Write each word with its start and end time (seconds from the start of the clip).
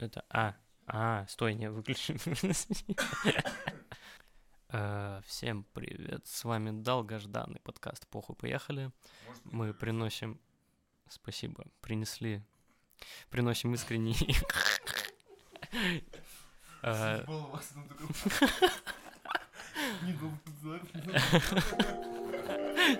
Это... 0.00 0.24
А, 0.30 0.54
а, 0.86 1.26
стой, 1.28 1.54
не 1.54 1.68
выключи. 1.70 2.16
Э, 4.72 5.20
Всем 5.26 5.64
привет, 5.74 6.24
с 6.28 6.44
вами 6.44 6.70
долгожданный 6.70 7.58
подкаст 7.58 8.06
«Похуй, 8.06 8.36
поехали». 8.36 8.92
Мы 9.42 9.74
приносим... 9.74 10.40
Спасибо, 11.08 11.64
принесли... 11.80 12.40
Приносим 13.30 13.74
искренний... 13.74 14.16
Э, 16.82 17.24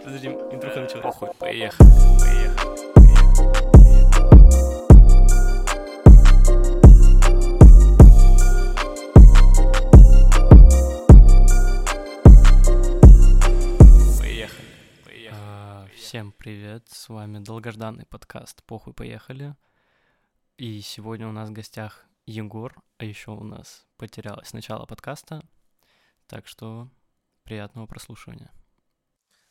Подожди, 0.05 0.29
интруха 0.29 0.81
начала. 0.81 1.03
Похуй, 1.03 1.33
поехали. 1.39 1.89
Поехали. 2.19 2.91
Привет, 16.51 16.89
с 16.89 17.09
вами 17.09 17.39
долгожданный 17.39 18.07
подкаст 18.07 18.65
«Похуй, 18.65 18.93
поехали». 18.93 19.55
И 20.57 20.81
сегодня 20.81 21.29
у 21.29 21.31
нас 21.31 21.49
в 21.49 21.53
гостях 21.53 22.05
Егор, 22.27 22.75
а 22.99 23.05
еще 23.05 23.31
у 23.31 23.45
нас 23.45 23.87
потерялось 23.97 24.53
начало 24.53 24.85
подкаста, 24.85 25.45
так 26.27 26.49
что 26.49 26.91
приятного 27.45 27.87
прослушивания. 27.87 28.51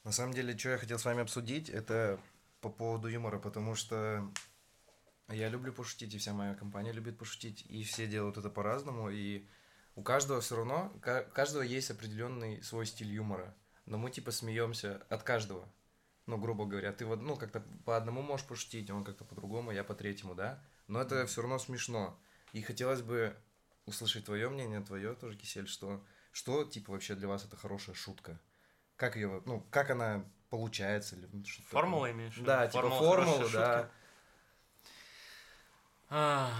На 0.03 0.11
самом 0.11 0.33
деле, 0.33 0.57
что 0.57 0.71
я 0.71 0.77
хотел 0.77 0.99
с 0.99 1.05
вами 1.05 1.21
обсудить, 1.21 1.69
это 1.69 2.19
по 2.59 2.67
поводу 2.67 3.07
юмора, 3.07 3.39
потому 3.39 3.75
что 3.75 4.29
я 5.29 5.47
люблю 5.47 5.71
пошутить, 5.71 6.13
и 6.13 6.17
вся 6.17 6.33
моя 6.33 6.53
компания 6.53 6.91
любит 6.91 7.17
пошутить, 7.17 7.65
и 7.69 7.81
все 7.83 8.07
делают 8.07 8.37
это 8.37 8.49
по-разному, 8.49 9.09
и 9.09 9.47
у 9.95 10.03
каждого 10.03 10.41
все 10.41 10.57
равно, 10.57 10.91
у 10.93 10.99
каждого 10.99 11.61
есть 11.61 11.91
определенный 11.91 12.61
свой 12.61 12.85
стиль 12.85 13.13
юмора, 13.13 13.55
но 13.85 13.97
мы 13.97 14.11
типа 14.11 14.31
смеемся 14.31 15.01
от 15.07 15.23
каждого. 15.23 15.65
Ну, 16.29 16.37
грубо 16.37 16.65
говоря, 16.65 16.93
ты 16.93 17.07
вот, 17.07 17.21
ну, 17.21 17.35
как-то 17.35 17.63
по 17.85 17.97
одному 17.97 18.21
можешь 18.21 18.45
пошутить, 18.45 18.91
он 18.91 19.03
как-то 19.03 19.25
по-другому, 19.25 19.71
я 19.71 19.83
по 19.83 19.95
третьему, 19.95 20.35
да? 20.35 20.63
Но 20.87 21.01
это 21.01 21.25
все 21.25 21.41
равно 21.41 21.57
смешно. 21.57 22.19
И 22.53 22.61
хотелось 22.61 23.01
бы 23.01 23.35
услышать 23.87 24.25
твое 24.25 24.47
мнение, 24.47 24.79
твое 24.81 25.15
тоже, 25.15 25.35
Кисель, 25.35 25.67
что, 25.67 26.05
что, 26.31 26.65
типа, 26.65 26.91
вообще 26.91 27.15
для 27.15 27.27
вас 27.27 27.45
это 27.45 27.57
хорошая 27.57 27.95
шутка? 27.95 28.39
Как 28.95 29.15
ее, 29.15 29.41
ну, 29.47 29.65
как 29.71 29.89
она 29.89 30.23
получается? 30.51 31.15
Или 31.15 31.25
что-то 31.43 31.67
такое? 31.67 31.81
Формула 31.81 32.11
имеешь? 32.11 32.37
Да, 32.37 32.67
типа 32.67 32.81
Формула 32.83 32.99
формулу, 32.99 33.37
хорошей 33.37 33.53
да. 33.53 33.91
А, 36.11 36.51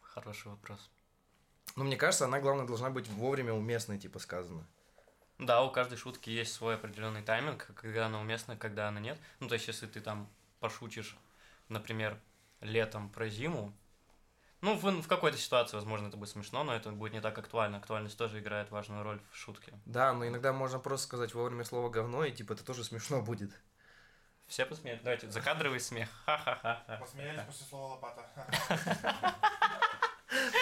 Хороший 0.00 0.48
вопрос. 0.48 0.90
Ну, 1.76 1.84
мне 1.84 1.96
кажется, 1.96 2.24
она, 2.24 2.40
главное, 2.40 2.66
должна 2.66 2.90
быть 2.90 3.08
вовремя 3.08 3.52
уместной, 3.52 4.00
типа, 4.00 4.18
сказана. 4.18 4.66
Да, 5.38 5.62
у 5.62 5.70
каждой 5.70 5.98
шутки 5.98 6.30
есть 6.30 6.52
свой 6.52 6.76
определенный 6.76 7.22
тайминг, 7.22 7.68
когда 7.74 8.06
она 8.06 8.20
уместна, 8.20 8.56
когда 8.56 8.88
она 8.88 9.00
нет. 9.00 9.18
Ну, 9.40 9.48
то 9.48 9.54
есть, 9.54 9.68
если 9.68 9.86
ты 9.86 10.00
там 10.00 10.28
пошутишь, 10.60 11.16
например, 11.68 12.18
летом 12.60 13.10
про 13.10 13.28
зиму, 13.28 13.72
ну, 14.62 14.74
в, 14.74 14.82
в 14.82 15.06
какой-то 15.06 15.36
ситуации, 15.36 15.76
возможно, 15.76 16.08
это 16.08 16.16
будет 16.16 16.30
смешно, 16.30 16.64
но 16.64 16.74
это 16.74 16.90
будет 16.90 17.12
не 17.12 17.20
так 17.20 17.36
актуально. 17.38 17.76
Актуальность 17.76 18.16
тоже 18.16 18.40
играет 18.40 18.70
важную 18.70 19.02
роль 19.02 19.20
в 19.30 19.36
шутке. 19.36 19.72
Да, 19.84 20.14
но 20.14 20.26
иногда 20.26 20.52
можно 20.54 20.78
просто 20.78 21.06
сказать 21.06 21.34
вовремя 21.34 21.64
слово 21.64 21.90
говно, 21.90 22.24
и, 22.24 22.32
типа, 22.32 22.54
это 22.54 22.64
тоже 22.64 22.82
смешно 22.82 23.20
будет. 23.20 23.52
Все 24.46 24.64
посмеют? 24.64 25.02
Давайте, 25.02 25.30
закадровый 25.30 25.80
смех. 25.80 26.08
Ха-ха-ха. 26.24 26.96
Посмеялись 27.00 27.42
после 27.46 27.66
слова 27.66 27.94
лопата. 27.94 28.26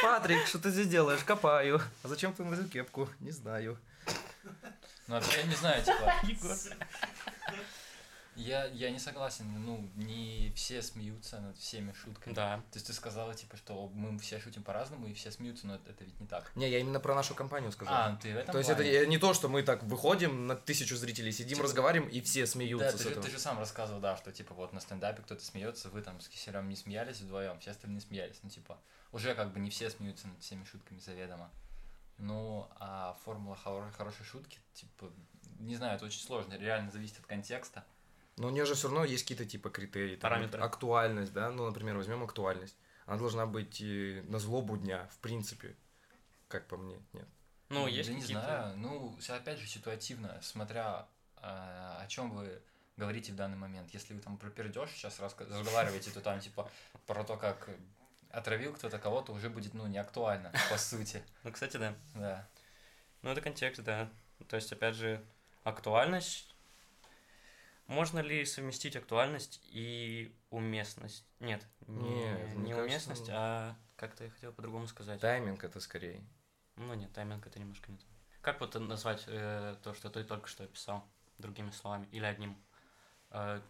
Патрик, 0.03 0.47
что 0.47 0.59
ты 0.59 0.71
здесь 0.71 0.89
делаешь? 0.89 1.23
Копаю. 1.23 1.81
А 2.03 2.09
зачем 2.09 2.33
ты 2.33 2.45
надел 2.45 2.69
кепку? 2.69 3.09
Не 3.21 3.31
знаю. 3.31 3.79
Ну, 5.07 5.15
вообще, 5.17 5.41
я 5.41 5.47
не 5.47 5.55
знаю, 5.55 5.83
типа, 5.85 6.15
Егор. 6.23 6.57
я, 8.37 8.65
я 8.67 8.91
не 8.91 8.99
согласен, 8.99 9.45
ну, 9.65 9.89
не 9.95 10.51
все 10.57 10.83
смеются 10.83 11.39
над 11.41 11.57
всеми 11.59 11.93
шутками. 11.93 12.35
Да. 12.35 12.57
То 12.73 12.77
есть 12.79 12.87
ты 12.87 12.93
сказала, 12.95 13.35
типа, 13.35 13.57
что 13.57 13.89
мы 13.89 14.19
все 14.19 14.41
шутим 14.41 14.63
по-разному, 14.65 15.07
и 15.07 15.13
все 15.15 15.31
смеются, 15.31 15.67
но 15.67 15.77
это, 15.77 15.91
это 15.91 16.05
ведь 16.05 16.19
не 16.19 16.27
так. 16.27 16.51
Не, 16.57 16.69
я 16.69 16.79
именно 16.81 16.99
про 17.01 17.15
нашу 17.15 17.35
компанию 17.35 17.71
сказал. 17.71 17.95
А, 17.95 18.17
ты 18.17 18.33
в 18.33 18.37
этом 18.37 18.53
То 18.53 18.59
есть 18.59 18.71
это 18.71 18.83
плане? 18.83 19.07
не 19.07 19.19
то, 19.19 19.35
что 19.35 19.49
мы 19.49 19.63
так 19.63 19.83
выходим 19.85 20.47
на 20.49 20.57
тысячу 20.57 20.97
зрителей, 20.97 21.31
сидим, 21.33 21.57
Типа- 21.59 21.65
разговариваем, 21.65 22.11
и 22.11 22.21
все 22.23 22.47
смеются 22.47 22.87
Да, 22.87 22.93
с 22.93 22.97
ты 22.97 23.03
же, 23.05 23.11
этого. 23.11 23.25
ты 23.27 23.31
же 23.31 23.39
сам 23.39 23.59
рассказывал, 23.59 24.01
да, 24.01 24.17
что, 24.17 24.33
типа, 24.33 24.55
вот 24.55 24.73
на 24.73 24.81
стендапе 24.81 25.23
кто-то 25.23 25.45
смеется, 25.45 25.91
вы 25.91 26.01
там 26.03 26.21
с 26.21 26.29
Киселем 26.29 26.69
не 26.69 26.77
смеялись 26.77 27.21
вдвоем, 27.21 27.61
все 27.61 27.71
остальные 27.71 28.01
смеялись. 28.01 28.39
Ну, 28.43 28.49
типа, 28.51 28.79
уже 29.13 29.35
как 29.37 29.53
бы 29.53 29.61
не 29.61 29.71
все 29.71 29.91
смеются 29.91 30.27
над 30.27 30.41
всеми 30.43 30.65
шутками 30.65 30.99
заведомо. 30.99 31.51
Ну, 32.19 32.69
а 32.77 33.19
формула 33.25 33.57
хоро- 33.57 33.91
хорошей 33.93 34.25
шутки, 34.25 34.61
типа, 34.73 35.11
не 35.59 35.77
знаю, 35.77 35.97
это 35.97 36.05
очень 36.05 36.21
сложно, 36.21 36.55
реально 36.55 36.91
зависит 36.91 37.19
от 37.19 37.27
контекста. 37.27 37.85
Но 38.37 38.49
у 38.49 38.51
нее 38.51 38.65
же 38.65 38.75
все 38.75 38.89
равно 38.89 39.05
есть 39.05 39.23
какие-то 39.23 39.45
типа 39.45 39.71
критерии. 39.71 40.17
там, 40.17 40.31
Параметры. 40.31 40.61
Актуальность, 40.61 41.33
да. 41.33 41.51
Ну, 41.51 41.67
например, 41.67 41.97
возьмем 41.97 42.23
актуальность. 42.23 42.77
Она 43.07 43.19
должна 43.19 43.47
быть 43.47 43.81
э, 43.81 44.25
на 44.27 44.39
злобу 44.39 44.77
дня, 44.77 45.09
в 45.13 45.19
принципе. 45.19 45.77
Как 46.49 46.67
по 46.67 46.77
мне, 46.77 47.01
нет. 47.13 47.29
Ну, 47.69 47.87
есть 47.87 48.09
да 48.09 48.15
не 48.15 48.23
знаю, 48.23 48.77
ну, 48.77 49.19
опять 49.29 49.59
же, 49.59 49.67
ситуативно, 49.67 50.39
смотря 50.43 51.09
а, 51.37 51.99
о 52.01 52.07
чем 52.07 52.31
вы 52.31 52.63
говорите 52.97 53.33
в 53.33 53.37
данный 53.37 53.57
момент. 53.57 53.93
Если 53.93 54.15
вы 54.15 54.21
там 54.21 54.37
про 54.37 54.51
пердеж 54.51 54.91
сейчас 54.91 55.19
разговариваете, 55.21 56.11
то 56.11 56.21
там, 56.21 56.41
типа, 56.41 56.71
про 57.07 57.25
то, 57.25 57.37
как 57.37 57.69
отравил 58.35 58.75
кто-то 58.75 58.99
кого-то, 58.99 59.33
уже 59.33 59.49
будет, 59.49 59.75
ну, 59.75 59.87
не 59.87 59.99
актуально, 59.99 60.53
по 60.71 60.77
сути. 60.79 61.23
Ну, 61.45 61.53
кстати, 61.53 61.77
да. 61.77 61.95
Да. 62.15 62.49
Ну, 63.23 63.31
это 63.31 63.41
контекст, 63.41 63.83
да. 63.83 64.11
То 64.49 64.57
есть, 64.57 64.73
опять 64.73 64.95
же, 64.95 65.25
актуальность. 65.63 66.55
Можно 67.87 68.21
ли 68.21 68.45
совместить 68.47 68.97
актуальность 68.97 69.61
и 69.65 70.35
уместность? 70.51 71.27
Нет, 71.39 71.67
не, 71.87 72.55
не 72.57 72.75
уместность, 72.75 73.29
а 73.31 73.77
как-то 73.97 74.25
я 74.25 74.31
хотел 74.31 74.53
по-другому 74.53 74.87
сказать. 74.87 75.21
Тайминг 75.21 75.63
это 75.65 75.81
скорее. 75.81 76.25
Ну 76.77 76.95
нет, 76.95 77.13
тайминг 77.13 77.47
это 77.47 77.59
немножко 77.61 77.93
не 77.93 77.99
то. 77.99 78.05
Как 78.41 78.61
вот 78.61 78.75
назвать 78.75 79.25
э, 79.27 79.77
то, 79.83 79.95
что 79.95 80.09
ты 80.09 80.25
только 80.25 80.49
что 80.49 80.65
описал, 80.65 81.07
другими 81.39 81.71
словами 81.71 82.09
или 82.11 82.25
одним? 82.25 82.57
Э, 83.31 83.61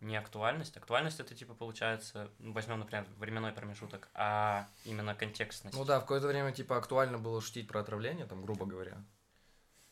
не 0.00 0.16
актуальность. 0.16 0.76
Актуальность 0.76 1.20
это 1.20 1.34
типа 1.34 1.54
получается, 1.54 2.30
ну, 2.38 2.52
возьмем, 2.52 2.80
например, 2.80 3.06
временной 3.18 3.52
промежуток, 3.52 4.08
а 4.14 4.68
именно 4.84 5.14
контекстность. 5.14 5.76
Ну 5.76 5.84
да, 5.84 5.98
в 5.98 6.02
какое-то 6.02 6.26
время 6.26 6.52
типа 6.52 6.76
актуально 6.76 7.18
было 7.18 7.40
шутить 7.40 7.68
про 7.68 7.80
отравление, 7.80 8.26
там, 8.26 8.42
грубо 8.42 8.66
говоря. 8.66 9.02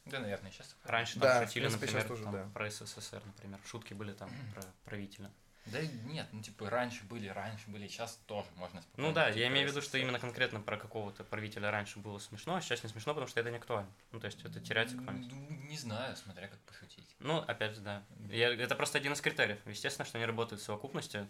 Да, 0.05 0.19
наверное, 0.19 0.51
сейчас. 0.51 0.77
Раньше 0.83 1.19
Да, 1.19 1.35
там 1.35 1.45
в 1.45 1.49
шутили, 1.49 1.65
принципе, 1.65 1.87
например, 1.87 2.09
тоже, 2.09 2.25
там, 2.25 2.33
да. 2.33 2.51
про 2.53 2.71
СССР, 2.71 3.23
например. 3.25 3.61
Шутки 3.65 3.95
были 3.95 4.13
там 4.13 4.31
про 4.53 4.63
правителя. 4.85 5.31
Да 5.67 5.81
нет, 5.81 6.27
ну, 6.33 6.43
типа, 6.43 6.69
раньше 6.69 7.05
были, 7.05 7.29
раньше 7.29 7.71
были, 7.71 7.87
сейчас 7.87 8.19
тоже 8.27 8.49
можно 8.57 8.83
спокойно. 8.83 9.09
Ну 9.09 9.15
да, 9.15 9.29
я 9.29 9.47
имею 9.47 9.69
в 9.69 9.71
виду, 9.71 9.81
что 9.81 9.97
именно 9.97 10.19
конкретно 10.19 10.61
про 10.61 10.77
какого-то 10.77 11.23
правителя 11.23 11.71
раньше 11.71 12.01
было 12.01 12.19
смешно, 12.19 12.57
а 12.57 12.61
сейчас 12.61 12.83
не 12.83 12.89
смешно, 12.89 13.15
потому 13.15 13.29
что 13.29 13.39
это 13.39 13.51
не 13.51 13.59
актуально. 13.59 13.89
Ну, 14.11 14.19
то 14.19 14.27
есть 14.27 14.45
это 14.45 14.61
теряется 14.61 14.97
актуальность. 14.99 15.31
Ну, 15.31 15.49
не 15.69 15.79
знаю, 15.79 16.17
смотря 16.17 16.49
как 16.49 16.59
пошутить. 16.63 16.92
Ну, 17.23 17.39
опять 17.39 17.75
же, 17.75 17.81
да. 17.81 18.03
Я, 18.31 18.53
это 18.53 18.75
просто 18.75 18.99
один 18.99 19.13
из 19.13 19.21
критериев. 19.21 19.59
Естественно, 19.67 20.05
что 20.07 20.19
они 20.19 20.27
работают 20.27 20.61
в 20.61 20.65
совокупности. 20.65 21.27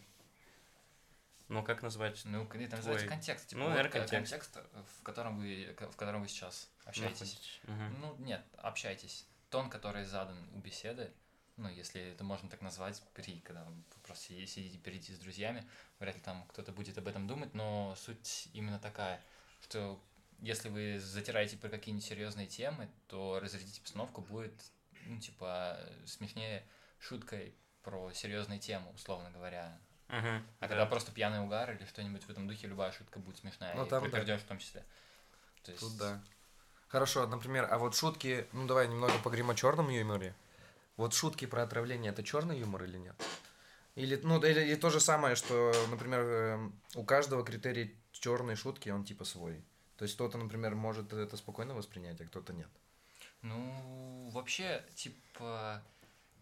Но 1.49 1.63
как 1.63 1.83
назвать? 1.83 2.23
Ну, 2.25 2.45
это 2.45 2.77
называется 2.77 3.07
Твой- 3.07 3.09
контекст. 3.09 3.49
Типа, 3.49 3.59
ну, 3.61 3.69
вот, 3.71 3.79
э, 3.79 3.89
контекст. 3.89 4.59
в 5.01 5.03
котором 5.03 5.39
вы, 5.39 5.77
в 5.79 5.97
котором 5.97 6.23
вы 6.23 6.29
сейчас 6.29 6.69
общаетесь. 6.85 7.61
Мгм. 7.65 8.01
Ну, 8.01 8.17
нет, 8.21 8.43
общайтесь. 8.59 9.27
Тон, 9.51 9.69
который 9.69 10.05
задан 10.05 10.39
у 10.55 10.59
беседы, 10.61 11.13
ну, 11.59 11.69
если 11.69 12.01
это 12.13 12.25
можно 12.25 12.49
так 12.49 12.63
назвать, 12.63 13.03
при, 13.13 13.41
когда 13.41 13.65
вы 13.65 13.75
просто 14.03 14.25
си- 14.29 14.47
сидите 14.47 14.79
перейти 14.79 15.13
с 15.15 15.19
друзьями, 15.19 15.67
вряд 15.99 16.15
ли 16.15 16.23
там 16.23 16.47
кто-то 16.49 16.73
будет 16.73 16.97
об 16.97 17.07
этом 17.07 17.27
думать, 17.27 17.53
но 17.53 17.95
суть 17.99 18.49
именно 18.55 18.79
такая, 18.79 19.21
что 19.63 20.01
если 20.41 20.71
вы 20.71 20.99
затираете 20.99 21.59
про 21.59 21.69
какие-нибудь 21.69 22.07
серьезные 22.07 22.47
темы, 22.47 22.89
то 23.09 23.39
разрядить 23.41 23.79
обстановку 23.81 24.23
будет, 24.23 24.55
ну, 25.07 25.19
типа, 25.19 25.79
смешнее 26.07 26.65
шуткой 26.99 27.55
про 27.83 28.13
серьезные 28.13 28.59
темы, 28.59 28.91
условно 28.95 29.31
говоря. 29.31 29.79
Мгм, 30.09 30.27
А 30.27 30.43
да. 30.61 30.69
когда 30.69 30.87
просто 30.87 31.13
пьяный 31.13 31.41
угар 31.41 31.73
или 31.73 31.85
что-нибудь 31.87 32.25
в 32.25 32.31
этом 32.31 32.47
духе, 32.47 32.67
любая 32.67 32.93
шутка 32.93 33.19
будет 33.19 33.39
смешная. 33.39 33.77
Ну, 33.77 33.87
и 33.87 33.89
там 33.89 34.11
про 34.11 34.25
да. 34.25 34.37
в 34.37 34.43
том 34.43 34.59
числе. 34.59 34.85
То 35.65 35.73
есть, 35.73 35.83
Тут 35.83 35.99
да. 35.99 36.23
Хорошо, 36.89 37.27
например, 37.27 37.67
а 37.71 37.79
вот 37.79 37.95
шутки, 37.95 38.47
ну 38.53 38.67
давай 38.67 38.87
немного 38.87 39.15
поговорим 39.19 39.49
о 39.49 39.55
черном 39.55 39.89
юморе. 39.89 40.35
Вот 40.99 41.15
шутки 41.15 41.47
про 41.47 41.63
отравление 41.63 42.13
это 42.13 42.23
черный 42.23 42.59
юмор 42.59 42.85
или 42.85 42.99
нет? 42.99 43.17
Или, 43.95 44.21
ну, 44.23 44.43
или, 44.43 44.61
или 44.61 44.75
то 44.75 44.91
же 44.91 45.01
самое, 45.01 45.35
что, 45.35 45.73
например, 45.91 46.21
эм, 46.21 46.81
у 46.95 47.05
каждого 47.05 47.45
критерий 47.45 47.99
черной 48.13 48.57
шутки, 48.57 48.91
он 48.91 49.05
типа 49.05 49.25
свой. 49.25 49.65
То 49.97 50.05
есть 50.05 50.15
кто-то, 50.17 50.37
например, 50.39 50.75
может 50.75 51.13
это 51.13 51.37
спокойно 51.37 51.75
воспринять, 51.75 52.21
а 52.21 52.27
кто-то 52.27 52.53
нет. 52.53 52.69
Ну, 53.43 54.31
вообще, 54.31 54.85
типа, 54.95 55.83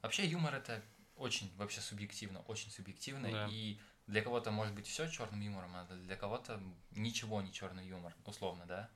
вообще 0.02 0.26
юмор 0.26 0.54
это 0.54 0.82
очень 1.16 1.54
вообще 1.56 1.80
субъективно, 1.80 2.40
очень 2.42 2.70
субъективно, 2.70 3.30
Да. 3.30 3.48
и 3.50 3.78
Для 4.06 4.22
кого-то 4.22 4.50
может 4.50 4.74
быть 4.74 4.88
все 4.88 5.06
черным 5.08 5.40
юмором, 5.40 5.76
а 5.76 5.84
для 5.84 6.16
кого-то 6.16 6.60
ничего 6.90 7.40
не 7.42 7.52
черный 7.52 7.86
юмор, 7.86 8.12
условно, 8.24 8.66
да? 8.66 8.90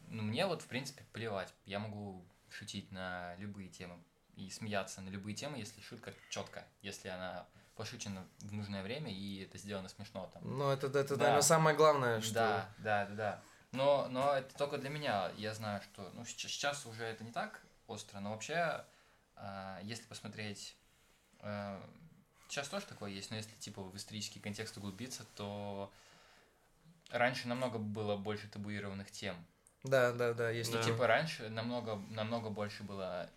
Ну, 0.00 0.22
мне 0.22 0.46
вот, 0.46 0.62
в 0.62 0.66
принципе, 0.66 1.04
плевать. 1.12 1.52
Я 1.66 1.80
могу 1.80 2.24
шутить 2.48 2.92
на 2.92 3.34
любые 3.36 3.68
темы 3.68 3.98
и 4.36 4.48
смеяться 4.50 5.00
на 5.00 5.08
любые 5.08 5.34
темы, 5.34 5.58
если 5.58 5.80
шутка 5.80 6.14
четкая, 6.30 6.68
если 6.82 7.08
она 7.08 7.48
пошучена 7.74 8.26
в 8.38 8.52
нужное 8.52 8.82
время 8.84 9.12
и 9.12 9.42
это 9.42 9.58
сделано 9.58 9.88
смешно 9.88 10.30
там. 10.32 10.42
Ну, 10.58 10.70
это, 10.70 10.86
это 10.86 11.16
Да. 11.16 11.22
наверное, 11.22 11.42
самое 11.42 11.76
главное, 11.76 12.20
что... 12.20 12.34
Да, 12.34 12.74
да, 12.78 13.06
да, 13.06 13.14
да. 13.14 13.42
Но, 13.72 14.08
но 14.08 14.34
это 14.34 14.56
только 14.56 14.78
для 14.78 14.88
меня. 14.88 15.30
Я 15.36 15.54
знаю, 15.54 15.82
что 15.82 16.10
ну, 16.14 16.24
сейчас 16.24 16.86
уже 16.86 17.04
это 17.04 17.22
не 17.24 17.32
так 17.32 17.62
остро, 17.86 18.20
но 18.20 18.30
вообще, 18.30 18.84
а, 19.36 19.80
если 19.82 20.04
посмотреть, 20.04 20.74
а, 21.40 21.82
сейчас 22.48 22.68
тоже 22.68 22.86
такое 22.86 23.10
есть, 23.10 23.30
но 23.30 23.36
если 23.36 23.54
типа 23.56 23.82
в 23.82 23.96
исторический 23.96 24.40
контекст 24.40 24.76
углубиться, 24.76 25.24
то 25.36 25.92
раньше 27.10 27.48
намного 27.48 27.78
было 27.78 28.16
больше 28.16 28.48
табуированных 28.48 29.10
тем. 29.10 29.36
Да, 29.84 30.12
да, 30.12 30.32
да. 30.32 30.52
Да. 30.52 30.70
Ну, 30.70 30.82
типа 30.82 31.06
раньше 31.06 31.48
намного, 31.50 31.96
намного 32.10 32.50
больше 32.50 32.82
было 32.82 33.30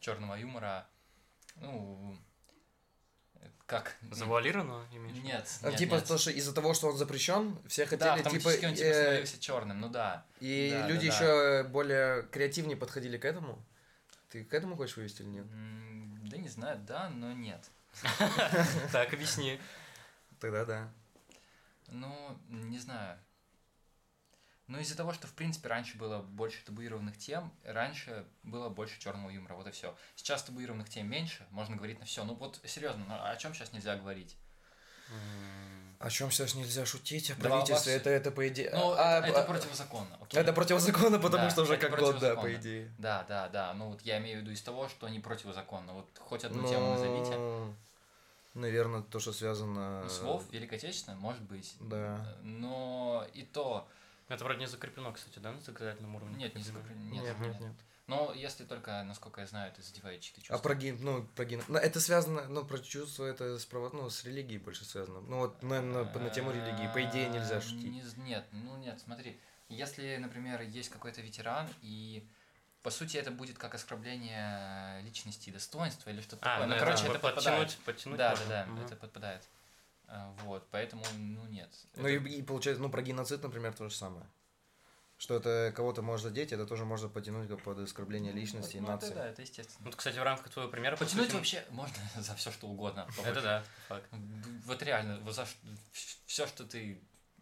черного 0.00 0.34
юмора, 0.34 0.86
ну, 1.56 2.16
как... 3.66 3.96
Завуалировано, 4.10 4.86
имеешь? 4.92 5.16
Нет, 5.22 5.48
А, 5.62 5.70
нет, 5.70 5.78
типа, 5.78 5.94
нет. 5.94 6.04
то, 6.06 6.18
что 6.18 6.30
из-за 6.30 6.52
того, 6.54 6.74
что 6.74 6.88
он 6.88 6.96
запрещен, 6.96 7.58
все 7.66 7.84
Да, 7.84 7.90
хотели, 7.90 8.08
типа, 8.18 8.28
автоматически 8.28 8.64
он 8.66 8.74
типа 8.74 8.86
э, 8.86 9.02
становился 9.02 9.40
черным, 9.40 9.80
ну 9.80 9.88
да. 9.88 10.24
и 10.40 10.70
Да, 10.72 10.82
да, 10.82 10.88
люди 10.88 11.08
да. 11.08 11.14
еще 11.14 11.64
более 11.68 12.22
креативнее 12.24 12.76
подходили 12.76 13.18
к 13.18 13.24
этому. 13.24 13.64
Ты 14.30 14.44
к 14.44 14.52
этому 14.54 14.76
хочешь 14.76 14.96
вывести 14.96 15.22
или 15.22 15.28
нет? 15.28 15.46
Да 16.28 16.36
не 16.36 16.48
знаю, 16.48 16.78
да, 16.86 17.08
но 17.10 17.32
нет. 17.32 17.64
Так, 18.92 19.12
объясни. 19.14 19.60
Тогда 20.40 20.64
да. 20.64 20.88
Ну, 21.88 22.38
не 22.48 22.78
знаю. 22.78 23.18
Ну, 24.68 24.80
из-за 24.80 24.96
того, 24.96 25.12
что, 25.12 25.28
в 25.28 25.32
принципе, 25.32 25.68
раньше 25.68 25.96
было 25.96 26.18
больше 26.18 26.64
табуированных 26.64 27.16
тем, 27.16 27.52
раньше 27.64 28.24
было 28.42 28.68
больше 28.68 28.98
черного 28.98 29.30
юмора, 29.30 29.54
вот 29.54 29.68
и 29.68 29.70
все. 29.70 29.94
Сейчас 30.16 30.42
табуированных 30.42 30.88
тем 30.88 31.08
меньше, 31.08 31.46
можно 31.50 31.76
говорить 31.76 32.00
на 32.00 32.04
все. 32.06 32.24
Ну, 32.24 32.34
вот 32.34 32.60
серьезно, 32.64 33.04
ну, 33.08 33.14
о 33.14 33.36
чем 33.36 33.54
сейчас 33.54 33.72
нельзя 33.72 33.96
говорить? 33.96 34.36
О 35.98 36.10
чем 36.10 36.30
сейчас 36.30 36.54
нельзя 36.54 36.84
шутить? 36.84 37.30
О 37.30 37.36
Да, 37.36 37.42
правительстве, 37.48 37.92
всё- 37.92 38.00
это, 38.00 38.10
это 38.10 38.30
по 38.30 38.46
идее... 38.48 38.70
Ну, 38.74 38.92
а, 38.98 39.26
это, 39.26 39.42
а, 39.42 39.46
противозаконно. 39.46 40.18
окей. 40.20 40.40
это 40.40 40.52
противозаконно, 40.52 41.18
потому 41.18 41.44
Да, 41.44 41.50
что 41.50 41.62
уже 41.62 41.78
как 41.78 41.98
год, 41.98 42.18
да, 42.18 42.34
по 42.34 42.52
идее. 42.52 42.92
Да, 42.98 43.24
да, 43.28 43.48
да. 43.48 43.72
Ну, 43.72 43.90
вот 43.90 44.02
я 44.02 44.18
имею 44.18 44.38
в 44.38 44.40
виду 44.42 44.50
из 44.50 44.60
того, 44.62 44.88
что 44.88 45.08
не 45.08 45.20
противозаконно. 45.20 45.94
Вот 45.94 46.06
хоть 46.18 46.44
одну 46.44 46.68
тему 46.68 46.90
назовите. 46.90 47.74
Наверное, 48.54 49.02
то, 49.02 49.20
что 49.20 49.32
связано... 49.32 50.02
Ну, 50.02 50.08
Слов 50.08 50.44
Великой 50.50 50.78
Отечественной, 50.78 51.16
может 51.18 51.42
быть. 51.42 51.74
Да. 51.80 52.36
Но 52.42 53.26
и 53.32 53.42
то... 53.42 53.86
Это 54.28 54.44
вроде 54.44 54.60
не 54.60 54.66
закреплено, 54.66 55.12
кстати, 55.12 55.38
да, 55.38 55.52
на 55.52 55.60
законодательном 55.60 56.16
уровне? 56.16 56.36
Нет, 56.36 56.54
не 56.54 56.62
закреплено. 56.62 57.00
Нет, 57.10 57.24
Нет, 57.24 57.38
нет, 57.40 57.60
нет. 57.60 57.72
Но 58.08 58.32
если 58.32 58.64
только, 58.64 59.02
насколько 59.02 59.40
я 59.40 59.46
знаю, 59.48 59.72
это 59.72 59.82
задевает 59.82 60.20
чьи-то 60.20 60.40
чувства. 60.40 60.56
А 60.56 60.58
про 60.60 60.74
ген, 60.76 60.98
ну, 61.00 61.24
про 61.34 61.44
ген... 61.44 61.62
ну, 61.66 61.76
это 61.78 62.00
связано, 62.00 62.46
ну, 62.48 62.64
про 62.64 62.78
чувство, 62.78 63.24
это 63.24 63.58
с, 63.58 63.66
право... 63.66 63.90
ну, 63.92 64.08
с 64.10 64.24
религией 64.24 64.58
больше 64.58 64.84
связано. 64.84 65.20
Ну, 65.22 65.38
вот 65.38 65.62
на, 65.62 65.82
на, 65.82 66.04
на 66.04 66.30
тему 66.30 66.52
религии, 66.52 66.92
по 66.92 67.02
идее, 67.04 67.28
нельзя 67.28 67.56
А, 67.56 67.60
шутить. 67.60 67.84
не 67.84 68.02
нет, 68.22 68.46
ну 68.52 68.76
нет, 68.76 69.00
смотри, 69.00 69.40
если, 69.68 70.16
например, 70.18 70.62
есть 70.62 70.88
какой-то 70.90 71.20
ветеран, 71.20 71.68
и 71.82 72.28
по 72.82 72.90
сути 72.90 73.16
это 73.16 73.32
будет 73.32 73.58
как 73.58 73.74
оскорбление 73.74 75.02
личности 75.02 75.50
и 75.50 75.52
достоинства 75.52 76.10
или 76.10 76.20
что-то 76.20 76.42
А, 76.46 76.60
такое. 76.60 76.66
ну, 76.68 76.74
Ну, 76.74 76.78
короче, 76.78 77.02
типа 77.02 77.10
это 77.12 77.18
подпадает. 77.20 77.58
подтянуть, 77.68 77.84
подтянуть 77.84 78.18
Да, 78.18 78.30
да, 78.34 78.38
можно. 78.40 78.48
да, 78.54 78.66
Мгм. 78.66 78.84
это 78.84 78.96
подпадает. 78.96 79.42
А, 80.08 80.34
Вот, 80.44 80.66
поэтому, 80.70 81.02
ну 81.14 81.46
нет. 81.46 81.68
Ну, 81.94 82.06
Это- 82.06 82.28
и, 82.28 82.38
и 82.38 82.42
получается, 82.42 82.82
ну, 82.82 82.90
про 82.90 83.02
геноцид, 83.02 83.42
например, 83.42 83.74
то 83.74 83.88
же 83.88 83.94
самое. 83.94 84.26
Что 85.18 85.34
это 85.36 85.72
кого-то 85.74 86.02
может 86.02 86.24
задеть, 86.24 86.52
это 86.52 86.66
тоже 86.66 86.84
можно 86.84 87.08
потянуть 87.08 87.48
как 87.48 87.62
под 87.62 87.78
оскорбление 87.78 88.32
личности 88.32 88.76
и 88.76 88.80
ну, 88.80 88.88
нации. 88.88 89.06
Это, 89.06 89.16
да, 89.16 89.28
это 89.28 89.42
естественно. 89.42 89.86
Вот, 89.86 89.96
кстати, 89.96 90.18
в 90.18 90.22
рамках 90.22 90.50
твоего 90.50 90.70
примера... 90.70 90.94
по 90.96 91.04
Потянуть 91.04 91.26
сути, 91.26 91.36
вообще 91.36 91.64
можно 91.70 91.96
за 92.16 92.34
все 92.34 92.50
что 92.50 92.66
угодно. 92.68 93.08
Это 93.24 93.40
да, 93.40 93.64
факт. 93.88 94.06
Вот 94.66 94.82
реально, 94.82 95.18
вот 95.20 95.34
за 95.34 95.46
все, 96.26 96.46
что 96.46 96.64
ты 96.64 97.00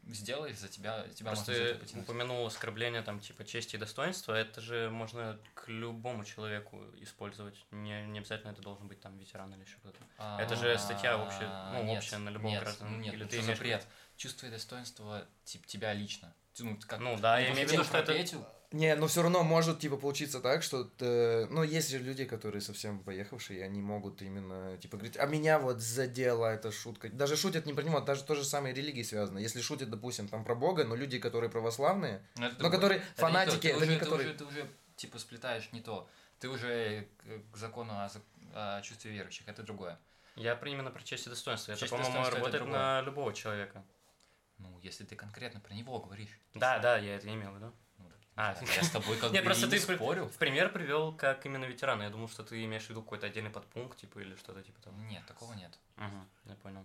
сделаешь, 0.08 0.56
за 0.56 0.68
тебя, 0.68 1.06
тебя 1.14 1.30
Просто 1.32 1.52
можно 1.52 1.86
за 1.86 1.98
упомянул 2.00 2.46
оскорбление 2.46 3.02
там 3.02 3.20
типа 3.20 3.44
чести 3.44 3.76
и 3.76 3.78
достоинства, 3.78 4.34
это 4.34 4.60
же 4.60 4.90
можно 4.90 5.38
к 5.54 5.68
любому 5.68 6.24
человеку 6.24 6.82
использовать. 7.00 7.54
Не, 7.70 8.04
не 8.06 8.18
обязательно 8.18 8.50
это 8.52 8.62
должен 8.62 8.86
быть 8.88 9.00
там 9.00 9.16
ветеран 9.18 9.52
или 9.54 9.62
еще 9.62 9.76
кто-то. 9.78 9.98
это 10.40 10.56
же 10.56 10.76
статья 10.78 11.18
общая, 11.18 11.46
ну, 11.72 11.80
А, 11.80 11.82
нет, 11.82 11.98
общая 11.98 12.18
на 12.18 12.28
любого 12.30 12.50
нет, 12.52 12.62
гражданина. 12.62 12.96
ну 12.96 13.02
нет, 13.02 13.14
Или 13.14 13.22
ну 13.24 13.28
ты 13.28 13.36
что 13.36 13.42
за 13.42 13.46
имеешь 13.46 13.58
в 13.58 13.62
виду- 13.62 13.76
бред? 13.78 13.88
Чувство 14.16 14.46
и 14.46 14.50
достоинство 14.50 15.26
тип, 15.44 15.66
тебя 15.66 15.92
лично. 15.92 16.32
Ну, 16.60 16.78
как, 16.86 17.00
Ну 17.00 17.16
да, 17.18 17.40
я 17.40 17.52
имею 17.52 17.68
в 17.68 17.72
виду, 17.72 17.82
что 17.84 17.98
это... 17.98 18.12
Не, 18.74 18.96
но 18.96 19.06
все 19.06 19.22
равно 19.22 19.44
может, 19.44 19.78
типа, 19.78 19.96
получиться 19.96 20.40
так, 20.40 20.62
что, 20.64 20.90
э, 20.98 21.46
ну, 21.48 21.62
есть 21.62 21.90
же 21.90 21.98
люди, 21.98 22.24
которые 22.24 22.60
совсем 22.60 22.98
поехавшие, 22.98 23.60
и 23.60 23.62
они 23.62 23.80
могут 23.80 24.20
именно, 24.20 24.76
типа, 24.78 24.96
говорить, 24.96 25.16
а 25.16 25.26
меня 25.26 25.60
вот 25.60 25.78
задела 25.80 26.46
эта 26.52 26.72
шутка. 26.72 27.08
Даже 27.08 27.36
шутят 27.36 27.66
не 27.66 27.72
про 27.72 27.82
него, 27.84 28.00
даже 28.00 28.24
то 28.24 28.34
же 28.34 28.44
самое 28.44 28.74
религии 28.74 29.04
связано. 29.04 29.38
Если 29.38 29.60
шутят, 29.60 29.90
допустим, 29.90 30.26
там 30.26 30.44
про 30.44 30.56
Бога, 30.56 30.84
но 30.84 30.96
люди, 30.96 31.20
которые 31.20 31.50
православные, 31.50 32.16
это 32.34 32.42
но 32.42 32.50
другое. 32.50 32.70
которые 32.72 32.98
Это 32.98 33.06
не 33.08 33.14
то, 33.14 33.20
фанатики, 33.20 33.60
ты 33.60 33.68
это 33.68 33.76
уже, 33.78 33.86
не 33.86 33.94
ты 33.98 34.04
которые... 34.04 34.28
уже- 34.28 34.38
ты 34.38 34.44
уже, 34.44 34.68
типа, 34.96 35.18
сплетаешь 35.20 35.68
не 35.72 35.80
то. 35.80 36.08
Ты 36.40 36.48
уже 36.48 37.06
к, 37.52 37.56
закону 37.56 37.92
о, 37.92 38.10
о 38.54 38.82
чувстве 38.82 39.12
верующих, 39.12 39.46
это 39.46 39.62
другое. 39.62 40.00
Я 40.34 40.56
про- 40.56 40.68
именно 40.68 40.90
про 40.90 41.02
честь 41.04 41.26
и 41.28 41.30
достоинство. 41.30 41.70
Это, 41.70 41.80
Честь 41.80 41.92
и 41.92 41.96
по-моему, 41.96 42.22
это 42.22 42.30
работает 42.36 42.62
другое. 42.64 42.78
на 42.80 43.00
любого 43.02 43.32
человека. 43.32 43.84
Ну, 44.58 44.78
если 44.82 45.04
ты 45.04 45.14
конкретно 45.14 45.60
про 45.60 45.74
него 45.74 46.00
говоришь. 46.00 46.40
Да, 46.54 46.80
да, 46.80 46.98
я 46.98 47.14
это 47.16 47.28
имел 47.32 47.52
в 47.52 47.56
виду. 47.56 47.72
Ну, 48.36 48.42
А, 48.42 48.56
я 48.76 48.82
с 48.82 48.90
тобой 48.90 49.16
как 49.16 49.30
бы 49.30 49.40
просто 49.42 49.66
и 49.66 49.70
ты 49.70 49.76
не 49.76 49.82
спорю. 49.96 50.26
В 50.26 50.36
пример 50.38 50.72
привел 50.72 51.12
как 51.14 51.46
именно 51.46 51.64
ветерана. 51.66 52.02
Я 52.02 52.10
думал, 52.10 52.28
что 52.28 52.42
ты 52.42 52.64
имеешь 52.64 52.84
в 52.86 52.90
виду 52.90 53.02
какой-то 53.02 53.26
отдельный 53.26 53.50
подпункт, 53.50 53.98
типа, 53.98 54.18
или 54.18 54.34
что-то 54.36 54.62
типа 54.62 54.80
того. 54.82 54.96
Нет, 55.02 55.24
такого 55.26 55.52
нет. 55.54 55.78
Угу, 55.98 56.50
я 56.50 56.54
понял. 56.56 56.84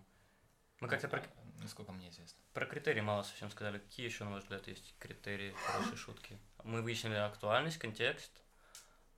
Мы 0.79 0.87
как-то 0.87 1.07
про, 1.07 1.19
А, 1.19 1.23
Насколько 1.61 1.91
мне 1.91 2.09
известно. 2.09 2.37
про 2.53 2.65
критерии 2.65 3.01
мало 3.01 3.23
совсем 3.23 3.49
сказали. 3.51 3.79
Какие 3.79 4.05
еще, 4.05 4.23
на 4.23 4.31
ваш 4.31 4.43
взгляд, 4.43 4.67
есть 4.67 4.95
критерии 4.99 5.53
хорошей 5.65 5.97
шутки? 5.97 6.37
Мы 6.63 6.81
выяснили 6.81 7.15
актуальность, 7.15 7.77
контекст. 7.79 8.31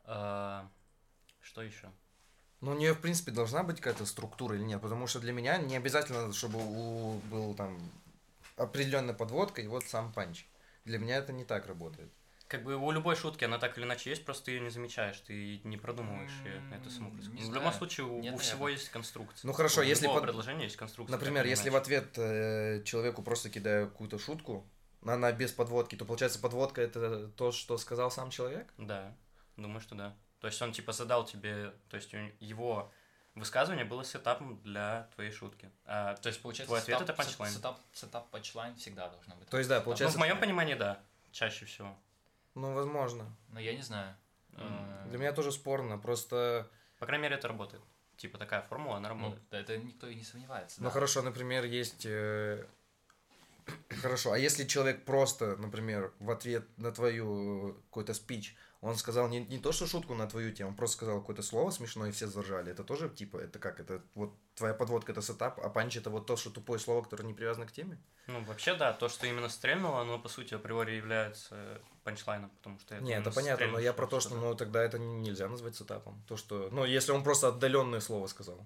А, 0.05 0.67
Что 1.41 1.61
еще? 1.61 1.91
Ну, 2.61 2.71
у 2.71 2.75
нее, 2.75 2.93
в 2.93 3.01
принципе, 3.01 3.31
должна 3.31 3.63
быть 3.63 3.77
какая-то 3.77 4.05
структура 4.05 4.55
или 4.55 4.63
нет, 4.63 4.79
потому 4.81 5.07
что 5.07 5.19
для 5.19 5.33
меня 5.33 5.57
не 5.57 5.75
обязательно, 5.75 6.31
чтобы 6.31 6.59
у 6.59 7.13
был 7.31 7.55
там 7.55 7.77
определенная 8.55 9.15
подводка 9.15 9.61
и 9.61 9.67
вот 9.67 9.83
сам 9.85 10.13
панч. 10.13 10.45
Для 10.85 10.99
меня 10.99 11.17
это 11.17 11.33
не 11.33 11.43
так 11.43 11.65
работает. 11.67 12.11
Как 12.51 12.63
бы 12.65 12.75
у 12.75 12.91
любой 12.91 13.15
шутки 13.15 13.45
она 13.45 13.59
так 13.59 13.77
или 13.77 13.85
иначе 13.85 14.09
есть, 14.09 14.25
просто 14.25 14.43
ты 14.45 14.51
ее 14.51 14.59
не 14.59 14.69
замечаешь, 14.69 15.17
ты 15.21 15.61
не 15.63 15.77
продумываешь 15.77 16.29
ее 16.43 16.61
саму 16.89 17.07
М, 17.07 17.13
происходит. 17.13 17.39
не 17.45 17.49
В 17.49 17.53
любом 17.53 17.71
случае, 17.71 18.07
у, 18.07 18.19
Нет, 18.19 18.33
у 18.33 18.37
всего 18.39 18.67
есть 18.67 18.89
конструкция. 18.89 19.47
Ну, 19.47 19.53
хорошо, 19.53 19.79
у 19.79 19.83
если 19.85 20.03
любого 20.03 20.19
под- 20.19 20.25
предложения 20.27 20.65
есть 20.65 20.75
конструкция. 20.75 21.13
Например, 21.13 21.45
если 21.45 21.69
в 21.69 21.77
ответ 21.77 22.17
э, 22.17 22.83
человеку 22.83 23.23
просто 23.23 23.49
кидаю 23.49 23.87
какую-то 23.87 24.19
шутку, 24.19 24.69
но 24.99 25.13
она 25.13 25.31
без 25.31 25.53
подводки, 25.53 25.95
то 25.95 26.03
получается 26.03 26.39
подводка 26.39 26.81
это 26.81 27.29
то, 27.29 27.53
что 27.53 27.77
сказал 27.77 28.11
сам 28.11 28.29
человек? 28.31 28.73
Да, 28.77 29.15
думаю, 29.55 29.79
что 29.79 29.95
да. 29.95 30.13
То 30.41 30.47
есть 30.47 30.61
он 30.61 30.73
типа 30.73 30.91
задал 30.91 31.23
тебе, 31.25 31.71
то 31.87 31.95
есть 31.95 32.13
его 32.41 32.91
высказывание 33.33 33.85
было 33.85 34.03
сетапом 34.03 34.61
для 34.61 35.09
твоей 35.15 35.31
шутки. 35.31 35.71
А, 35.85 36.15
То 36.17 36.27
есть, 36.27 36.41
получается, 36.41 36.67
Твой 36.67 36.79
ответ 36.81 36.97
сетап- 36.99 37.03
это 37.03 37.13
панчлайн. 37.13 37.53
Сетап, 37.53 37.79
сетап 37.93 38.29
панчлайн 38.29 38.75
всегда 38.75 39.07
должно 39.07 39.37
быть. 39.37 39.47
То 39.47 39.57
есть, 39.57 39.69
да, 39.69 39.77
ну, 39.77 39.85
получается... 39.85 40.17
в 40.17 40.19
моем 40.19 40.37
понимании, 40.37 40.73
да, 40.73 40.99
чаще 41.31 41.63
всего. 41.65 41.97
Ну, 42.55 42.73
возможно. 42.73 43.25
Но 43.49 43.59
я 43.59 43.73
не 43.75 43.81
знаю. 43.81 44.15
Э, 44.53 45.05
Для 45.09 45.17
меня 45.17 45.31
тоже 45.33 45.51
спорно, 45.51 45.97
просто... 45.97 46.69
По 46.99 47.05
крайней 47.05 47.23
мере, 47.23 47.35
это 47.35 47.47
работает. 47.47 47.81
Типа 48.17 48.37
такая 48.37 48.61
формула, 48.61 48.97
она 48.97 49.09
Ну, 49.09 49.15
работает. 49.15 49.43
да, 49.49 49.59
это 49.59 49.77
никто 49.77 50.07
и 50.07 50.15
не 50.15 50.23
сомневается. 50.23 50.81
Ну, 50.81 50.89
да. 50.89 50.93
хорошо, 50.93 51.21
например, 51.21 51.63
есть... 51.65 52.05
э, 52.05 52.65
Хорошо, 54.01 54.33
а 54.33 54.37
если 54.37 54.65
человек 54.65 55.05
просто, 55.05 55.55
например, 55.57 56.11
в 56.19 56.29
ответ 56.29 56.65
на 56.77 56.91
твою 56.91 57.73
какой-то 57.89 58.13
спич, 58.13 58.55
он 58.81 58.95
сказал 58.95 59.29
не, 59.29 59.41
не 59.45 59.59
то, 59.59 59.71
что 59.71 59.85
шутку 59.85 60.15
на 60.15 60.27
твою 60.27 60.51
тему, 60.51 60.71
он 60.71 60.75
просто 60.75 60.97
сказал 60.97 61.19
какое-то 61.19 61.43
слово 61.43 61.69
смешное, 61.69 62.09
и 62.09 62.11
все 62.11 62.27
заржали. 62.27 62.71
Это 62.71 62.83
тоже, 62.83 63.09
типа, 63.09 63.37
это 63.37 63.59
как? 63.59 63.79
Это 63.79 64.01
вот 64.15 64.33
твоя 64.55 64.73
подводка, 64.73 65.11
это 65.11 65.21
сетап, 65.21 65.59
а 65.59 65.69
панч 65.69 65.97
это 65.97 66.09
вот 66.09 66.25
то, 66.25 66.35
что 66.35 66.49
тупое 66.49 66.79
слово, 66.79 67.03
которое 67.03 67.25
не 67.25 67.33
привязано 67.33 67.67
к 67.67 67.71
теме? 67.71 67.99
Ну, 68.25 68.43
вообще, 68.43 68.73
да, 68.73 68.91
то, 68.93 69.07
что 69.07 69.27
именно 69.27 69.49
стрельнуло, 69.49 70.01
оно, 70.01 70.17
по 70.17 70.29
сути, 70.29 70.55
априори 70.55 70.95
является 70.95 71.79
панчлайном, 72.03 72.49
потому 72.49 72.79
что 72.79 72.95
это... 72.95 73.03
Не, 73.03 73.13
это 73.13 73.31
понятно, 73.31 73.67
но 73.67 73.79
я 73.79 73.93
про 73.93 74.07
то, 74.07 74.19
что, 74.19 74.35
ну, 74.35 74.55
тогда 74.55 74.83
это 74.83 74.97
нельзя 74.97 75.47
назвать 75.47 75.75
сетапом. 75.75 76.23
То, 76.27 76.35
что, 76.35 76.69
ну, 76.71 76.83
если 76.83 77.11
он 77.11 77.23
просто 77.23 77.49
отдаленное 77.49 77.99
слово 77.99 78.25
сказал. 78.25 78.65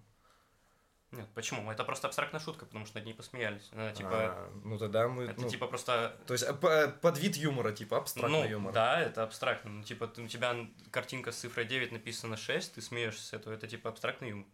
Нет, 1.16 1.28
почему? 1.34 1.72
Это 1.72 1.84
просто 1.84 2.08
абстрактная 2.08 2.42
шутка, 2.42 2.66
потому 2.66 2.86
что 2.86 2.98
над 2.98 3.06
ней 3.06 3.14
посмеялись. 3.14 3.70
Она, 3.72 3.92
типа, 3.92 4.10
А, 4.12 4.52
ну, 4.64 4.78
тогда 4.78 5.08
мы... 5.08 5.24
это 5.24 5.42
ну, 5.42 5.50
типа 5.50 5.68
просто 5.68 6.16
То 6.28 6.34
есть, 6.34 6.44
а, 6.44 6.54
по- 6.54 6.90
под 6.90 7.18
вид 7.18 7.38
юмора, 7.38 7.72
типа, 7.72 7.98
абстрактный 7.98 8.44
ну, 8.44 8.48
юмор. 8.48 8.74
да, 8.74 9.00
это 9.00 9.24
абстрактно. 9.24 9.72
Ну, 9.72 9.84
типа, 9.84 10.12
у 10.18 10.28
тебя 10.28 10.56
картинка 10.92 11.32
с 11.32 11.38
цифрой 11.38 11.66
9 11.66 11.92
написана 11.92 12.36
6, 12.38 12.76
ты 12.76 12.82
смеешься 12.82 13.26
с 13.26 13.34
этого, 13.34 13.54
это 13.54 13.68
типа 13.68 13.90
абстрактный 13.90 14.30
юмор. 14.30 14.48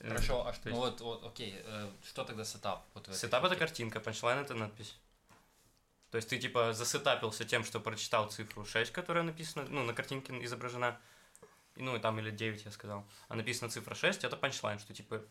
Э, 0.00 0.08
Хорошо, 0.08 0.46
а 0.46 0.52
что, 0.52 0.62
то 0.64 0.70
ну 0.70 0.76
вот, 0.76 1.00
вот, 1.00 1.26
окей, 1.26 1.60
э, 1.62 1.90
что 2.04 2.24
тогда 2.24 2.44
сетап? 2.44 2.86
Вот 2.94 3.08
Сетап 3.12 3.44
это 3.44 3.56
картинка, 3.56 4.00
панчлайн 4.00 4.38
это 4.38 4.54
надпись. 4.54 4.98
То 6.10 6.16
есть 6.16 6.28
ты 6.28 6.38
типа 6.38 6.72
засетапился 6.72 7.44
тем, 7.44 7.64
что 7.64 7.80
прочитал 7.80 8.28
цифру 8.30 8.64
6, 8.64 8.90
которая 8.92 9.22
написана, 9.22 9.66
ну, 9.68 9.84
на 9.84 9.94
картинке 9.94 10.32
изображена. 10.44 10.98
Ну, 11.76 11.96
и 11.96 12.00
там 12.00 12.18
или 12.18 12.30
9, 12.30 12.64
я 12.64 12.70
сказал. 12.72 13.06
А 13.28 13.36
написана 13.36 13.70
цифра 13.70 13.94
6, 13.94 14.24
это 14.24 14.36
панчлайн, 14.36 14.78
что 14.78 14.92
типа 14.92 15.22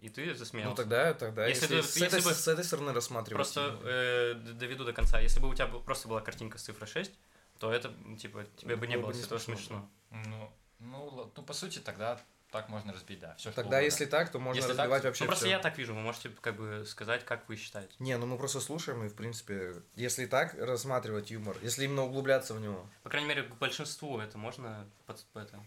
и 0.00 0.08
ты 0.08 0.34
засмеялся. 0.34 0.70
Ну 0.70 0.76
тогда, 0.76 1.12
тогда, 1.14 1.46
Если 1.46 1.64
если, 1.64 1.76
ты- 1.76 1.82
с, 1.82 1.96
если 1.96 2.18
этой, 2.18 2.24
бы- 2.24 2.34
с 2.34 2.48
этой 2.48 2.64
стороны 2.64 2.92
рассматривать. 2.92 3.36
Просто 3.36 3.78
э, 3.84 4.34
доведу 4.54 4.84
до 4.84 4.92
конца. 4.92 5.20
Если 5.20 5.40
бы 5.40 5.48
у 5.48 5.54
тебя 5.54 5.66
просто 5.66 6.08
была 6.08 6.20
картинка 6.20 6.58
с 6.58 6.62
цифрой 6.62 6.88
6, 6.88 7.12
то 7.58 7.72
это, 7.72 7.92
типа, 8.20 8.44
тебе 8.56 8.76
бы 8.76 8.86
не 8.86 8.94
Было 8.96 9.02
было 9.06 9.12
бы 9.12 9.16
не 9.18 9.22
смешно, 9.24 9.38
смешно. 9.38 9.90
Ну, 10.10 10.52
ну, 10.78 11.32
ну, 11.36 11.42
по 11.42 11.52
сути, 11.52 11.80
тогда 11.80 12.20
так 12.50 12.68
можно 12.70 12.92
разбить, 12.94 13.18
да. 13.20 13.34
Все, 13.34 13.50
Тогда, 13.52 13.80
если 13.80 14.06
так, 14.06 14.30
то 14.32 14.38
можно 14.38 14.58
Если 14.60 14.70
так, 14.70 14.78
разбивать 14.78 15.02
то- 15.02 15.08
вообще 15.08 15.24
Ну, 15.24 15.28
просто 15.28 15.44
всё. 15.44 15.50
я 15.50 15.58
так 15.58 15.76
вижу, 15.76 15.94
вы 15.94 16.00
можете, 16.00 16.30
как 16.40 16.56
бы, 16.56 16.84
сказать, 16.86 17.24
как 17.26 17.46
вы 17.48 17.56
считаете. 17.56 17.92
Не, 17.98 18.16
ну 18.16 18.24
мы 18.26 18.38
просто 18.38 18.60
слушаем, 18.60 19.04
и, 19.04 19.08
в 19.08 19.14
принципе, 19.14 19.82
если 19.96 20.24
так 20.24 20.54
рассматривать 20.54 21.30
юмор, 21.30 21.56
если 21.62 21.84
именно 21.84 22.04
углубляться 22.04 22.54
в 22.54 22.60
него. 22.60 22.88
По 23.02 23.10
крайней 23.10 23.28
мере, 23.28 23.42
к 23.42 23.54
большинству 23.56 24.18
это 24.18 24.38
можно, 24.38 24.88
под, 25.04 25.22
по 25.34 25.40
это, 25.40 25.62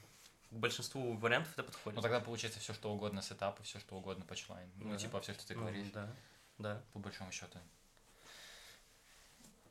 к 0.51 0.53
большинству 0.53 1.15
вариантов 1.17 1.51
это 1.53 1.63
подходит. 1.63 1.95
Ну, 1.95 2.01
тогда 2.01 2.19
получается 2.19 2.59
все, 2.59 2.73
что 2.73 2.91
угодно 2.93 3.21
сетап 3.21 3.59
и 3.59 3.63
все, 3.63 3.79
что 3.79 3.95
угодно 3.95 4.25
панчлайн. 4.25 4.69
Ну, 4.75 4.91
Да. 4.91 4.97
типа, 4.97 5.21
все, 5.21 5.33
что 5.33 5.47
ты 5.47 5.55
Ну, 5.55 5.61
говоришь, 5.61 5.87
Да, 5.93 6.13
да. 6.57 6.81
по 6.93 6.99
большому 6.99 7.31
счету. 7.31 7.57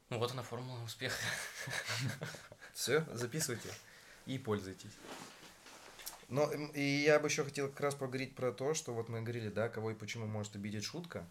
Ну, 0.08 0.18
вот 0.18 0.32
она 0.32 0.42
формула 0.42 0.82
успеха. 0.82 1.16
Все, 2.74 3.04
записывайте 3.12 3.68
и 4.26 4.38
пользуйтесь. 4.38 4.90
Но 6.28 6.50
и 6.52 6.80
я 6.82 7.18
бы 7.20 7.28
еще 7.28 7.44
хотел 7.44 7.68
как 7.68 7.80
раз 7.80 7.94
поговорить 7.94 8.34
про 8.34 8.52
то, 8.52 8.72
что 8.74 8.94
вот 8.94 9.08
мы 9.08 9.20
говорили, 9.20 9.48
да, 9.48 9.68
кого 9.68 9.90
и 9.90 9.94
почему 9.94 10.26
может 10.26 10.54
обидеть 10.56 10.84
шутка. 10.84 11.26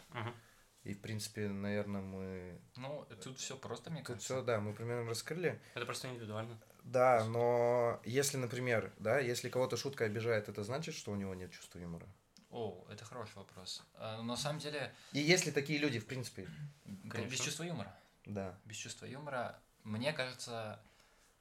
И, 0.84 0.94
в 0.94 1.01
принципе, 1.01 1.50
наверное, 1.50 2.01
мы... 2.01 2.62
Ну, 2.77 3.06
тут 3.22 3.38
все 3.38 3.58
просто, 3.58 3.89
мне 3.89 4.00
Тут 4.00 4.08
кажется. 4.08 4.25
все, 4.36 4.41
да, 4.44 4.60
мы 4.62 4.74
примерно 4.74 5.10
раскрыли. 5.10 5.60
Это 5.74 5.86
просто 5.86 6.08
индивидуально. 6.08 6.58
Да, 6.89 7.24
но 7.25 8.00
если, 8.03 8.38
например, 8.38 8.91
да, 8.98 9.19
если 9.19 9.48
кого-то 9.50 9.77
шутка 9.77 10.05
обижает, 10.05 10.50
это 10.50 10.63
значит, 10.63 10.96
что 10.96 11.12
у 11.12 11.15
него 11.15 11.36
нет 11.36 11.51
чувства 11.51 11.77
юмора? 11.77 12.08
О, 12.50 12.84
это 12.89 13.05
хороший 13.05 13.36
вопрос. 13.36 13.84
А, 13.93 14.24
на 14.24 14.36
самом 14.36 14.58
деле, 14.60 14.91
И 15.13 15.19
если 15.19 15.51
такие 15.51 15.77
люди, 15.77 16.00
в 16.00 16.08
принципе, 16.08 16.48
Конечно. 17.08 17.29
без 17.31 17.39
чувства 17.41 17.63
юмора. 17.63 17.96
да. 18.25 18.58
Без 18.65 18.75
чувства 18.77 19.05
юмора, 19.05 19.60
мне 19.84 20.13
кажется, 20.13 20.79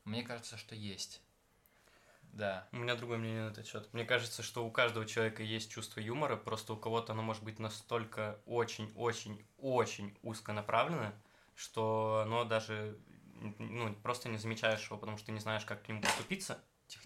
мне 0.05 0.23
кажется, 0.23 0.59
что 0.59 0.75
есть. 0.75 1.23
Да. 2.35 2.69
У 2.73 2.77
меня 2.77 2.95
другое 2.95 3.17
мнение 3.17 3.45
на 3.47 3.51
этот 3.51 3.67
счет. 3.67 3.89
Мне 3.95 4.05
кажется, 4.05 4.43
что 4.43 4.67
у 4.67 4.71
каждого 4.71 5.07
человека 5.07 5.43
есть 5.43 5.71
чувство 5.71 6.01
юмора, 6.01 6.37
просто 6.37 6.75
у 6.75 6.77
кого-то 6.77 7.15
оно 7.15 7.23
может 7.23 7.43
быть 7.43 7.59
настолько 7.59 8.39
очень-очень-очень 8.45 10.15
узко 10.23 10.53
направлено, 10.53 11.15
что 11.55 12.21
оно 12.27 12.45
даже 12.45 12.99
ну, 13.59 13.95
просто 14.03 14.29
не 14.29 14.39
замечаешь 14.39 14.85
его, 14.85 14.97
потому 14.97 15.17
что 15.17 15.27
ты 15.27 15.33
не 15.33 15.41
знаешь, 15.41 15.65
как 15.65 15.83
к 15.83 15.89
нему 15.89 16.01
поступиться. 16.03 16.59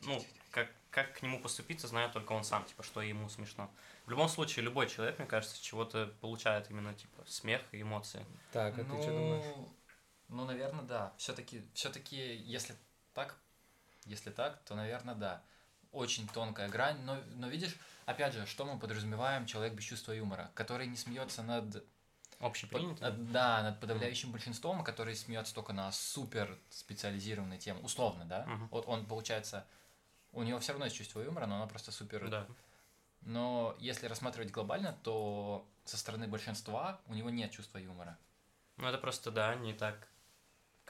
Ну, 0.04 0.24
как, 0.50 0.70
как 0.90 1.18
к 1.18 1.22
нему 1.22 1.40
поступиться, 1.40 1.88
знает 1.88 2.12
только 2.12 2.32
он 2.32 2.44
сам, 2.44 2.64
типа, 2.64 2.82
что 2.82 3.02
ему 3.02 3.28
смешно. 3.28 3.70
В 4.06 4.10
любом 4.10 4.28
случае, 4.28 4.64
любой 4.64 4.88
человек, 4.88 5.18
мне 5.18 5.26
кажется, 5.26 5.62
чего-то 5.62 6.14
получает 6.20 6.70
именно, 6.70 6.94
типа, 6.94 7.24
смех 7.26 7.62
и 7.72 7.82
эмоции. 7.82 8.24
Так, 8.52 8.78
а 8.78 8.84
ну, 8.84 8.96
ты 8.96 9.02
что 9.02 9.12
думаешь? 9.12 9.44
Ну, 10.28 10.44
наверное, 10.44 10.84
да. 10.84 11.12
Все-таки, 11.18 11.66
все-таки, 11.74 12.16
если 12.36 12.74
так, 13.12 13.36
если 14.04 14.30
так, 14.30 14.62
то, 14.64 14.74
наверное, 14.74 15.14
да. 15.14 15.42
Очень 15.90 16.26
тонкая 16.28 16.68
грань, 16.68 17.00
но, 17.02 17.18
но 17.34 17.48
видишь, 17.48 17.76
опять 18.06 18.32
же, 18.32 18.46
что 18.46 18.64
мы 18.64 18.78
подразумеваем 18.78 19.46
человек 19.46 19.74
без 19.74 19.84
чувства 19.84 20.12
юмора, 20.12 20.50
который 20.54 20.86
не 20.86 20.96
смеется 20.96 21.42
над, 21.42 21.84
Общепринято? 22.42 22.94
под- 22.94 23.00
над- 23.18 23.32
да, 23.32 23.62
над 23.62 23.80
подавляющим 23.80 24.32
большинством, 24.32 24.80
а 24.80 24.84
который 24.84 25.14
смеется 25.16 25.54
только 25.54 25.72
на 25.72 25.90
супер 25.92 26.58
специализированной 26.70 27.58
теме, 27.58 27.80
условно, 27.80 28.24
да. 28.24 28.44
Мгм. 28.46 28.68
Вот 28.70 28.84
он 28.88 29.06
получается, 29.06 29.64
у 30.32 30.42
него 30.42 30.58
все 30.58 30.72
равно 30.72 30.86
есть 30.86 30.96
чувство 30.96 31.20
юмора, 31.20 31.46
но 31.46 31.56
оно 31.56 31.66
просто 31.66 31.92
супер 31.92 32.28
Да. 32.28 32.46
Но 33.24 33.76
если 33.78 34.06
рассматривать 34.08 34.50
глобально, 34.50 34.98
то 35.04 35.64
со 35.84 35.96
стороны 35.96 36.26
большинства 36.26 37.00
у 37.06 37.14
него 37.14 37.30
нет 37.30 37.52
чувства 37.52 37.78
юмора. 37.78 38.18
Ну, 38.76 38.88
это 38.88 38.98
просто, 38.98 39.30
да, 39.30 39.54
не 39.54 39.72
так. 39.74 40.08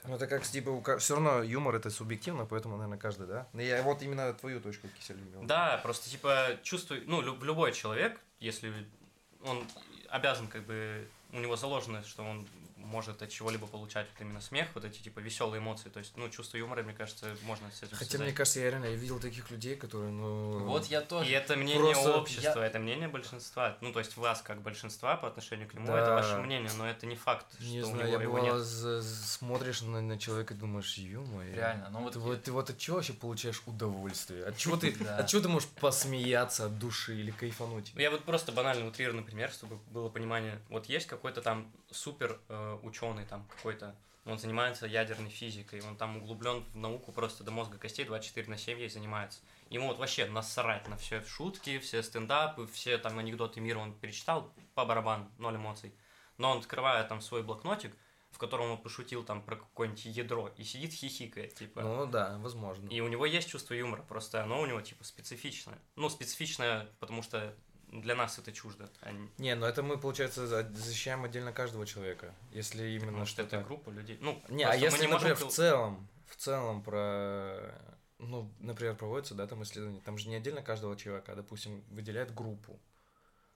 Ну, 0.05 0.15
это 0.15 0.27
как, 0.27 0.43
типа, 0.43 0.97
все 0.97 1.13
равно 1.13 1.43
юмор 1.43 1.75
это 1.75 1.89
субъективно, 1.89 2.45
поэтому, 2.45 2.75
наверное, 2.75 2.97
каждый, 2.97 3.27
да? 3.27 3.47
Ну, 3.53 3.61
Я 3.61 3.81
вот 3.83 4.01
именно 4.01 4.33
твою 4.33 4.59
точку 4.59 4.87
кисель 4.89 5.17
имел. 5.19 5.43
Да, 5.43 5.77
просто 5.77 6.09
типа 6.09 6.57
чувствуй, 6.63 7.03
ну, 7.05 7.21
лю- 7.21 7.39
любой 7.41 7.71
человек, 7.71 8.19
если 8.39 8.73
он 9.45 9.65
обязан, 10.09 10.47
как 10.47 10.65
бы, 10.65 11.07
у 11.33 11.39
него 11.39 11.55
заложено, 11.55 12.03
что 12.03 12.23
он 12.23 12.47
может 12.83 13.21
от 13.21 13.29
чего-либо 13.29 13.67
получать 13.67 14.07
вот 14.13 14.21
именно 14.21 14.41
смех, 14.41 14.67
вот 14.75 14.85
эти 14.85 14.99
типа 15.01 15.19
веселые 15.19 15.59
эмоции, 15.59 15.89
то 15.89 15.99
есть, 15.99 16.15
ну, 16.17 16.29
чувство 16.29 16.57
юмора, 16.57 16.83
мне 16.83 16.93
кажется, 16.93 17.35
можно 17.43 17.69
с 17.71 17.83
этим 17.83 17.95
Хотя, 17.97 18.11
связать. 18.11 18.27
мне 18.27 18.35
кажется, 18.35 18.59
я 18.59 18.69
реально 18.71 18.85
я 18.85 18.95
видел 18.95 19.19
таких 19.19 19.49
людей, 19.51 19.75
которые, 19.75 20.11
ну... 20.11 20.59
Вот 20.65 20.85
я 20.87 21.01
тоже. 21.01 21.29
И 21.29 21.33
это 21.33 21.55
мнение 21.55 21.93
Просто 21.93 22.17
общества, 22.17 22.59
я- 22.59 22.65
это 22.67 22.79
мнение 22.79 23.07
большинства. 23.07 23.77
Ну, 23.81 23.91
то 23.91 23.99
есть 23.99 24.17
вас 24.17 24.41
как 24.41 24.61
большинства 24.61 25.15
по 25.15 25.27
отношению 25.27 25.67
к 25.67 25.73
нему, 25.73 25.87
Да. 25.87 25.99
это 25.99 26.11
ваше 26.13 26.37
мнение, 26.37 26.71
но 26.77 26.87
это 26.87 27.05
не 27.05 27.15
факт, 27.15 27.45
Не 27.59 27.79
что 27.81 27.87
у 27.89 27.91
знаю, 27.91 28.09
него 28.09 28.17
я 28.17 28.23
его 28.23 28.33
бывало 28.35 28.57
нет. 28.57 29.03
смотришь 29.03 29.81
на, 29.81 30.01
на 30.01 30.17
человека 30.19 30.53
и 30.53 30.57
думаешь, 30.57 30.93
ё-моё. 30.97 31.53
Реально, 31.55 31.89
ну 31.89 32.01
вот, 32.03 32.13
Ты 32.13 32.19
вот, 32.19 32.43
ты 32.43 32.51
вот 32.51 32.69
от 32.69 32.77
чего 32.77 32.97
вообще 32.97 33.13
получаешь 33.13 33.61
удовольствие? 33.65 34.45
От 34.45 34.57
чего 34.57 34.77
ты, 34.77 34.93
от 35.17 35.27
чего 35.27 35.41
ты 35.41 35.49
можешь 35.49 35.69
посмеяться 35.69 36.65
от 36.65 36.79
души 36.79 37.15
или 37.19 37.31
кайфануть? 37.31 37.91
Я 37.95 38.11
вот 38.11 38.23
просто 38.23 38.51
банально 38.51 38.87
утрированный 38.87 39.23
пример, 39.23 39.51
чтобы 39.51 39.77
было 39.91 40.09
понимание. 40.09 40.59
Вот 40.69 40.87
есть 40.87 41.07
какой-то 41.07 41.41
там 41.41 41.71
супер 41.93 42.39
ученый 42.83 43.25
там 43.25 43.47
какой-то, 43.55 43.95
он 44.25 44.37
занимается 44.37 44.87
ядерной 44.87 45.29
физикой, 45.29 45.81
он 45.81 45.97
там 45.97 46.17
углублен 46.17 46.63
в 46.73 46.77
науку 46.77 47.11
просто 47.11 47.43
до 47.43 47.51
мозга 47.51 47.77
костей, 47.77 48.05
24 48.05 48.49
на 48.49 48.57
7 48.57 48.79
ей 48.79 48.89
занимается. 48.89 49.41
Ему 49.69 49.87
вот 49.87 49.97
вообще 49.97 50.25
насрать 50.25 50.87
на 50.87 50.95
все 50.97 51.23
шутки, 51.23 51.79
все 51.79 52.01
стендапы, 52.01 52.65
все 52.67 52.97
там 52.97 53.19
анекдоты 53.19 53.59
мира 53.59 53.79
он 53.79 53.93
перечитал 53.93 54.53
по 54.75 54.85
барабану, 54.85 55.29
ноль 55.37 55.57
эмоций. 55.57 55.93
Но 56.37 56.51
он 56.51 56.59
открывает 56.59 57.09
там 57.09 57.21
свой 57.21 57.43
блокнотик, 57.43 57.93
в 58.31 58.37
котором 58.37 58.71
он 58.71 58.77
пошутил 58.77 59.23
там 59.23 59.43
про 59.43 59.57
какое-нибудь 59.57 60.05
ядро, 60.05 60.51
и 60.57 60.63
сидит 60.63 60.93
хихикает, 60.93 61.53
типа. 61.53 61.81
Ну 61.81 62.05
да, 62.07 62.37
возможно. 62.39 62.87
И 62.89 63.01
у 63.01 63.07
него 63.07 63.25
есть 63.25 63.49
чувство 63.49 63.73
юмора, 63.73 64.01
просто 64.03 64.41
оно 64.41 64.61
у 64.61 64.65
него 64.65 64.81
типа 64.81 65.03
специфичное. 65.03 65.77
Ну, 65.95 66.09
специфичное, 66.09 66.87
потому 66.99 67.21
что 67.21 67.53
для 68.01 68.15
нас 68.15 68.39
это 68.39 68.51
чуждо. 68.51 68.89
а 69.01 69.11
не- 69.37 69.55
ну 69.55 69.65
это 69.65 69.83
мы, 69.83 69.97
получается, 69.97 70.47
за- 70.47 70.69
защищаем 70.73 71.23
отдельно 71.23 71.51
каждого 71.53 71.85
человека. 71.85 72.33
Если 72.51 72.87
именно 72.89 73.07
Потому 73.11 73.25
что 73.25 73.41
это 73.43 73.61
группа 73.61 73.89
людей. 73.89 74.17
Ну, 74.21 74.41
Не, 74.49 74.63
а 74.65 74.75
если, 74.75 75.01
не 75.01 75.07
можем 75.07 75.29
например, 75.29 75.37
кол- 75.37 75.49
в 75.49 75.53
целом, 75.53 76.07
в 76.27 76.35
целом 76.35 76.81
про... 76.83 77.73
Ну, 78.19 78.51
например, 78.59 78.95
проводится, 78.95 79.35
да, 79.35 79.47
там 79.47 79.63
исследование, 79.63 80.01
там 80.01 80.17
же 80.17 80.29
не 80.29 80.35
отдельно 80.35 80.61
каждого 80.61 80.95
человека, 80.95 81.33
а, 81.33 81.35
допустим, 81.35 81.83
выделяют 81.89 82.33
группу. 82.33 82.79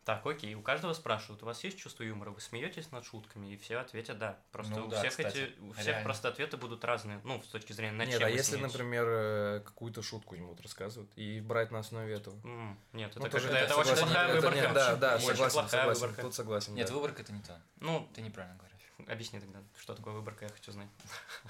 Так, 0.08 0.26
окей, 0.26 0.56
у 0.56 0.62
каждого 0.62 0.94
спрашивают, 0.94 1.44
у 1.44 1.46
вас 1.46 1.62
есть 1.66 1.78
чувство 1.78 2.02
юмора, 2.02 2.30
вы 2.30 2.40
смеетесь 2.40 2.94
над 2.94 3.04
шутками, 3.04 3.48
и 3.52 3.58
все 3.58 3.76
ответят 3.76 4.18
да. 4.18 4.40
Просто 4.54 4.76
Ну 4.76 4.86
у 4.86 4.88
да, 4.88 5.00
всех 5.00 5.10
кстати, 5.12 5.38
эти, 5.38 5.60
у 5.60 5.74
всех 5.74 5.86
реально. 5.88 6.04
просто 6.06 6.30
ответы 6.30 6.56
будут 6.56 6.86
разные, 6.86 7.20
ну, 7.26 7.44
с 7.44 7.48
точки 7.48 7.74
зрения, 7.74 7.92
над 7.92 8.08
Нет, 8.08 8.20
чем 8.20 8.28
а 8.28 8.32
вы 8.32 8.38
если, 8.38 8.56
смеетесь. 8.56 8.72
например, 8.72 9.06
э, 9.06 9.60
какую-то 9.66 10.02
шутку 10.02 10.36
ему 10.36 10.48
вот 10.48 10.62
рассказывают, 10.62 11.12
и 11.18 11.42
брать 11.42 11.72
на 11.72 11.80
основе 11.80 12.14
этого. 12.14 12.40
М, 12.46 12.80
Нет, 12.94 13.10
это, 13.12 13.20
Ну, 13.20 13.26
как- 13.26 13.34
тоже 13.34 13.50
это, 13.50 13.58
это 13.58 13.76
очень 13.76 13.84
согласен, 13.98 14.06
плохая 14.08 14.28
это 14.28 14.36
выборка. 14.38 14.56
нет, 14.62 14.74
да, 14.74 14.96
да, 14.96 15.16
Очень 15.18 15.26
согласен, 15.28 15.54
плохая 15.54 15.70
согласен, 15.82 16.02
выборка. 16.02 16.22
тут 16.22 16.34
согласен, 16.36 16.74
Нет, 16.76 16.88
да. 16.88 16.94
выборка 16.94 17.22
это 17.24 17.34
не 17.34 17.42
то. 17.42 17.62
Ну, 17.82 18.10
Ты 18.16 18.22
неправильно 18.22 18.58
говоришь. 18.58 19.12
объясни 19.12 19.42
тогда, 19.42 19.60
что 19.78 19.94
такое 19.94 20.14
выборка, 20.14 20.46
я 20.46 20.52
хочу 20.52 20.72
знать. 20.72 20.88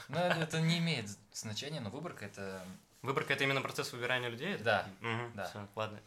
Ну, 0.10 0.18
это, 0.18 0.40
это 0.40 0.62
не 0.62 0.80
имеет 0.80 1.08
значения, 1.32 1.80
но 1.80 1.92
выборка 1.92 2.26
это... 2.26 2.66
Выборка 3.04 3.34
это 3.34 3.44
именно 3.44 3.62
процесс 3.62 3.94
выбирания 3.94 4.30
людей? 4.30 4.58
Да, 4.58 4.88
да. 5.36 5.46
всё, 5.46 5.68
ладно. 5.76 6.00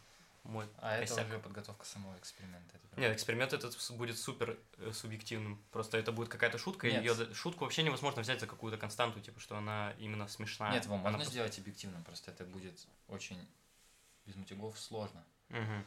Мой 0.43 0.67
А 0.79 0.97
это 0.97 1.07
косяк. 1.07 1.27
уже 1.27 1.39
подготовка 1.39 1.85
самого 1.85 2.17
эксперимента. 2.17 2.75
это. 2.75 2.99
Нет, 2.99 3.13
эксперимент 3.15 3.53
этот 3.53 3.77
будет 3.91 4.17
супер 4.17 4.57
э, 4.77 4.91
субъективным. 4.91 5.63
Просто 5.71 5.97
это 5.97 6.11
будет 6.11 6.29
какая-то 6.29 6.57
шутка, 6.57 6.87
и 6.87 6.91
Нет. 6.93 7.03
её- 7.03 7.33
шутку 7.33 7.63
вообще 7.63 7.83
невозможно 7.83 8.21
взять 8.23 8.39
за 8.39 8.47
какую-то 8.47 8.77
константу, 8.79 9.19
типа, 9.21 9.39
что 9.39 9.55
она 9.55 9.93
именно 9.99 10.27
смешная. 10.27 10.71
Нет, 10.73 10.85
его 10.85 10.95
Она 10.95 11.03
можно 11.03 11.17
просто- 11.19 11.31
сделать 11.33 11.59
объективно, 11.59 12.01
просто 12.01 12.31
это 12.31 12.43
будет 12.43 12.87
очень 13.07 13.47
без 14.25 14.35
мотивов 14.35 14.79
сложно. 14.79 15.23
Мгм. 15.49 15.85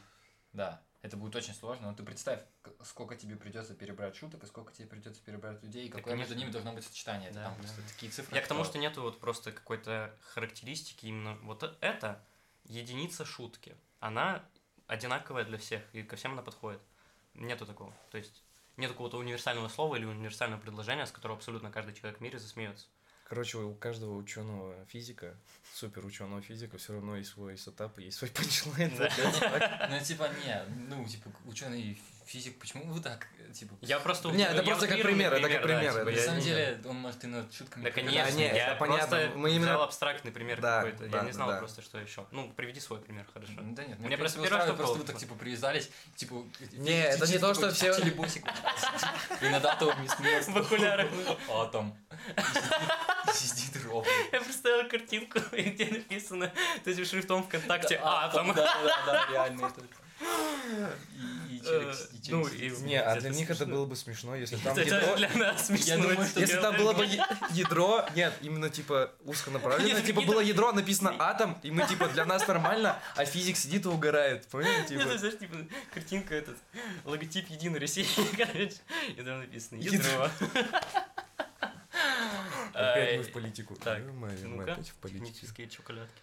Да, 0.53 0.81
это 1.01 1.17
будет 1.17 1.35
очень 1.35 1.53
сложно, 1.53 1.89
но 1.91 1.93
ты 1.95 2.03
представь, 2.03 2.39
сколько 2.83 3.17
тебе 3.17 3.35
придется 3.35 3.73
перебрать 3.75 4.15
шуток, 4.15 4.41
и 4.43 4.47
сколько 4.47 4.71
тебе 4.71 4.87
придется 4.87 5.21
перебрать 5.21 5.61
людей, 5.63 5.85
и 5.87 5.89
Да, 5.91 5.97
какое 5.97 6.15
между 6.15 6.29
конечно. 6.33 6.45
ними 6.45 6.51
должно 6.53 6.71
быть 6.73 6.85
сочетание. 6.85 7.29
Это 7.29 7.39
Да, 7.39 7.45
там 7.45 7.55
да. 7.55 7.59
просто 7.59 7.81
такие 7.93 8.09
цифры. 8.09 8.33
Я 8.35 8.41
к 8.41 8.47
тому, 8.47 8.63
что- 8.63 8.71
что 8.71 8.79
нету 8.79 9.01
вот 9.01 9.19
просто 9.19 9.51
какой-то 9.51 10.17
характеристики 10.21 11.07
именно 11.07 11.35
вот 11.43 11.61
э- 11.63 11.75
это 11.81 12.23
единица 12.63 13.25
шутки. 13.25 13.75
Она 14.05 14.43
одинаковая 14.85 15.45
для 15.45 15.57
всех, 15.57 15.81
и 15.91 16.03
ко 16.03 16.15
всем 16.15 16.33
она 16.33 16.43
подходит. 16.43 16.79
Нету 17.33 17.65
такого. 17.65 17.91
То 18.11 18.19
есть 18.19 18.43
нет 18.77 18.91
какого-то 18.91 19.17
универсального 19.17 19.67
слова 19.67 19.95
или 19.95 20.05
универсального 20.05 20.61
предложения, 20.61 21.07
с 21.07 21.11
которого 21.11 21.37
абсолютно 21.37 21.71
каждый 21.71 21.95
человек 21.95 22.19
в 22.19 22.21
мире 22.21 22.37
засмеется. 22.37 22.85
Короче, 23.23 23.57
у 23.57 23.73
каждого 23.73 24.13
ученого 24.13 24.85
физика, 24.85 25.35
супер 25.73 26.05
ученого 26.05 26.39
физика, 26.43 26.77
все 26.77 26.93
равно 26.93 27.17
есть 27.17 27.31
свой 27.31 27.57
сетап, 27.57 27.97
есть 27.97 28.19
свой 28.19 28.29
панчлайн. 28.29 28.91
Ну, 28.95 29.99
типа, 29.99 30.29
не, 30.45 30.63
ну, 30.87 31.03
типа, 31.03 31.31
ученый 31.45 31.99
физик, 32.25 32.57
почему 32.59 32.85
вы 32.91 32.99
так, 33.01 33.27
типа... 33.53 33.75
Я 33.81 33.99
просто... 33.99 34.29
Не, 34.31 34.43
это 34.43 34.55
я 34.55 34.63
просто 34.63 34.87
как 34.87 35.01
пример, 35.01 35.33
это 35.33 35.47
как 35.49 35.61
пример, 35.63 35.93
да, 35.93 35.99
типа, 35.99 36.11
На 36.11 36.15
я 36.15 36.23
самом 36.25 36.41
деле, 36.41 36.81
он 36.85 36.95
может 36.97 37.23
и 37.23 37.27
над 37.27 37.53
шутками... 37.53 37.83
Да, 37.83 37.91
конечно, 37.91 38.31
не, 38.37 38.43
я 38.45 38.67
это 38.71 38.75
понятно. 38.79 39.07
просто 39.17 39.31
Мы 39.37 39.49
именно- 39.51 39.65
взял 39.73 39.83
абстрактный 39.83 40.31
пример 40.31 40.59
Да, 40.61 40.81
какой-то. 40.83 41.07
да, 41.07 41.17
я 41.19 41.23
не 41.23 41.31
знал 41.31 41.49
да. 41.49 41.57
просто, 41.57 41.81
что 41.81 41.97
еще. 41.99 42.25
Ну, 42.31 42.51
приведи 42.53 42.79
свой 42.79 42.99
пример, 42.99 43.25
хорошо. 43.33 43.53
Да 43.57 43.83
нет, 43.85 43.99
Мне 43.99 44.07
мне 44.07 44.17
просто 44.17 44.41
первое, 44.41 44.65
что 44.65 44.73
просто 44.73 44.97
вы 44.97 45.03
так, 45.05 45.17
типа- 45.17 45.35
привязались, 45.35 45.89
типа... 46.15 46.43
Не, 46.73 47.03
это 47.03 47.27
не 47.27 47.37
то, 47.37 47.53
что 47.53 47.71
все- 47.71 47.93
Телебусик. 47.93 48.43
И 49.41 49.49
над 49.49 49.65
атомом 49.65 50.07
смеется. 50.09 50.51
В 50.51 50.57
окулярах. 50.57 51.07
Атом. 51.49 51.95
Сидит 53.33 53.83
робот. 53.85 54.07
Я 54.31 54.41
представил 54.41 54.87
картинку, 54.89 55.39
где 55.51 55.85
написано 55.85 56.51
этим 56.85 57.05
шрифтом 57.05 57.43
ВКонтакте 57.43 57.99
«Атом». 58.03 58.53
Да, 58.53 58.63
да, 58.83 59.05
да, 59.05 59.27
реально 59.31 59.65
это. 59.67 59.81
И- 60.19 61.55
и 61.57 61.59
челик- 61.59 61.93
Э, 61.93 62.17
и 62.23 62.31
ну, 62.31 62.47
и- 62.47 62.69
Не, 62.83 63.01
а 63.01 63.19
для 63.19 63.29
них 63.29 63.49
это 63.49 63.65
было 63.65 63.85
бы 63.85 63.95
смешно, 63.95 64.35
если 64.35 64.55
там 64.63 64.77
Это 64.77 64.95
ядро... 64.95 65.15
для 65.17 65.29
нас 65.35 65.67
смешно. 65.67 65.95
думаю, 65.97 66.25
что 66.27 66.39
Если 66.39 66.59
там 66.61 66.77
было 66.77 66.93
бы 66.93 67.05
ядро, 67.51 68.05
нет, 68.15 68.33
именно 68.41 68.69
типа 68.69 69.11
узконаправленное, 69.25 69.93
Нет, 69.95 70.05
типа 70.05 70.21
было 70.21 70.39
ядро, 70.39 70.71
написано 70.71 71.15
атом, 71.19 71.59
и 71.63 71.71
мы 71.71 71.85
типа 71.87 72.07
для 72.09 72.25
нас 72.25 72.47
нормально, 72.47 72.97
а 73.15 73.25
физик 73.25 73.57
сидит 73.57 73.85
и 73.85 73.89
угорает, 73.89 74.47
понял? 74.47 74.69
Типа, 74.87 75.03
знаешь, 75.17 75.37
типа, 75.37 75.57
картинка 75.93 76.35
этот, 76.35 76.57
логотип 77.03 77.49
Единой 77.49 77.79
России, 77.79 78.07
короче, 78.37 78.75
и 79.09 79.21
там 79.21 79.39
написано 79.39 79.79
Ядро. 79.79 80.29
Опять 82.73 83.17
мы 83.17 83.23
в 83.23 83.31
политику. 83.31 83.75
так, 83.75 84.01
ну-ка. 84.03 84.73
опять 84.73 84.89
в 84.89 84.95
политике. 84.95 85.25
Технические 85.25 85.67
чоколядки. 85.69 86.21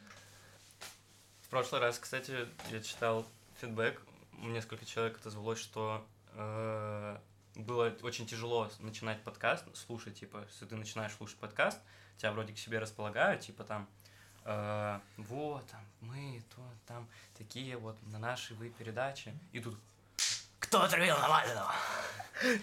В 1.43 1.49
прошлый 1.49 1.81
раз, 1.81 1.99
кстати, 1.99 2.47
я 2.71 2.81
читал 2.81 3.27
фидбэк, 3.63 4.03
несколько 4.39 4.85
человек 4.85 5.17
отозвалось, 5.19 5.61
что 5.61 6.05
э, 6.35 7.19
было 7.55 7.97
очень 8.03 8.27
тяжело 8.27 8.69
начинать 8.81 9.23
подкаст, 9.23 9.65
слушать, 9.77 10.19
типа, 10.19 10.45
если 10.49 10.67
ты 10.67 10.75
начинаешь 10.75 11.13
слушать 11.13 11.39
подкаст, 11.39 11.79
тебя 12.17 12.33
вроде 12.33 12.53
к 12.53 12.59
себе 12.59 12.81
располагают, 12.81 13.43
типа 13.43 13.63
там, 13.63 13.89
э, 14.45 15.01
вот, 15.17 15.65
там, 15.69 15.81
мы, 16.01 16.43
то, 16.55 16.63
там, 16.87 17.09
такие 17.39 17.77
вот, 17.77 17.97
на 18.09 18.19
нашей 18.19 18.57
вы 18.57 18.69
передачи, 18.69 19.33
и 19.53 19.61
тут, 19.61 19.79
кто 20.59 20.83
отравил 20.83 21.17
Навального? 21.19 21.73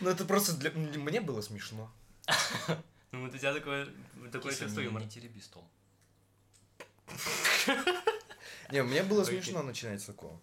Ну 0.02 0.10
это 0.10 0.26
просто 0.26 0.58
для... 0.58 0.72
Мне 0.72 1.22
было 1.22 1.42
смешно. 1.42 1.92
Ну, 3.12 3.26
вот 3.26 3.34
у 3.34 3.38
тебя 3.40 3.56
такое, 3.56 3.88
такое 4.32 4.54
чувство 4.54 4.82
не- 4.82 4.86
юмора. 4.86 5.04
Не 5.04 5.10
тереби 5.10 5.40
стол. 5.40 5.68
Не, 8.72 8.84
мне 8.84 9.02
было 9.02 9.24
смешно 9.24 9.64
начинать 9.64 10.00
с 10.00 10.06
такого. 10.06 10.40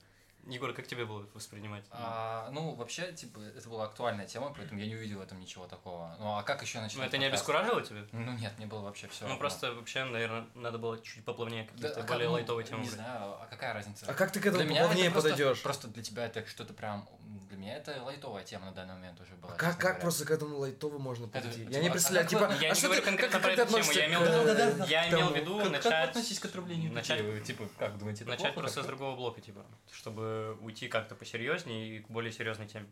Егор, 0.46 0.72
как 0.72 0.86
тебе 0.86 1.04
было 1.04 1.26
воспринимать? 1.34 1.84
А, 1.90 2.48
ну, 2.52 2.74
вообще, 2.74 3.12
типа, 3.12 3.40
это 3.40 3.68
была 3.68 3.84
актуальная 3.84 4.26
тема, 4.26 4.52
поэтому 4.56 4.80
я 4.80 4.86
не 4.86 4.94
увидел 4.94 5.18
в 5.18 5.22
этом 5.22 5.40
ничего 5.40 5.66
такого. 5.66 6.14
Ну, 6.20 6.36
а 6.36 6.42
как 6.44 6.62
еще 6.62 6.80
начать? 6.80 6.98
Ну, 6.98 7.04
это 7.04 7.18
не 7.18 7.26
подкаст? 7.26 7.48
обескуражило 7.48 7.82
тебя? 7.82 8.06
Ну, 8.12 8.32
нет, 8.32 8.52
мне 8.58 8.66
было 8.66 8.80
вообще 8.82 9.08
все. 9.08 9.26
Ну, 9.26 9.36
просто 9.38 9.72
вообще, 9.74 10.04
наверное, 10.04 10.46
надо 10.54 10.78
было 10.78 11.00
чуть 11.00 11.24
поплавнее 11.24 11.64
Да, 11.64 11.72
какие-то 11.72 12.00
а 12.00 12.02
как, 12.02 12.10
более 12.10 12.28
ну, 12.28 12.34
лайтовые 12.34 12.64
темы 12.64 12.82
Не 12.82 12.88
брать. 12.88 13.00
знаю, 13.00 13.32
а 13.40 13.46
какая 13.50 13.74
разница? 13.74 14.06
А 14.08 14.14
как 14.14 14.30
ты 14.30 14.40
к 14.40 14.46
этому 14.46 14.62
Для 14.62 14.70
меня 14.70 14.80
это 14.82 14.88
поплавнее 14.88 15.10
просто- 15.10 15.30
подойдешь? 15.30 15.62
Просто 15.62 15.88
для 15.88 16.02
тебя 16.02 16.26
это 16.26 16.46
что-то 16.46 16.74
прям... 16.74 17.08
Для 17.48 17.56
меня 17.56 17.76
это 17.76 18.02
лайтовая 18.02 18.44
тема 18.44 18.66
на 18.66 18.72
данный 18.72 18.94
момент 18.94 19.20
уже 19.20 19.34
была. 19.36 19.52
А 19.52 19.56
как, 19.56 19.72
как 19.72 19.80
говоря. 19.80 20.00
просто 20.00 20.24
к 20.24 20.30
этому 20.30 20.58
лайтово 20.58 20.98
можно 20.98 21.24
Это- 21.26 21.32
подойти? 21.40 21.58
типа, 21.60 21.70
Я 21.70 21.80
не 21.80 21.88
а 21.88 21.92
представляю, 21.92 22.24
как 22.28 22.30
типа, 22.30 22.62
Я 22.62 22.70
а 22.70 22.70
не 22.70 22.74
что 22.74 22.86
говорю 22.86 23.00
ты, 23.02 23.06
конкретно 23.06 23.32
как, 23.32 23.42
про 23.42 23.48
как 23.48 23.56
ты 23.56 23.62
эту 23.62 23.70
тему, 23.70 23.80
относишься 23.80 24.00
я 24.00 24.06
к- 24.06 24.10
имел 24.10 24.20
в 24.20 24.24
виду- 24.24 24.44
Да-да-да, 24.44 24.84
я 24.86 25.08
имел 25.10 25.28
в 25.30 25.36
виду 25.36 25.54
Как, 25.58 25.62
как 25.64 25.72
начать, 25.84 26.08
относитесь 26.10 26.38
к 26.40 26.44
отравлению 26.46 26.92
начать-? 26.92 27.20
Вы, 27.22 27.40
Типа, 27.40 27.68
как 27.78 27.98
думаете, 27.98 28.22
это 28.24 28.30
начать 28.30 28.46
плохо 28.54 28.60
просто 28.60 28.72
с 28.72 28.74
как-то? 28.76 28.88
другого 28.88 29.16
блока, 29.16 29.40
типа, 29.40 29.64
чтобы 29.92 30.56
уйти 30.60 30.88
как-то 30.88 31.14
посерьезнее 31.14 31.96
и 31.96 32.00
к 32.00 32.08
более 32.10 32.32
серьезной 32.32 32.66
теме. 32.68 32.86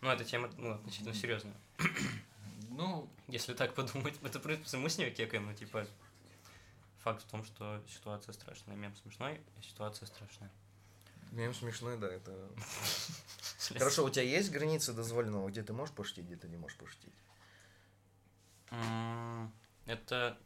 Ну, 0.00 0.10
эта 0.10 0.24
тема, 0.24 0.50
ну, 0.56 0.74
относительно 0.74 1.14
серьезная. 1.14 1.54
Ну, 2.70 3.08
Если 3.28 3.54
так 3.54 3.74
подумать, 3.74 4.14
это, 4.22 4.38
в 4.38 4.42
принципе, 4.42 4.76
мы 4.76 4.88
с 4.88 4.98
нее 4.98 5.10
кекаем, 5.10 5.46
ну, 5.46 5.54
типа, 5.54 5.84
факт 7.02 7.22
в 7.22 7.26
том, 7.30 7.44
что 7.44 7.82
ситуация 7.88 8.32
страшная. 8.32 8.76
Мем 8.76 8.94
смешной, 8.96 9.40
а 9.58 9.62
ситуация 9.62 10.06
страшная. 10.06 10.50
Мем 11.32 11.54
смешной, 11.54 11.96
да, 11.98 12.08
это... 12.08 12.48
Хорошо, 13.78 14.04
у 14.04 14.10
тебя 14.10 14.24
есть 14.24 14.50
границы 14.50 14.92
дозволенного, 14.92 15.48
где 15.48 15.62
ты 15.62 15.72
можешь 15.72 15.94
пошутить, 15.94 16.24
где 16.26 16.36
ты 16.36 16.48
не 16.48 16.56
можешь 16.56 16.78
пошутить? 16.78 17.12
Это 19.86 20.38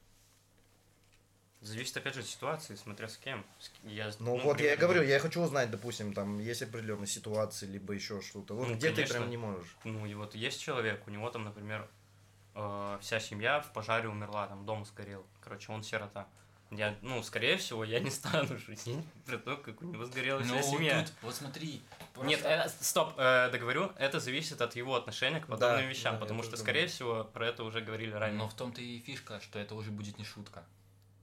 зависит, 1.60 1.96
опять 1.96 2.14
же, 2.14 2.20
от 2.20 2.26
ситуации, 2.26 2.74
смотря 2.74 3.08
с 3.08 3.16
кем. 3.16 3.44
Я, 3.84 4.10
Ну, 4.18 4.38
вот 4.38 4.60
я 4.60 4.74
и 4.74 4.76
говорю, 4.76 5.02
я 5.02 5.18
хочу 5.18 5.40
узнать, 5.40 5.70
допустим, 5.70 6.12
там 6.12 6.38
есть 6.38 6.62
определенные 6.62 7.06
ситуации, 7.06 7.66
либо 7.66 7.92
еще 7.92 8.20
что-то. 8.20 8.54
Вот 8.54 8.68
Ну, 8.68 8.74
где 8.74 8.90
конечно. 8.90 9.06
ты 9.06 9.20
прям 9.20 9.30
не 9.30 9.36
можешь. 9.36 9.76
Ну, 9.84 10.06
и 10.06 10.14
вот 10.14 10.34
есть 10.34 10.60
человек, 10.60 11.06
у 11.06 11.10
него 11.10 11.30
там, 11.30 11.44
например, 11.44 11.88
э, 12.54 12.98
вся 13.00 13.20
семья 13.20 13.60
в 13.60 13.72
пожаре 13.72 14.08
умерла, 14.08 14.48
там 14.48 14.66
дом 14.66 14.84
сгорел. 14.84 15.24
Короче, 15.40 15.72
он 15.72 15.82
сирота. 15.82 16.28
Я, 16.74 16.96
ну, 17.02 17.22
скорее 17.22 17.58
всего, 17.58 17.84
я 17.84 18.00
не 18.00 18.10
стану 18.10 18.58
шутить 18.58 18.96
про 19.26 19.36
то, 19.36 19.56
как 19.58 19.82
у 19.82 19.84
него 19.84 20.04
сгорела 20.06 20.38
ну 20.38 20.44
вся 20.44 20.54
вот 20.54 20.64
семья. 20.64 21.02
тут, 21.04 21.12
вот 21.22 21.34
смотри. 21.34 21.82
Нет, 22.22 22.40
просто- 22.40 22.48
э, 22.48 22.68
стоп, 22.84 23.14
э, 23.18 23.50
договорю, 23.50 23.92
это 23.98 24.20
зависит 24.20 24.60
от 24.62 24.74
его 24.74 24.94
отношения 24.96 25.40
к 25.40 25.46
подобным 25.48 25.80
Да, 25.80 25.86
вещам, 25.86 26.14
да, 26.14 26.20
потому 26.20 26.42
что, 26.42 26.56
скорее 26.56 26.80
думаю. 26.86 26.88
всего, 26.90 27.24
про 27.24 27.46
это 27.48 27.64
уже 27.64 27.82
говорили 27.82 28.12
ранее. 28.12 28.38
Но 28.38 28.48
в 28.48 28.54
том-то 28.54 28.80
и 28.80 28.98
фишка, 29.00 29.40
что 29.40 29.58
это 29.58 29.74
уже 29.74 29.90
будет 29.90 30.18
не 30.18 30.24
шутка. 30.24 30.64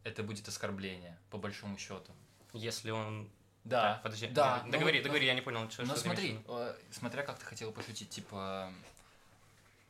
Это 0.04 0.22
будет 0.24 0.48
оскорбление, 0.48 1.18
по 1.32 1.38
большому 1.40 1.78
счету. 1.78 2.12
Если 2.54 2.92
он... 2.92 3.30
Да, 3.64 3.94
Так, 3.94 4.04
подожди, 4.04 4.28
да, 4.28 4.64
договори, 4.68 5.00
ну, 5.00 5.04
договори, 5.04 5.26
я 5.26 5.34
не 5.34 5.42
понял, 5.42 5.70
что, 5.70 5.82
Ну 5.84 5.90
что 5.94 6.00
смотри, 6.00 6.40
э, 6.48 6.76
смотря 6.92 7.24
как 7.24 7.38
ты 7.40 7.46
хотел 7.46 7.72
пошутить, 7.72 8.10
типа 8.10 8.72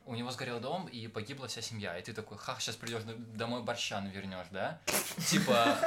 у 0.10 0.16
него 0.16 0.32
сгорел 0.32 0.60
дом 0.60 0.88
и 0.88 1.08
погибла 1.08 1.48
вся 1.48 1.62
семья, 1.62 1.96
и 1.98 2.02
ты 2.02 2.14
такой, 2.14 2.38
ха, 2.40 2.56
сейчас 2.60 2.76
придешь 2.76 3.04
домой 3.06 3.62
борща 3.62 4.02
навернешь, 4.02 4.48
да? 4.52 4.80
Типа 5.30 5.78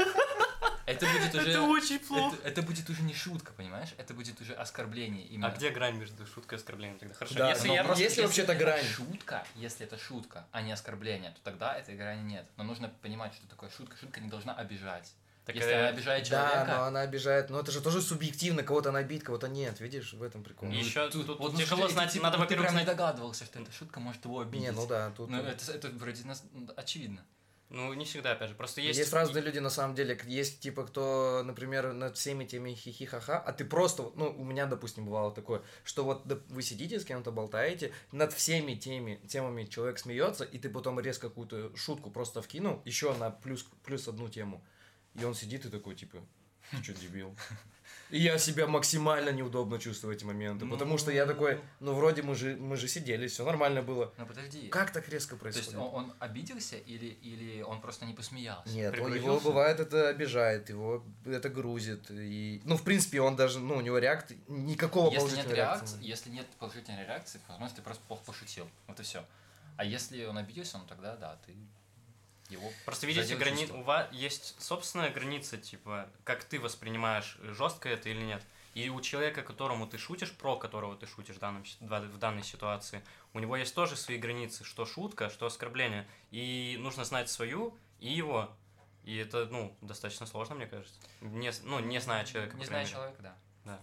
это 0.87 1.07
будет 1.07 1.35
уже 1.35 1.61
очень 1.61 1.97
это, 1.97 2.37
это 2.49 2.63
будет 2.63 2.89
уже 2.89 3.03
не 3.03 3.15
шутка, 3.15 3.53
понимаешь? 3.53 3.89
Это 3.99 4.15
будет 4.15 4.41
уже 4.41 4.55
оскорбление 4.55 5.27
именно. 5.27 5.49
А 5.49 5.51
где 5.51 5.71
грань 5.71 5.97
между 5.97 6.25
шуткой 6.25 6.59
и 6.59 6.61
оскорблением 6.61 6.99
тогда? 7.01 7.15
Хорошо, 7.15 7.35
Да, 7.35 7.51
если 7.51 7.67
но 7.69 7.75
я... 7.75 7.85
просто- 7.85 8.05
есть 8.05 8.17
ли 8.17 8.23
вообще-то 8.23 8.53
это 8.53 8.65
грань? 8.65 8.85
шутка, 8.85 9.45
если 9.57 9.87
это 9.87 9.99
шутка, 9.99 10.47
а 10.53 10.63
не 10.63 10.71
оскорбление, 10.71 11.33
то 11.33 11.41
тогда 11.43 11.77
этой 11.77 11.97
грани 11.97 12.23
нет. 12.23 12.47
Но 12.57 12.63
нужно 12.63 12.89
понимать, 13.03 13.35
что 13.35 13.47
такое 13.49 13.71
шутка. 13.71 13.97
Шутка 13.97 14.21
не 14.21 14.29
должна 14.29 14.55
обижать. 14.55 15.13
Так, 15.45 15.57
если 15.57 15.73
э, 15.73 15.79
она 15.79 15.89
обижает 15.89 16.29
Да, 16.31 16.49
человека, 16.49 16.77
но 16.77 16.83
она 16.85 17.01
обижает. 17.01 17.51
Но 17.51 17.61
это 17.61 17.73
же 17.73 17.81
тоже 17.81 18.01
субъективно, 18.01 18.63
кого-то 18.63 18.91
она 18.91 19.01
обидит, 19.01 19.25
кого-то 19.25 19.49
нет. 19.49 19.81
Видишь, 19.81 20.13
в 20.13 20.23
этом 20.23 20.45
прикол. 20.45 20.71
И 20.71 20.77
ещё 20.77 21.11
тут- 21.11 21.27
тут 21.27 21.41
ну, 21.41 21.59
тяжело 21.59 21.89
знать, 21.89 22.13
типа, 22.13 22.25
надо, 22.25 22.39
вот 22.39 22.45
во-первых, 22.45 22.71
знать- 22.71 22.87
догадывался, 22.87 23.45
что 23.45 23.61
эта 23.61 23.73
шутка 23.73 23.99
может 23.99 24.25
его 24.25 24.41
обидеть. 24.41 24.69
Не, 24.69 24.73
ну 24.73 24.87
да, 24.87 25.11
тут... 25.17 25.31
Ну, 25.31 25.41
это, 25.43 25.73
это 25.73 25.89
вроде 25.91 26.25
нас, 26.25 26.45
ну, 26.53 26.69
очевидно. 26.77 27.25
Ну, 27.71 27.95
не 27.95 28.05
всегда, 28.05 28.33
опять 28.33 28.51
же, 28.51 28.55
просто 28.55 28.83
Есть, 28.83 28.99
есть... 28.99 29.13
разные 29.15 29.43
люди 29.43 29.59
на 29.59 29.71
самом 29.71 29.95
деле. 29.95 30.21
Есть 30.27 30.61
типа 30.61 30.85
кто, 30.85 31.43
например, 31.43 31.95
над 31.95 32.19
всеми 32.19 32.45
теми 32.45 32.75
хихи-ха-ха, 32.75 33.39
а 33.39 33.53
ты 33.53 33.65
просто, 33.65 34.13
ну, 34.15 34.29
у 34.29 34.45
меня, 34.45 34.67
допустим, 34.67 35.07
бывало 35.07 35.33
такое, 35.35 35.63
что 35.83 36.05
вот 36.05 36.23
вы 36.51 36.63
сидите 36.63 37.01
с 37.01 37.05
кем-то, 37.07 37.33
болтаете, 37.33 37.93
над 38.13 38.35
всеми 38.35 38.75
теми 38.75 39.19
темами 39.27 39.65
человек 39.65 39.99
смеется, 39.99 40.45
и 40.45 40.59
ты 40.59 40.69
потом 40.69 41.01
резко 41.01 41.31
какую-то 41.31 41.75
шутку 41.75 42.11
просто 42.11 42.43
вкинул, 42.43 42.83
еще 42.85 43.15
на 43.15 43.31
плюс, 43.31 43.67
плюс 43.85 44.07
одну 44.07 44.29
тему. 44.29 44.63
И 45.15 45.25
он 45.25 45.35
сидит 45.35 45.65
и 45.65 45.69
такой, 45.69 45.95
типа, 45.95 46.19
ты 46.71 46.83
что, 46.83 46.95
дебил? 46.95 47.35
И 48.11 48.19
я 48.19 48.37
себя 48.37 48.67
максимально 48.67 49.31
неудобно 49.31 49.79
чувствую 49.79 50.13
в 50.13 50.17
эти 50.17 50.25
моменты, 50.25 50.67
потому 50.67 50.99
что 50.99 51.11
я 51.11 51.25
такой, 51.25 51.61
ну, 51.81 51.95
вроде 51.95 52.23
мы 52.23 52.35
же, 52.35 52.57
мы 52.57 52.77
же 52.77 52.87
сидели, 52.87 53.27
все 53.27 53.45
нормально 53.45 53.81
было. 53.83 54.13
Ну 54.19 54.27
подожди. 54.27 54.69
Как 54.69 54.91
так 54.91 55.09
резко 55.09 55.37
То 55.37 55.47
есть 55.47 55.59
происходит? 55.59 55.81
он, 55.81 56.05
он 56.05 56.15
обиделся 56.19 56.77
или, 56.77 57.07
или 57.07 57.63
он 57.63 57.81
просто 57.81 58.05
не 58.05 58.13
посмеялся? 58.13 58.69
Нет, 58.69 58.99
он, 58.99 59.15
его 59.15 59.41
бывает 59.41 59.81
это 59.81 60.09
обижает, 60.09 60.69
его 60.69 61.03
это 61.25 61.49
грузит. 61.49 62.11
И, 62.11 62.61
ну, 62.65 62.77
в 62.77 62.83
принципе, 62.83 63.23
он 63.23 63.35
даже, 63.35 63.61
ну, 63.61 63.77
у 63.77 63.81
него 63.81 63.97
реакт 63.97 64.33
никакого 64.47 65.11
Если 65.11 65.21
нет, 65.21 65.31
положительной 65.31 65.57
реакции, 65.57 65.95
реакции. 65.95 66.07
если 66.07 66.31
нет 66.31 66.47
положительной 66.59 67.07
реакции, 67.07 67.41
возможно, 67.49 67.77
ты 67.77 67.83
просто 67.83 68.03
плохо 68.09 68.23
пошутил. 68.27 68.69
Вот 68.89 69.01
и 69.01 69.03
все. 69.03 69.25
А 69.79 69.85
если 69.85 70.25
он 70.27 70.37
обиделся, 70.37 70.77
ну 70.77 70.85
тогда 70.87 71.17
да, 71.17 71.39
ты 71.47 71.55
его 72.53 72.71
Просто 72.85 73.07
видите, 73.07 73.35
грани... 73.37 73.67
у 73.73 73.83
вас 73.83 74.09
есть 74.13 74.61
собственная 74.61 75.11
граница, 75.11 75.57
типа, 75.57 76.09
как 76.25 76.45
ты 76.45 76.61
воспринимаешь, 76.61 77.39
жестко 77.43 77.89
это 77.89 78.09
или 78.09 78.23
нет. 78.23 78.43
И 78.75 78.89
у 78.89 79.01
человека, 79.03 79.43
которому 79.43 79.87
ты 79.87 79.99
шутишь, 79.99 80.33
про 80.33 80.57
которого 80.57 80.97
ты 80.97 81.07
шутишь 81.07 81.37
в, 81.37 81.39
данном, 81.39 81.63
в 81.81 82.19
данной 82.19 82.43
ситуации, 82.43 83.03
у 83.35 83.39
него 83.39 83.57
есть 83.57 83.75
тоже 83.75 83.97
свои 83.97 84.17
границы, 84.17 84.65
что 84.65 84.87
шутка, 84.87 85.29
что 85.29 85.47
оскорбление. 85.47 86.09
И 86.31 86.77
нужно 86.81 87.05
знать 87.05 87.29
свою 87.29 87.77
и 88.01 88.11
его. 88.11 88.51
И 89.05 89.17
это, 89.17 89.47
ну, 89.47 89.77
достаточно 89.83 90.27
сложно, 90.27 90.55
мне 90.55 90.67
кажется. 90.67 90.99
Не, 91.21 91.53
ну, 91.65 91.81
не 91.81 92.01
зная 92.01 92.25
человека. 92.25 92.57
Не 92.57 92.65
зная 92.65 92.81
мере. 92.81 92.93
человека, 92.93 93.23
да. 93.23 93.37
Да. 93.65 93.81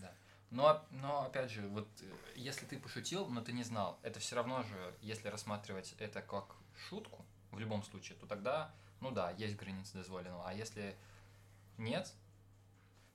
Да. 0.00 0.12
Но, 0.50 0.84
но 0.90 1.22
опять 1.22 1.50
же, 1.50 1.66
вот 1.68 1.88
э, 2.00 2.04
если 2.36 2.66
ты 2.66 2.78
пошутил, 2.78 3.26
но 3.26 3.40
ты 3.40 3.52
не 3.52 3.64
знал, 3.64 3.98
это 4.02 4.20
все 4.20 4.36
равно 4.36 4.62
же, 4.62 4.94
если 5.00 5.28
рассматривать 5.28 5.94
это 5.98 6.20
как 6.22 6.54
шутку, 6.88 7.24
в 7.50 7.58
любом 7.58 7.82
случае, 7.82 8.16
то 8.18 8.26
тогда, 8.26 8.70
ну 9.00 9.10
да, 9.10 9.30
есть 9.32 9.56
границы 9.56 9.94
дозволенного. 9.94 10.48
А 10.48 10.52
если 10.54 10.96
нет, 11.76 12.12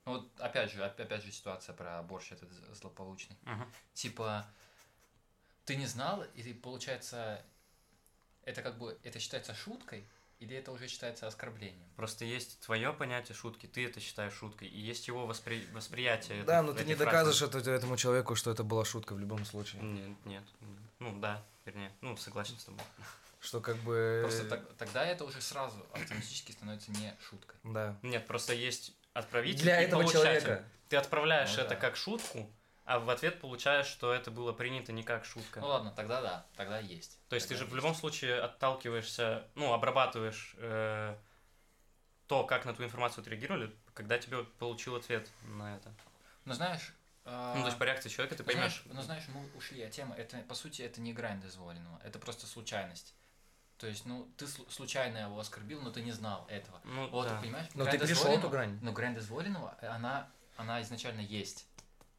ну 0.04 0.12
вот 0.14 0.40
опять 0.40 0.70
же, 0.72 0.84
оп- 0.84 0.98
опять 0.98 1.22
же 1.22 1.32
ситуация 1.32 1.74
про 1.74 2.02
борщ 2.02 2.32
этот 2.32 2.50
злополучный. 2.74 3.36
Мгм. 3.42 3.66
Типа, 3.94 4.46
ты 5.64 5.76
не 5.76 5.86
знал, 5.86 6.22
и 6.34 6.52
получается, 6.52 7.42
это 8.44 8.62
как 8.62 8.76
бы, 8.78 8.98
это 9.02 9.18
считается 9.18 9.54
шуткой, 9.54 10.06
или 10.40 10.54
это 10.56 10.72
уже 10.72 10.88
считается 10.88 11.26
оскорблением? 11.26 11.88
Просто 11.96 12.24
есть 12.26 12.58
твое 12.60 12.92
понятие 12.92 13.34
шутки, 13.34 13.66
ты 13.66 13.86
это 13.86 14.00
считаешь 14.00 14.34
шуткой, 14.34 14.68
и 14.68 14.78
есть 14.78 15.08
его 15.08 15.26
воспри... 15.26 15.66
восприятие. 15.72 16.42
Да, 16.42 16.58
этой- 16.58 16.66
но 16.66 16.72
ты 16.74 16.84
не 16.84 16.94
фразы. 16.94 17.04
доказываешь 17.04 17.42
это 17.42 17.70
этому 17.70 17.96
человеку, 17.96 18.34
что 18.34 18.50
это 18.50 18.62
была 18.64 18.84
шутка 18.84 19.14
в 19.14 19.18
любом 19.18 19.44
случае. 19.46 19.80
Нет, 19.82 20.16
нет. 20.26 20.44
Ну 20.98 21.18
да, 21.20 21.42
вернее, 21.64 21.92
ну 22.02 22.16
согласен 22.16 22.58
с 22.58 22.64
тобой. 22.64 22.80
Что 23.44 23.60
как 23.60 23.76
бы... 23.76 24.20
Просто 24.24 24.44
так- 24.48 24.72
тогда 24.76 25.04
это 25.04 25.24
уже 25.24 25.40
сразу 25.40 25.76
автоматически 25.92 26.52
становится 26.52 26.90
не 26.92 27.14
шуткой. 27.28 27.56
Да. 27.62 27.96
Нет, 28.02 28.26
просто 28.26 28.54
есть 28.54 28.92
отправитель 29.12 29.62
Для 29.62 29.80
и 29.82 29.84
этого 29.84 30.00
получатель. 30.00 30.40
человека. 30.40 30.64
Ты 30.88 30.96
отправляешь 30.96 31.50
Ну 31.56 31.60
это 31.62 31.70
да. 31.70 31.76
как 31.76 31.96
шутку, 31.96 32.50
а 32.84 32.98
в 32.98 33.08
ответ 33.10 33.40
получаешь, 33.40 33.86
что 33.86 34.12
это 34.12 34.30
было 34.30 34.52
принято 34.52 34.92
не 34.92 35.02
как 35.02 35.24
шутка. 35.24 35.60
Ну 35.60 35.66
ладно, 35.68 35.90
тогда 35.90 36.20
да, 36.22 36.46
тогда 36.56 36.78
есть. 36.78 37.18
То 37.28 37.36
есть 37.36 37.48
ты 37.48 37.54
Тогда 37.54 37.64
же 37.64 37.70
в 37.70 37.74
есть. 37.74 37.76
любом 37.84 37.94
случае 37.94 38.40
отталкиваешься, 38.40 39.46
ну, 39.54 39.72
обрабатываешь 39.72 40.54
э, 40.58 41.16
то, 42.26 42.44
как 42.44 42.64
на 42.64 42.72
твою 42.74 42.88
информацию 42.88 43.22
отреагировали, 43.22 43.74
когда 43.94 44.18
тебе 44.18 44.44
получил 44.58 44.96
ответ 44.96 45.28
на 45.48 45.76
это. 45.76 45.92
Ну 46.44 46.54
знаешь... 46.54 46.92
а, 47.24 47.54
Ну, 47.54 47.60
то 47.62 47.66
есть 47.68 47.78
по 47.78 47.84
реакции 47.84 48.08
человека 48.08 48.36
ты 48.36 48.42
ну, 48.44 48.52
знаешь, 48.52 48.80
поймешь. 48.82 48.96
ну 48.96 49.02
знаешь, 49.02 49.24
мы 49.28 49.46
ушли 49.56 49.82
от 49.82 49.92
темы. 49.92 50.14
Это, 50.16 50.38
по 50.48 50.54
сути, 50.54 50.82
это 50.82 51.00
не 51.00 51.12
грань 51.12 51.40
дозволенного. 51.40 52.00
Это 52.04 52.18
просто 52.18 52.46
случайность. 52.46 53.14
То 53.78 53.86
есть, 53.88 54.06
ну, 54.06 54.28
ты 54.36 54.44
слу- 54.46 54.70
случайно 54.70 55.18
его 55.18 55.38
оскорбил, 55.38 55.80
но 55.82 55.90
ты 55.90 56.00
не 56.02 56.12
знал 56.12 56.46
этого. 56.48 56.80
Ну, 56.84 57.08
Вот, 57.08 57.28
да. 57.28 57.36
ты 57.36 57.42
понимаешь? 57.42 57.66
Но 57.74 57.84
грань 57.84 57.98
ты 57.98 58.06
перешел 58.06 58.30
эту 58.30 58.48
грань. 58.48 58.78
Но 58.82 58.92
грань 58.92 59.14
дозволенного, 59.14 59.76
она, 59.82 60.28
она 60.56 60.80
изначально 60.82 61.20
есть. 61.20 61.66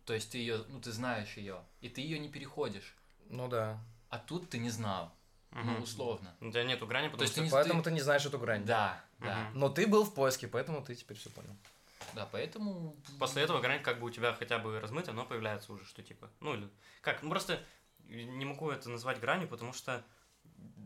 То 0.06 0.14
есть 0.14 0.32
ты 0.32 0.38
ее, 0.38 0.64
ну, 0.68 0.80
ты 0.80 0.92
знаешь 0.92 1.36
ее, 1.38 1.60
и 1.82 1.90
ты 1.90 2.02
ее 2.02 2.20
не 2.20 2.30
переходишь. 2.30 2.94
Ну 3.30 3.48
да. 3.48 3.80
А 4.10 4.20
тут 4.20 4.50
ты 4.50 4.60
не 4.60 4.70
знал. 4.70 5.12
Ну, 5.52 5.62
Мгм. 5.72 5.84
условно. 5.84 6.36
У 6.42 6.52
тебя 6.52 6.64
нету 6.66 6.86
грани, 6.86 7.08
потому 7.08 7.22
есть 7.24 7.34
что... 7.34 7.42
ты 7.42 7.46
не- 7.46 7.52
Поэтому 7.52 7.82
ты 7.82 7.92
не 7.92 8.02
знаешь 8.02 8.26
эту 8.26 8.38
грань. 8.38 8.66
Да, 8.66 9.02
да. 9.20 9.36
Мгм. 9.50 9.60
Но 9.60 9.70
ты 9.70 9.88
был 9.88 10.04
в 10.04 10.14
поиске, 10.14 10.48
поэтому 10.50 10.84
ты 10.84 10.94
теперь 10.96 11.18
все 11.18 11.30
понял. 11.30 11.56
Да, 12.14 12.28
поэтому... 12.30 12.96
После 13.20 13.42
этого 13.44 13.62
грань 13.62 13.82
как 13.82 14.00
бы 14.00 14.08
у 14.08 14.10
тебя 14.10 14.34
хотя 14.34 14.60
бы 14.60 14.80
размыта, 14.82 15.14
но 15.14 15.26
появляется 15.26 15.72
уже, 15.72 15.86
что 15.86 16.04
типа... 16.04 16.30
Ну, 16.42 16.54
или... 16.56 16.70
Как? 17.02 17.24
Ну, 17.24 17.30
просто 17.30 17.64
не 18.10 18.44
могу 18.46 18.70
это 18.70 18.90
назвать 18.90 19.20
гранью, 19.22 19.48
потому 19.48 19.72
что 19.74 20.04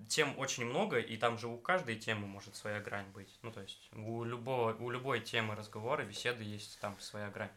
тем 0.09 0.37
очень 0.37 0.65
много, 0.65 0.99
и 0.99 1.15
там 1.17 1.37
же 1.37 1.47
у 1.47 1.57
каждой 1.57 1.95
темы 1.95 2.27
может 2.27 2.55
своя 2.55 2.79
грань 2.81 3.09
быть. 3.11 3.39
Ну, 3.41 3.51
то 3.51 3.61
есть 3.61 3.89
у, 3.95 4.23
любого, 4.23 4.73
у 4.73 4.89
любой 4.89 5.21
темы 5.21 5.55
разговора, 5.55 6.03
беседы 6.03 6.43
есть 6.43 6.79
там 6.81 6.99
своя 6.99 7.29
грань. 7.29 7.51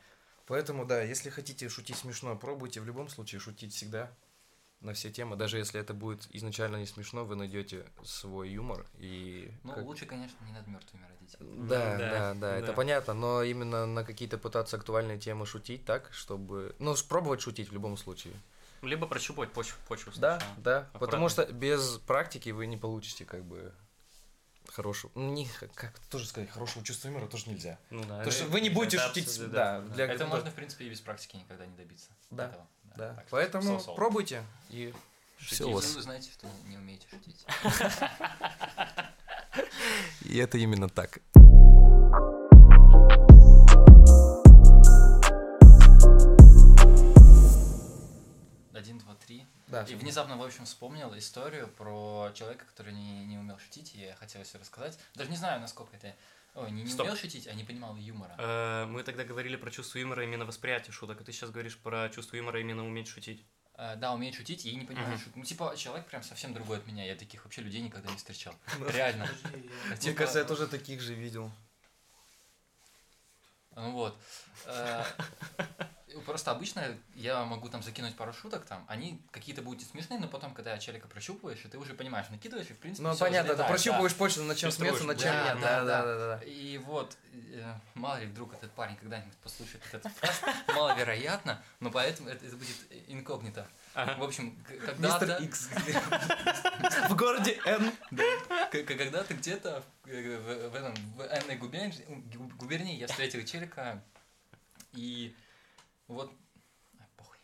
Поэтому, 0.47 0.85
да, 0.85 1.03
если 1.03 1.31
хотите 1.31 1.69
шутить 1.69 1.97
смешно, 1.97 2.37
пробуйте 2.37 2.81
в 2.81 2.87
любом 2.87 3.09
случае 3.09 3.41
шутить 3.41 3.73
всегда 3.75 4.13
на 4.81 4.93
все 4.93 5.11
темы. 5.11 5.37
Даже 5.37 5.59
если 5.59 5.81
это 5.81 5.95
будет 5.95 6.27
изначально 6.31 6.77
не 6.77 6.87
смешно, 6.87 7.25
вы 7.25 7.37
найдете 7.37 7.87
свой 8.05 8.51
юмор 8.51 8.85
и... 8.99 9.51
Ну, 9.63 9.73
как- 9.75 9.85
лучше, 9.85 10.07
конечно, 10.07 10.37
не 10.45 10.53
над 10.53 10.67
мертвыми 10.67 11.07
родить. 11.07 11.37
Да, 11.39 11.45
Ну, 11.45 11.69
да, 11.69 11.99
да, 11.99 12.35
да, 12.35 12.57
это 12.57 12.67
да. 12.69 12.73
понятно, 12.73 13.15
но 13.15 13.43
именно 13.43 13.87
на 13.87 14.05
какие-то 14.05 14.39
пытаться 14.39 14.77
актуальные 14.77 15.19
темы 15.19 15.47
шутить 15.47 15.85
так, 15.85 16.11
чтобы... 16.13 16.75
Ну, 16.79 16.95
пробовать 17.09 17.41
шутить 17.41 17.71
в 17.71 17.73
любом 17.73 17.97
случае. 17.97 18.35
Либо 18.83 19.07
прощупать 19.07 19.53
почву, 19.53 19.79
почву 19.89 20.13
Да, 20.17 20.39
сначала. 20.39 20.57
да, 20.59 20.79
Аккуратно. 20.79 20.99
потому 21.01 21.29
что 21.29 21.45
без 21.47 21.99
практики 21.99 22.51
вы 22.51 22.67
не 22.67 22.77
получите 22.77 23.25
как 23.25 23.45
бы 23.45 23.73
хорошего... 24.69 25.13
ну, 25.15 25.33
Не, 25.33 25.49
как 25.75 25.99
тоже 26.11 26.27
сказать, 26.27 26.51
хорошего 26.51 26.85
чувства 26.85 27.09
юмора 27.09 27.27
тоже 27.29 27.49
нельзя. 27.49 27.79
Ну 27.91 28.03
да. 28.05 28.17
Потому 28.19 28.33
что 28.33 28.45
вы 28.47 28.61
не 28.61 28.71
будете 28.71 28.97
это 28.97 29.09
шутить... 29.09 29.27
абсолютно, 29.29 29.55
Да, 29.57 29.81
для 29.81 30.07
Это 30.07 30.27
можно, 30.27 30.51
в 30.51 30.55
принципе, 30.55 30.87
и 30.87 30.91
без 30.91 31.01
практики 31.01 31.37
никогда 31.37 31.65
не 31.67 31.77
добиться. 31.77 32.11
Да, 32.31 32.47
этого. 32.49 32.67
Да, 32.97 33.15
Так 33.15 33.29
что 33.29 33.31
поэтому 33.31 33.77
so-so. 33.79 33.95
пробуйте 33.95 34.43
и 34.69 34.93
Шутить. 35.39 35.55
все 35.55 35.65
у 35.69 35.73
вас. 35.73 35.95
Вы 35.95 36.03
знаете, 36.03 36.31
что 36.33 36.47
не 36.67 36.77
умеете 36.77 37.07
шутить. 37.09 37.47
И 40.23 40.39
это 40.39 40.59
именно 40.59 40.89
так. 40.89 41.19
Один, 48.75 48.99
два, 48.99 49.15
три. 49.15 49.47
Да, 49.67 49.83
И 49.85 49.95
внезапно, 49.95 50.37
в 50.37 50.43
общем, 50.43 50.65
вспомнил 50.65 51.17
историю 51.19 51.69
про 51.69 52.31
человека, 52.35 52.65
который 52.65 52.93
не, 52.95 53.25
не 53.27 53.39
умел 53.39 53.59
шутить, 53.59 53.95
и 53.95 54.01
я 54.01 54.15
хотел 54.15 54.43
все 54.45 54.59
рассказать. 54.59 54.99
Даже 55.15 55.31
не 55.31 55.37
знаю, 55.37 55.61
насколько 55.61 55.95
это... 55.97 56.15
Ой, 56.55 56.71
не, 56.71 56.83
не 56.83 56.91
Стоп. 56.91 57.07
умел 57.07 57.17
шутить, 57.17 57.47
а 57.49 57.55
не 57.55 57.65
понимал 57.65 57.97
юмора. 57.97 58.35
Э, 58.39 58.85
Мы 58.87 59.03
тогда 59.03 59.25
говорили 59.25 59.57
про 59.57 59.71
чувство 59.71 59.99
юмора 59.99 60.25
именно 60.25 60.45
восприятие 60.45 60.93
шуток, 60.93 61.21
а 61.21 61.25
ты 61.25 61.33
сейчас 61.33 61.51
говоришь 61.51 61.79
про 61.79 62.09
чувство 62.11 62.37
юмора 62.37 62.61
именно 62.61 62.87
уметь 62.87 63.09
шутить. 63.09 63.45
Э, 63.75 63.97
да, 63.97 64.13
умеет 64.13 64.35
шутить 64.35 64.65
и 64.67 64.75
не 64.75 64.85
понимает 64.85 65.09
Мгм. 65.11 65.19
шуток. 65.19 65.37
Ну, 65.37 65.45
типа, 65.45 65.75
человек 65.77 66.07
прям 66.07 66.23
совсем 66.23 66.53
другой 66.53 66.79
от 66.79 66.87
меня. 66.87 67.05
Я 67.07 67.15
таких 67.17 67.45
вообще 67.45 67.63
людей 67.63 67.81
никогда 67.81 68.11
не 68.11 68.17
встречал. 68.17 68.55
Реально. 68.89 69.29
Мне 70.03 70.13
кажется, 70.15 70.41
я 70.41 70.45
тоже 70.45 70.67
таких 70.67 71.01
же 71.01 71.15
видел. 71.15 71.51
Ну 73.75 73.93
вот. 73.93 74.19
Просто 76.27 76.51
обычно 76.51 76.85
я 77.15 77.45
могу 77.45 77.69
там 77.69 77.83
закинуть 77.83 78.15
пару 78.17 78.33
шуток, 78.33 78.65
там, 78.65 78.85
они 78.89 79.21
какие-то 79.31 79.63
будут 79.63 79.83
смешные, 79.87 80.19
но 80.21 80.29
потом, 80.29 80.55
когда 80.55 80.79
челика 80.79 81.09
прощупываешь, 81.09 81.65
и 81.65 81.69
ты 81.69 81.79
уже 81.79 81.95
понимаешь, 81.95 82.29
накидываешь, 82.31 82.69
и 82.71 82.73
в 82.75 82.79
принципе 82.79 83.07
Ну, 83.07 83.15
всё 83.15 83.25
понятно, 83.25 83.49
ты 83.49 83.55
взлетает, 83.55 83.69
да. 83.69 83.75
прощупываешь 83.75 84.15
почту, 84.15 84.43
на 84.45 84.55
чем 84.55 84.71
смеяться, 84.71 85.05
на 85.05 85.15
чем 85.15 85.33
да, 85.33 85.45
нет. 85.55 85.61
да, 85.63 85.85
Да, 85.85 86.03
да. 86.03 86.05
да, 86.05 86.37
да. 86.39 86.45
И 86.45 86.79
вот, 86.79 87.17
э, 87.33 87.75
мало 87.95 88.19
ли 88.21 88.27
вдруг 88.27 88.53
этот 88.55 88.71
парень 88.73 88.97
когда-нибудь 88.97 89.37
послушает 89.39 89.83
этот 89.91 90.03
подкаст, 90.03 90.43
маловероятно, 90.75 91.63
но 91.81 91.91
поэтому 91.91 92.29
это, 92.29 92.45
это 92.47 92.57
будет 92.57 92.77
инкогнито. 93.09 93.67
Ага. 93.95 94.15
В 94.19 94.23
общем, 94.25 94.57
когда-то... 94.67 95.27
Мистер 95.27 95.43
Икс. 95.43 95.69
В 97.11 97.17
городе 97.17 97.59
Н. 97.65 97.93
К- 98.71 98.83
к- 98.85 98.97
Когда 98.97 99.23
ты 99.23 99.35
где-то 99.35 99.83
в, 100.05 100.09
э, 100.09 100.69
в- 100.69 100.75
этом 100.75 100.95
в 101.17 101.21
Энной 101.23 101.57
губернии, 101.57 101.95
гу- 102.35 102.51
губернии 102.59 102.97
я 102.97 103.07
встретил 103.07 103.45
челика, 103.45 104.03
и 104.95 105.35
вот... 106.13 106.33
похуй. 107.17 107.39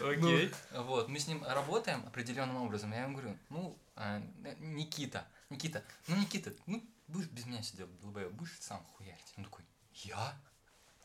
Окей. 0.00 0.52
Вот, 0.72 1.08
мы 1.08 1.18
с 1.18 1.26
ним 1.26 1.44
работаем 1.44 2.06
определенным 2.06 2.56
образом. 2.56 2.92
Я 2.92 3.02
ему 3.02 3.18
говорю, 3.18 3.36
ну, 3.48 3.78
а, 3.96 4.20
э, 4.44 4.54
Никита, 4.60 5.26
Никита, 5.50 5.84
ну, 6.06 6.16
Никита, 6.16 6.52
ну, 6.66 6.82
будешь 7.08 7.28
без 7.28 7.46
меня 7.46 7.62
сидел, 7.62 7.86
долбоёб, 8.00 8.32
будешь 8.32 8.56
сам 8.60 8.84
хуярить. 8.96 9.32
Он 9.36 9.44
такой, 9.44 9.64
я? 9.94 10.34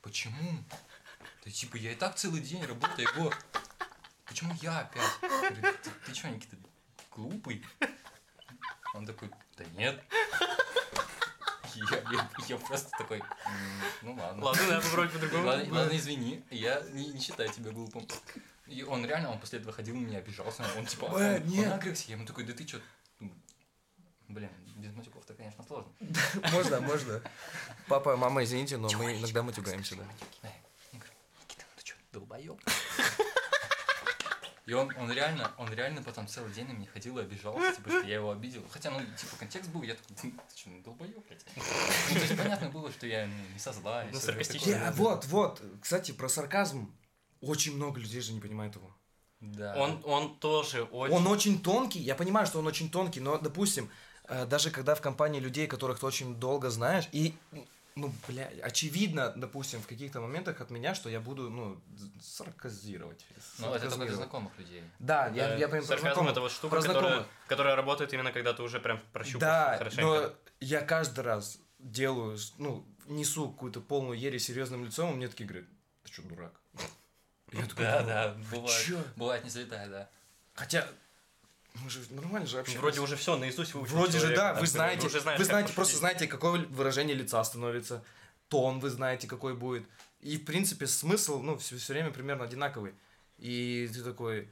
Почему? 0.01 0.63
Да 1.43 1.51
типа, 1.51 1.77
я 1.77 1.91
и 1.91 1.95
так 1.95 2.15
целый 2.15 2.41
день 2.41 2.63
работаю, 2.63 3.07
его. 3.15 3.33
Почему 4.25 4.53
я 4.61 4.79
опять? 4.79 5.03
Я 5.21 5.49
говорю, 5.51 5.77
ты, 5.83 5.89
ты 6.05 6.13
чё, 6.13 6.27
Никита, 6.29 6.57
глупый? 7.11 7.65
Он 8.93 9.05
такой, 9.05 9.29
да 9.57 9.65
нет. 9.75 10.03
Я, 11.91 11.98
я- 12.12 12.30
я 12.48 12.58
просто 12.58 12.89
такой, 12.98 13.19
«М, 13.19 13.82
ну 14.02 14.13
ладно. 14.15 14.43
Ладно, 14.45 14.63
надо 14.67 14.82
попробовать 14.82 15.13
по-другому. 15.13 15.45
Ладно, 15.48 15.89
извини, 15.98 16.43
я 16.52 16.82
не, 16.91 17.19
считаю 17.19 17.50
тебя 17.50 17.71
глупым. 17.71 18.08
И 18.67 18.82
он 18.84 19.06
реально, 19.06 19.32
он 19.32 19.39
после 19.39 19.60
этого 19.60 19.74
ходил 19.74 19.95
меня, 19.95 20.17
обижался, 20.19 20.63
он 20.78 20.86
типа, 20.86 21.06
он, 21.06 21.13
Бля, 21.15 21.36
он 21.36 21.48
нет. 21.48 21.71
агрегся, 21.74 22.06
я 22.08 22.15
ему 22.15 22.26
такой, 22.26 22.43
да 22.45 22.54
ты 22.54 22.63
чё? 22.65 22.80
Блин, 24.28 24.50
без 24.78 24.91
матюков-то, 24.93 25.34
конечно, 25.36 25.63
сложно. 25.63 25.91
Можно, 26.52 26.82
можно. 26.82 27.21
Папа, 27.88 28.17
мама, 28.17 28.43
извините, 28.43 28.78
но 28.78 28.89
мы 28.98 29.17
иногда 29.19 29.43
матюгаемся, 29.43 29.95
да. 29.95 30.04
Да. 30.41 30.50
Я 30.93 31.00
говорю, 31.00 31.13
Никита, 31.43 31.63
ну 31.69 31.74
ты 31.78 31.84
чё, 31.84 31.95
долбоёб? 32.12 32.60
И 34.65 34.73
он, 34.73 34.91
он 34.97 35.12
реально, 35.12 35.51
он 35.58 35.71
реально 35.71 36.01
потом 36.01 36.28
целый 36.28 36.51
день 36.51 36.67
на 36.67 36.71
меня 36.71 36.88
ходил 36.91 37.19
и 37.19 37.21
обижался, 37.21 37.75
типа, 37.75 37.89
что 37.89 38.01
я 38.01 38.15
его 38.15 38.32
обидел. 38.32 38.63
Хотя, 38.71 38.89
ну, 38.89 38.99
типа, 39.15 39.36
контекст 39.38 39.69
был, 39.69 39.84
я 39.84 39.93
такой, 39.93 40.15
ты, 40.15 40.32
ты 40.32 40.58
что, 40.58 40.69
ну, 40.71 40.82
долбоёб, 40.82 41.23
блядь? 41.28 41.45
Ну, 41.56 42.15
то 42.15 42.25
есть, 42.25 42.38
понятно 42.38 42.69
было, 42.69 42.91
что 42.91 43.06
я 43.06 43.28
ну, 43.28 43.34
не 43.54 43.60
со 43.60 43.73
зла. 43.73 44.04
Ну, 44.12 44.19
саркастично. 44.19 44.73
такое. 44.73 44.86
Я- 44.86 44.91
вот, 44.93 45.25
вот. 45.25 45.62
Кстати, 45.82 46.12
про 46.12 46.28
сарказм. 46.30 46.91
Очень 47.41 47.75
много 47.75 47.99
людей 47.99 48.21
же 48.21 48.34
не 48.34 48.39
понимает 48.39 48.75
его. 48.75 48.95
Да. 49.39 49.75
Он, 49.75 50.01
он 50.06 50.39
тоже 50.39 50.84
очень... 50.84 51.15
Он 51.15 51.28
очень 51.28 51.62
тонкий, 51.62 51.99
я 51.99 52.15
понимаю, 52.15 52.47
что 52.47 52.60
он 52.60 52.65
очень 52.65 52.89
тонкий, 52.89 53.19
но, 53.19 53.38
допустим, 53.38 53.91
э, 54.23 54.45
даже 54.45 54.71
когда 54.71 54.95
в 54.95 55.01
компании 55.01 55.39
людей, 55.39 55.67
которых 55.67 55.99
ты 55.99 56.06
очень 56.08 56.36
долго 56.36 56.71
знаешь, 56.71 57.08
и, 57.12 57.36
ну, 57.97 58.12
бля, 58.27 58.51
очевидно, 58.62 59.31
допустим, 59.38 59.81
в 59.81 59.88
каких-то 59.88 60.19
моментах 60.19 60.60
от 60.60 60.69
меня, 60.69 60.93
что 60.95 61.10
я 61.10 61.21
буду, 61.21 61.49
ну, 61.49 61.79
сарказировать. 62.21 63.25
Ну, 63.58 63.73
это 63.73 63.89
только 63.89 64.05
для 64.05 64.15
знакомых 64.15 64.58
людей. 64.60 64.84
Да, 64.99 65.27
я, 65.27 65.47
Да, 65.47 65.55
я 65.55 65.67
понимаю, 65.69 65.69
про 65.69 65.88
Сарказм 65.88 66.01
знакомых. 66.08 66.31
это 66.34 66.41
вот 66.41 66.51
штука, 66.51 66.75
Про 66.75 66.81
которая, 66.81 67.25
которая 67.47 67.75
работает 67.77 68.12
именно 68.13 68.34
когда 68.34 68.53
ты 68.53 68.63
уже 68.63 68.81
прям 68.81 68.99
прощупаешь 69.13 69.39
Да, 69.39 69.77
хорошенько. 69.77 70.01
но 70.03 70.34
я 70.60 70.81
каждый 70.81 71.21
раз 71.23 71.58
делаю, 71.79 72.38
ну, 72.58 72.86
несу 73.05 73.49
какую-то 73.49 73.79
полную 73.79 74.19
ересь 74.19 74.45
серьезным 74.45 74.84
лицом, 74.84 75.13
и 75.13 75.15
мне 75.15 75.29
такие 75.29 75.47
говорят, 75.47 75.69
ты 76.03 76.12
что, 76.12 76.21
дурак? 76.23 76.53
Я 77.53 77.65
такой, 77.65 77.86
Да, 77.86 78.01
«Ну, 78.01 78.08
да, 78.08 78.36
бывает. 78.51 78.86
чё?» 78.86 79.01
Бывает, 79.15 79.43
не 79.45 79.49
залетает, 79.49 79.89
да. 79.89 80.10
Хотя, 80.53 80.86
Мы 81.83 81.89
же 81.89 82.01
нормально 82.09 82.47
же 82.47 82.59
общаемся. 82.59 82.81
Вроде 82.81 82.99
уже 83.01 83.15
все 83.15 83.38
наизусть 83.38 83.73
выучил 83.73 83.95
Вроде 83.95 84.13
же, 84.13 84.19
человека, 84.19 84.41
да, 84.41 84.51
там, 84.53 84.61
вы 84.61 84.67
знаете, 84.67 85.07
уже 85.07 85.19
знаешь, 85.19 85.39
вы 85.39 85.45
знаете, 85.45 85.73
просто 85.73 85.81
пошутить. 85.81 85.99
знаете, 85.99 86.27
какое 86.27 86.65
выражение 86.67 87.15
лица 87.15 87.43
становится, 87.43 88.03
тон 88.47 88.79
вы 88.79 88.89
знаете, 88.89 89.27
какой 89.27 89.55
будет. 89.55 89.85
И, 90.21 90.38
в 90.38 90.45
принципе, 90.45 90.88
смысл, 90.88 91.41
ну, 91.41 91.57
все, 91.57 91.75
время 91.93 92.11
примерно 92.11 92.45
одинаковый. 92.45 92.93
И 93.38 93.89
ты 93.93 94.03
такой... 94.03 94.51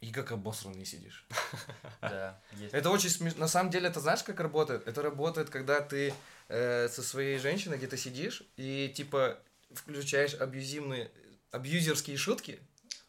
И 0.00 0.12
как 0.12 0.32
обосранный 0.32 0.84
сидишь. 0.86 1.26
Да. 2.00 2.40
Это 2.72 2.90
очень 2.90 3.10
смешно. 3.10 3.40
На 3.40 3.48
самом 3.48 3.70
деле, 3.70 3.88
это 3.88 4.00
знаешь, 4.00 4.22
как 4.22 4.40
работает? 4.40 4.88
Это 4.88 5.02
работает, 5.02 5.50
когда 5.50 5.80
ты 5.80 6.14
э, 6.48 6.88
со 6.88 7.02
своей 7.02 7.38
женщиной 7.38 7.76
где-то 7.76 7.98
сидишь 7.98 8.42
и, 8.56 8.90
типа, 8.94 9.38
включаешь 9.72 10.34
абьюзивные, 10.34 11.10
абьюзерские 11.50 12.16
шутки 12.16 12.60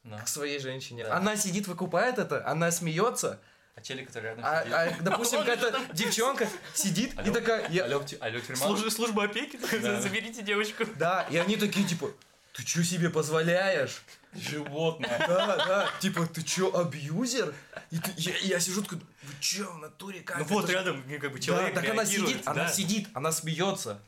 Ну. 0.04 0.18
к 0.18 0.28
своей 0.28 0.60
женщине. 0.60 1.04
Да. 1.04 1.18
Она 1.18 1.36
сидит, 1.36 1.68
выкупает 1.68 2.18
это, 2.18 2.46
она 2.48 2.72
смеется, 2.72 3.40
А 3.76 3.82
челик, 3.82 4.08
который 4.08 4.26
рядом 4.32 4.44
а, 4.46 4.62
сидит. 4.62 4.74
а, 4.74 5.04
допустим, 5.04 5.40
же 5.40 5.46
какая-то 5.46 5.80
девчонка 5.94 6.48
сидит 6.74 7.14
и 7.26 7.30
такая... 7.32 7.70
я- 7.70 7.84
Алло, 7.86 8.04
тю- 8.04 8.18
алло, 8.20 8.40
тюрьма? 8.40 8.66
Служба, 8.66 8.90
служба 8.90 9.24
опеки, 9.26 9.60
Да. 9.82 10.02
заберите 10.02 10.42
девочку. 10.42 10.86
Да, 10.96 11.28
и 11.30 11.38
они 11.38 11.56
такие, 11.56 11.86
типа, 11.88 12.12
ты 12.54 12.64
что 12.66 12.84
себе 12.84 13.10
позволяешь? 13.10 14.02
Животное. 14.34 15.20
Да, 15.28 15.58
да, 15.58 15.90
типа, 16.00 16.26
ты 16.26 16.42
чё, 16.42 16.74
абьюзер? 16.76 17.54
И 17.92 17.98
ты- 18.00 18.12
я, 18.18 18.38
я 18.40 18.60
сижу 18.60 18.82
такой, 18.82 18.98
вы 19.24 19.34
чё, 19.40 19.72
в 19.72 19.78
натуре 19.78 20.22
как? 20.22 20.40
Ну 20.40 20.46
вот 20.46 20.68
ж- 20.68 20.74
рядом 20.74 21.04
ну, 21.08 21.20
как 21.20 21.32
бы 21.32 21.38
Да, 21.38 21.44
человек 21.46 21.74
так 21.76 21.88
она 21.90 22.06
сидит, 22.06 22.42
она 22.46 22.64
да. 22.64 22.70
сидит, 22.72 23.08
она 23.14 23.32
смеется. 23.32 24.00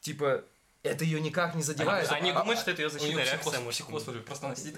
Типа, 0.00 0.44
это 0.82 1.04
ее 1.04 1.20
никак 1.20 1.54
не 1.54 1.62
задевает. 1.62 2.10
Они 2.10 2.30
А- 2.30 2.38
думают, 2.40 2.58
что 2.58 2.70
это 2.70 2.82
ее 2.82 2.90
защитная 2.90 3.24
реакция. 3.24 3.60
может 3.60 3.84
психоз 3.84 4.08
уже, 4.08 4.20
просто 4.20 4.46
она 4.46 4.56
сидит. 4.56 4.76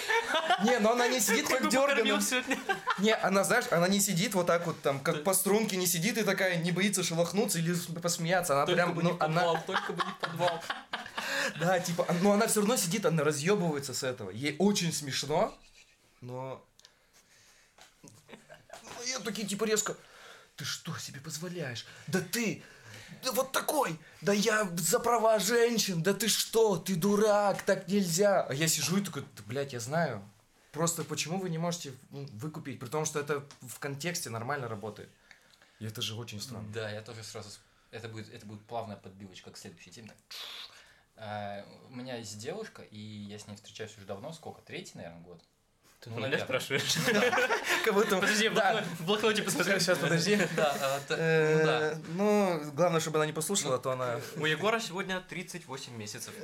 Не, 0.64 0.78
но 0.78 0.92
она 0.92 1.08
не 1.08 1.20
сидит 1.20 1.48
как 1.48 1.70
сегодня. 1.70 2.58
Не, 2.98 3.14
она, 3.14 3.44
знаешь, 3.44 3.66
она 3.70 3.88
не 3.88 4.00
сидит 4.00 4.34
вот 4.34 4.46
так 4.46 4.66
вот 4.66 4.80
там, 4.80 5.00
как 5.00 5.22
по 5.24 5.34
струнке 5.34 5.76
не 5.76 5.86
сидит 5.86 6.16
и 6.16 6.22
такая 6.22 6.56
не 6.56 6.72
боится 6.72 7.02
шелохнуться 7.02 7.58
или 7.58 7.74
посмеяться. 8.00 8.54
Она 8.54 8.66
прям, 8.72 8.94
ну, 8.94 9.16
она, 9.20 9.60
только 9.62 9.92
бы 9.92 10.02
не 10.02 10.12
подвал. 10.20 10.62
да, 11.60 11.78
типа, 11.78 12.06
но 12.22 12.32
она 12.32 12.46
все 12.46 12.60
равно 12.60 12.76
сидит, 12.76 13.04
она 13.04 13.24
разъебывается 13.24 13.92
с 13.92 14.02
этого. 14.02 14.30
Ей 14.30 14.56
очень 14.58 14.92
смешно, 14.92 15.56
но... 16.20 16.64
Ну, 18.02 19.02
я 19.06 19.18
такие, 19.18 19.46
типа, 19.46 19.64
резко, 19.64 19.96
ты 20.56 20.64
что 20.64 20.96
себе 20.98 21.20
позволяешь? 21.20 21.84
Да 22.06 22.20
ты, 22.20 22.62
да 23.22 23.32
вот 23.32 23.52
такой, 23.52 23.98
да 24.20 24.32
я 24.32 24.68
за 24.76 25.00
права 25.00 25.38
женщин, 25.38 26.02
да 26.02 26.14
ты 26.14 26.28
что, 26.28 26.76
ты 26.76 26.96
дурак, 26.96 27.62
так 27.62 27.88
нельзя. 27.88 28.42
А 28.42 28.54
я 28.54 28.68
сижу 28.68 28.98
и 28.98 29.04
такой, 29.04 29.22
да, 29.22 29.42
блядь, 29.46 29.72
я 29.72 29.80
знаю. 29.80 30.22
Просто 30.72 31.04
почему 31.04 31.38
вы 31.38 31.50
не 31.50 31.58
можете 31.58 31.92
выкупить, 32.10 32.80
при 32.80 32.88
том, 32.88 33.04
что 33.04 33.20
это 33.20 33.46
в 33.62 33.78
контексте 33.78 34.28
нормально 34.30 34.68
работает. 34.68 35.08
И 35.78 35.86
это 35.86 36.02
же 36.02 36.14
очень 36.14 36.40
странно. 36.40 36.68
Да, 36.72 36.90
я 36.90 37.02
тоже 37.02 37.22
сразу... 37.22 37.48
Это 37.90 38.08
будет, 38.08 38.32
это 38.32 38.44
будет 38.44 38.64
плавная 38.66 38.96
подбивочка 38.96 39.50
к 39.52 39.56
следующей 39.56 39.92
теме. 39.92 40.08
Так. 40.08 40.16
А, 41.16 41.64
У 41.88 41.94
меня 41.94 42.16
есть 42.16 42.38
девушка, 42.38 42.82
и 42.82 42.98
я 42.98 43.38
с 43.38 43.46
ней 43.46 43.54
встречаюсь 43.54 43.96
уже 43.96 44.06
давно, 44.06 44.32
сколько? 44.32 44.62
Третий, 44.62 44.92
наверное, 44.94 45.20
год. 45.20 45.42
Ты 46.04 46.10
Ну, 46.10 46.26
меня 46.26 46.38
спрашиваешь? 46.38 46.94
Как 47.84 47.94
будто... 47.94 48.16
Подожди, 48.20 48.48
в 48.48 48.52
блокноте- 49.06 49.42
посмотри. 49.42 49.80
Сейчас, 49.80 49.98
подожди. 49.98 50.36
Да, 50.56 50.76
а, 50.80 51.00
ну 51.08 51.16
Э, 51.16 51.64
да. 51.64 51.98
Ну, 52.08 52.70
главное, 52.72 53.00
чтобы 53.00 53.16
она 53.18 53.26
не 53.26 53.32
послушала, 53.32 53.76
а 53.76 53.78
то 53.78 53.92
она... 53.92 54.20
У 54.36 54.44
Егора 54.44 54.80
сегодня 54.80 55.20
38 55.20 55.96
месяцев. 55.96 56.34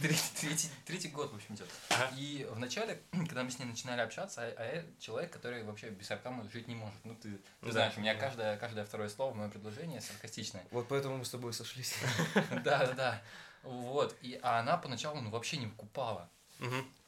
Третий, 0.00 0.70
третий, 0.86 1.08
год, 1.08 1.32
в 1.32 1.34
общем, 1.34 1.56
идет. 1.56 1.68
Ага. 1.90 2.10
И 2.16 2.46
вначале, 2.52 3.02
когда 3.10 3.42
мы 3.42 3.50
с 3.50 3.58
ней 3.58 3.64
начинали 3.64 4.00
общаться, 4.00 4.42
а, 4.42 4.54
а 4.56 4.64
я 4.76 4.84
человек, 5.00 5.32
который 5.32 5.64
вообще 5.64 5.90
без 5.90 6.06
сарказма 6.06 6.48
жить 6.52 6.68
не 6.68 6.76
может. 6.76 6.94
Ну, 7.04 7.14
ты, 7.16 7.30
ты 7.32 7.66
Да. 7.66 7.72
знаешь, 7.72 7.94
у 7.96 8.00
меня 8.00 8.14
каждое, 8.14 8.56
каждое 8.58 8.84
второе 8.84 9.08
слово 9.08 9.32
в 9.32 9.36
моем 9.36 9.50
предложении 9.50 9.98
саркастичное. 9.98 10.64
Вот 10.70 10.86
поэтому 10.88 11.16
мы 11.18 11.24
с 11.24 11.30
тобой 11.30 11.52
сошлись. 11.52 11.94
Да, 12.64 12.86
да, 12.86 12.92
да. 12.92 13.22
Вот. 13.64 14.16
И, 14.22 14.38
а 14.42 14.60
она 14.60 14.76
поначалу 14.76 15.20
ну, 15.20 15.30
вообще 15.30 15.56
не 15.56 15.66
выкупала. 15.66 16.30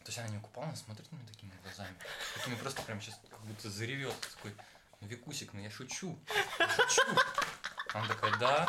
То 0.04 0.10
есть 0.10 0.18
она 0.18 0.28
не 0.28 0.36
выкупала, 0.36 0.66
она 0.66 0.76
смотрит 0.76 1.10
на 1.10 1.16
меня 1.16 1.26
такими 1.28 1.52
глазами. 1.62 1.96
Такими 2.34 2.54
просто 2.56 2.82
прям 2.82 3.00
сейчас 3.00 3.18
как 3.30 3.40
будто 3.40 3.70
заревет. 3.70 4.14
Такой, 4.36 4.54
ну, 5.00 5.08
Викусик, 5.08 5.54
ну 5.54 5.60
я 5.60 5.70
шучу. 5.70 6.18
Я 6.58 6.68
шучу. 6.68 7.02
Она 7.94 8.06
такая, 8.06 8.36
да. 8.38 8.68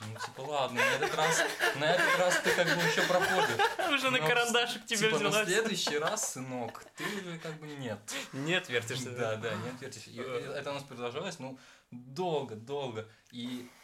Ну, 0.00 0.18
типа, 0.18 0.40
ладно, 0.42 0.80
на 0.80 1.04
этот 1.04 1.14
раз, 1.14 1.42
на 1.76 1.84
этот 1.84 2.18
раз 2.18 2.40
ты 2.42 2.50
как 2.50 2.66
бы 2.66 2.82
еще 2.82 3.02
проходишь. 3.02 3.94
Уже 3.94 4.10
на 4.10 4.18
Но, 4.18 4.26
карандашик 4.26 4.84
тебе 4.84 4.98
типа, 4.98 5.18
на 5.18 5.28
взялась. 5.28 5.46
следующий 5.46 5.98
раз, 5.98 6.32
сынок, 6.32 6.84
ты 6.96 7.04
уже 7.04 7.38
как 7.38 7.54
бы 7.60 7.66
нет. 7.68 7.98
Нет, 8.32 8.68
вертишься. 8.68 9.10
Да, 9.10 9.36
да, 9.36 9.54
не 9.54 9.70
отвертишь. 9.70 10.08
И 10.08 10.18
это 10.18 10.70
у 10.70 10.74
нас 10.74 10.82
продолжалось, 10.82 11.38
ну, 11.38 11.58
долго, 11.90 12.56
долго. 12.56 13.08
И 13.30 13.70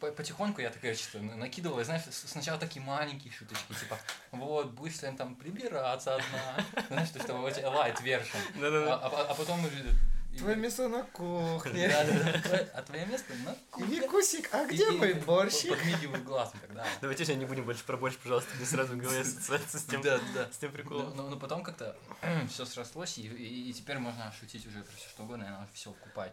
потихоньку 0.00 0.60
я 0.60 0.70
такая 0.70 0.94
что 0.94 1.18
накидывала, 1.20 1.82
знаешь, 1.84 2.02
сначала 2.10 2.58
такие 2.58 2.84
маленькие 2.84 3.32
шуточки, 3.32 3.72
типа, 3.74 3.98
вот, 4.32 4.70
будешь 4.70 5.00
ли 5.02 5.10
там 5.16 5.34
прибираться 5.34 6.14
одна, 6.16 6.84
знаешь, 6.88 7.10
то, 7.10 7.20
что 7.20 7.34
вот 7.34 7.56
лайт 7.62 8.00
вершин. 8.00 8.40
А, 8.56 8.60
Да-да-да. 8.60 8.94
а- 8.96 9.26
а 9.30 9.34
потом 9.34 9.60
Твое 10.36 10.54
место 10.54 10.86
на 10.88 11.02
кухне. 11.02 11.88
Да, 11.88 12.04
да, 12.04 12.40
да. 12.48 12.68
А 12.74 12.82
твое 12.82 13.06
место 13.06 13.34
на 13.44 13.56
кухне. 13.72 13.96
Викусик, 13.98 14.48
а 14.54 14.66
где 14.66 14.86
и 14.86 14.90
мой 14.96 15.14
борщик? 15.14 15.70
Подмигиваю 15.76 16.22
глазом 16.22 16.60
тогда. 16.60 16.86
Давайте 17.00 17.24
сегодня 17.24 17.40
не 17.40 17.46
будем 17.46 17.64
больше 17.64 17.82
про 17.82 17.96
борщ, 17.96 18.16
пожалуйста, 18.18 18.54
мне 18.56 18.64
сразу 18.66 18.92
в 18.94 18.98
голове 18.98 19.22
ассоциация 19.22 19.80
с 19.80 19.84
тем, 19.84 20.00
Да, 20.02 20.20
да. 20.34 20.46
с 20.52 20.58
тем 20.58 20.70
Но, 20.70 20.76
приколом. 20.76 21.16
но- 21.16 21.28
но 21.30 21.36
потом 21.38 21.64
как-то 21.64 21.96
все 22.50 22.64
срослось, 22.66 23.18
и, 23.18 23.22
и- 23.22 23.70
и 23.70 23.72
теперь 23.72 23.98
можно 23.98 24.32
шутить 24.38 24.64
уже 24.66 24.82
про 24.84 24.92
все 24.96 25.08
что 25.08 25.24
угодно, 25.24 25.42
и 25.42 25.48
она 25.48 25.66
все 25.74 25.90
вкупает. 25.92 26.32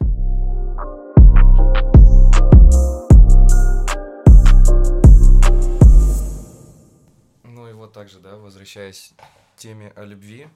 Ну 7.66 7.72
и 7.72 7.74
вот 7.74 7.94
так 7.94 8.10
же, 8.10 8.20
да, 8.20 8.36
возвращаясь 8.36 9.12
к 9.18 9.60
теме 9.60 9.92
о 9.96 10.04
любви 10.04 10.48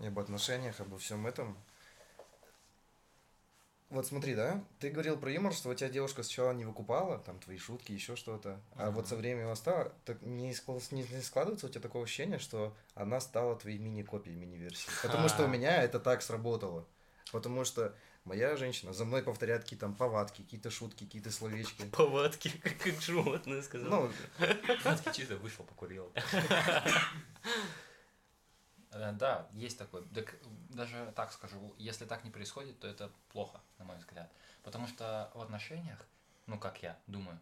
и 0.00 0.06
об 0.06 0.18
отношениях, 0.18 0.80
обо 0.80 0.96
всем 0.96 1.26
этом. 1.26 1.54
Вот 3.90 4.06
смотри, 4.06 4.34
да, 4.34 4.64
ты 4.78 4.88
говорил 4.88 5.18
про 5.18 5.30
юмор, 5.30 5.52
что 5.52 5.68
у 5.68 5.74
тебя 5.74 5.90
девушка 5.90 6.22
сначала 6.22 6.52
не 6.52 6.64
выкупала, 6.64 7.18
там, 7.18 7.38
твои 7.40 7.58
шутки, 7.58 7.92
еще 7.92 8.16
что-то, 8.16 8.58
а 8.76 8.90
вот 8.90 9.06
со 9.06 9.16
временем 9.16 9.54
стала, 9.54 9.92
так 10.06 10.22
не, 10.22 10.52
склад- 10.54 10.94
не- 10.94 11.02
не 11.02 11.20
складывается 11.20 11.66
у 11.66 11.68
тебя 11.68 11.82
такое 11.82 12.04
ощущение, 12.04 12.38
что 12.38 12.74
она 12.94 13.20
стала 13.20 13.54
твоей 13.56 13.76
мини-копией, 13.76 14.34
мини-версией? 14.34 14.94
Потому 15.02 15.28
что 15.28 15.42
у 15.42 15.44
А. 15.44 15.48
меня 15.48 15.82
это 15.82 16.00
так 16.00 16.22
сработало. 16.22 16.86
Потому 17.32 17.66
что 17.66 17.94
моя 18.30 18.56
женщина 18.56 18.92
за 18.92 19.04
мной 19.04 19.22
повторяет 19.24 19.62
какие-то 19.62 19.86
там 19.86 19.94
повадки, 19.96 20.42
какие-то 20.42 20.70
шутки, 20.70 21.04
какие-то 21.04 21.32
словечки. 21.32 21.84
Повадки, 21.92 22.48
как, 22.62 22.78
как 22.78 23.00
животное 23.00 23.60
сказал. 23.60 23.90
Ну, 23.90 24.12
Францкий 24.82 25.12
чисто 25.12 25.36
вышел, 25.36 25.64
покурил. 25.64 26.12
Э, 28.92 29.12
Да, 29.12 29.48
есть 29.52 29.78
такой. 29.78 30.04
Так, 30.14 30.36
даже 30.68 31.12
так 31.16 31.32
скажу, 31.32 31.74
если 31.76 32.04
так 32.06 32.24
не 32.24 32.30
происходит, 32.30 32.78
то 32.78 32.86
это 32.86 33.10
плохо, 33.32 33.60
на 33.78 33.84
мой 33.84 33.96
взгляд. 33.96 34.30
Потому 34.62 34.86
что 34.86 35.30
в 35.34 35.40
отношениях, 35.40 35.98
ну 36.46 36.56
как 36.58 36.82
я 36.82 36.96
думаю, 37.08 37.38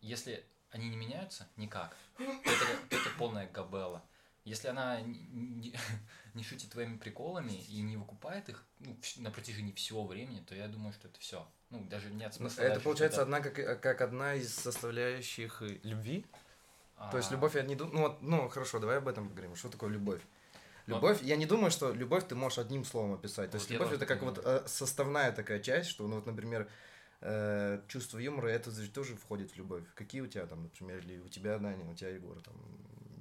если 0.00 0.46
они 0.70 0.88
не 0.88 0.96
меняются 0.96 1.46
никак, 1.56 1.94
то 2.16 2.24
это, 2.24 2.88
то 2.88 2.96
это 2.96 3.10
полная 3.18 3.46
габела. 3.50 4.02
Если 4.46 4.68
она 4.68 5.00
не, 5.00 5.18
не- 5.32 5.74
не 6.34 6.44
шутит 6.44 6.70
твоими 6.70 6.96
приколами 6.96 7.52
и 7.52 7.82
не 7.82 7.96
выкупает 7.96 8.48
их 8.48 8.64
ну, 8.78 8.96
на 9.16 9.32
протяжении 9.32 9.72
всего 9.72 10.06
времени, 10.06 10.40
то 10.40 10.54
я 10.54 10.68
думаю, 10.68 10.92
что 10.92 11.08
это 11.08 11.18
все. 11.18 11.46
Ну, 11.70 11.84
даже 11.90 12.10
нет 12.10 12.28
Ну, 12.38 12.48
смысла. 12.48 12.62
Это 12.62 12.80
получается 12.80 13.22
одна 13.22 13.40
как, 13.40 13.80
как 13.80 14.00
одна 14.00 14.34
из 14.34 14.54
составляющих 14.54 15.62
э, 15.62 15.80
любви. 15.82 16.24
То 17.10 17.16
есть 17.16 17.30
А, 17.30 17.34
любовь 17.34 17.56
я 17.56 17.62
не 17.62 17.74
думаю. 17.74 17.94
Ну, 17.94 18.02
вот, 18.02 18.22
ну 18.22 18.48
хорошо, 18.48 18.78
давай 18.78 18.98
об 18.98 19.08
этом 19.08 19.28
поговорим. 19.28 19.56
Что 19.56 19.68
такое 19.68 19.90
любовь? 19.90 20.22
Любовь, 20.86 21.20
я 21.22 21.34
не 21.36 21.46
думаю, 21.46 21.72
что 21.72 21.92
любовь 21.92 22.28
ты 22.28 22.36
можешь 22.36 22.58
одним 22.58 22.84
словом 22.84 23.14
описать. 23.14 23.50
То 23.50 23.56
есть 23.56 23.68
любовь 23.70 23.92
это 23.92 24.06
как 24.06 24.22
вот 24.22 24.40
э, 24.44 24.62
составная 24.66 25.32
такая 25.32 25.58
часть, 25.58 25.90
что, 25.90 26.06
ну 26.06 26.14
вот, 26.14 26.26
например, 26.26 26.68
э, 27.20 27.82
чувство 27.88 28.18
юмора, 28.18 28.46
это 28.46 28.70
же 28.70 28.88
тоже 28.88 29.16
входит 29.16 29.50
в 29.50 29.56
любовь. 29.56 29.82
Какие 29.96 30.20
у 30.20 30.28
тебя 30.28 30.46
там, 30.46 30.62
например, 30.62 30.98
или 30.98 31.18
у 31.18 31.28
тебя, 31.28 31.58
Даня, 31.58 31.84
у 31.90 31.94
тебя, 31.94 32.10
Егор, 32.10 32.40
там 32.40 32.54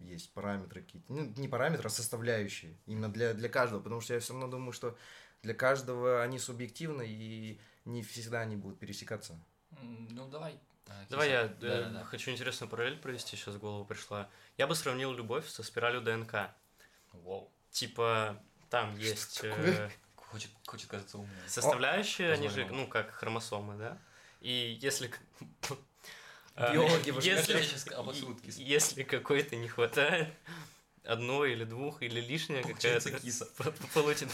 есть 0.05 0.31
параметры 0.33 0.81
какие-то. 0.81 1.11
Ну, 1.11 1.33
не 1.37 1.47
параметры, 1.47 1.87
а 1.87 1.89
составляющие. 1.89 2.77
Именно 2.85 3.11
для, 3.11 3.33
для 3.33 3.49
каждого. 3.49 3.81
Потому 3.81 4.01
что 4.01 4.13
я 4.13 4.19
все 4.19 4.33
равно 4.33 4.47
думаю, 4.47 4.71
что 4.71 4.97
для 5.41 5.53
каждого 5.53 6.21
они 6.23 6.39
субъективны 6.39 7.05
и 7.07 7.59
не 7.85 8.01
всегда 8.03 8.41
они 8.41 8.55
будут 8.55 8.79
пересекаться. 8.79 9.39
Ну, 9.81 10.27
давай. 10.29 10.59
э, 10.87 11.05
Давай 11.09 11.29
я 11.29 11.47
Да, 11.47 11.67
э, 11.67 11.83
да, 11.83 11.89
да. 11.89 12.03
хочу 12.05 12.31
интересную 12.31 12.69
параллель 12.69 12.97
провести, 12.97 13.35
сейчас 13.35 13.55
в 13.55 13.59
голову 13.59 13.85
пришла. 13.85 14.29
Я 14.57 14.67
бы 14.67 14.75
сравнил 14.75 15.11
любовь 15.13 15.47
со 15.47 15.63
спиралью 15.63 16.01
ДНК. 16.01 16.51
Вау. 17.13 17.51
Типа, 17.71 18.41
там 18.69 18.97
есть 18.97 19.41
э? 19.43 19.89
Хочет, 20.15 20.51
хочет 20.65 20.89
казаться 20.89 21.17
умным. 21.19 21.33
составляющие, 21.47 22.31
они 22.31 22.49
же, 22.49 22.65
ну, 22.65 22.87
как 22.87 23.11
хромосомы, 23.11 23.77
да? 23.77 23.97
И 24.41 24.77
если... 24.81 25.11
э, 26.55 26.73
Биологи, 26.73 27.11
вы 27.11 27.21
же 27.21 27.29
если, 27.29 29.03
какой-то 29.03 29.55
не 29.55 29.67
хватает, 29.67 30.29
одно 31.03 31.45
или 31.45 31.63
двух, 31.63 32.01
или 32.01 32.19
лишнее 32.19 32.61
Получается 32.63 33.09
какая-то. 33.11 33.25
киса. 33.25 33.47
Получит- 33.93 34.29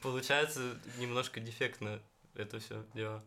Получается 0.00 0.78
немножко 0.98 1.40
дефектно 1.40 2.00
это 2.34 2.58
все 2.60 2.84
дело. 2.94 3.24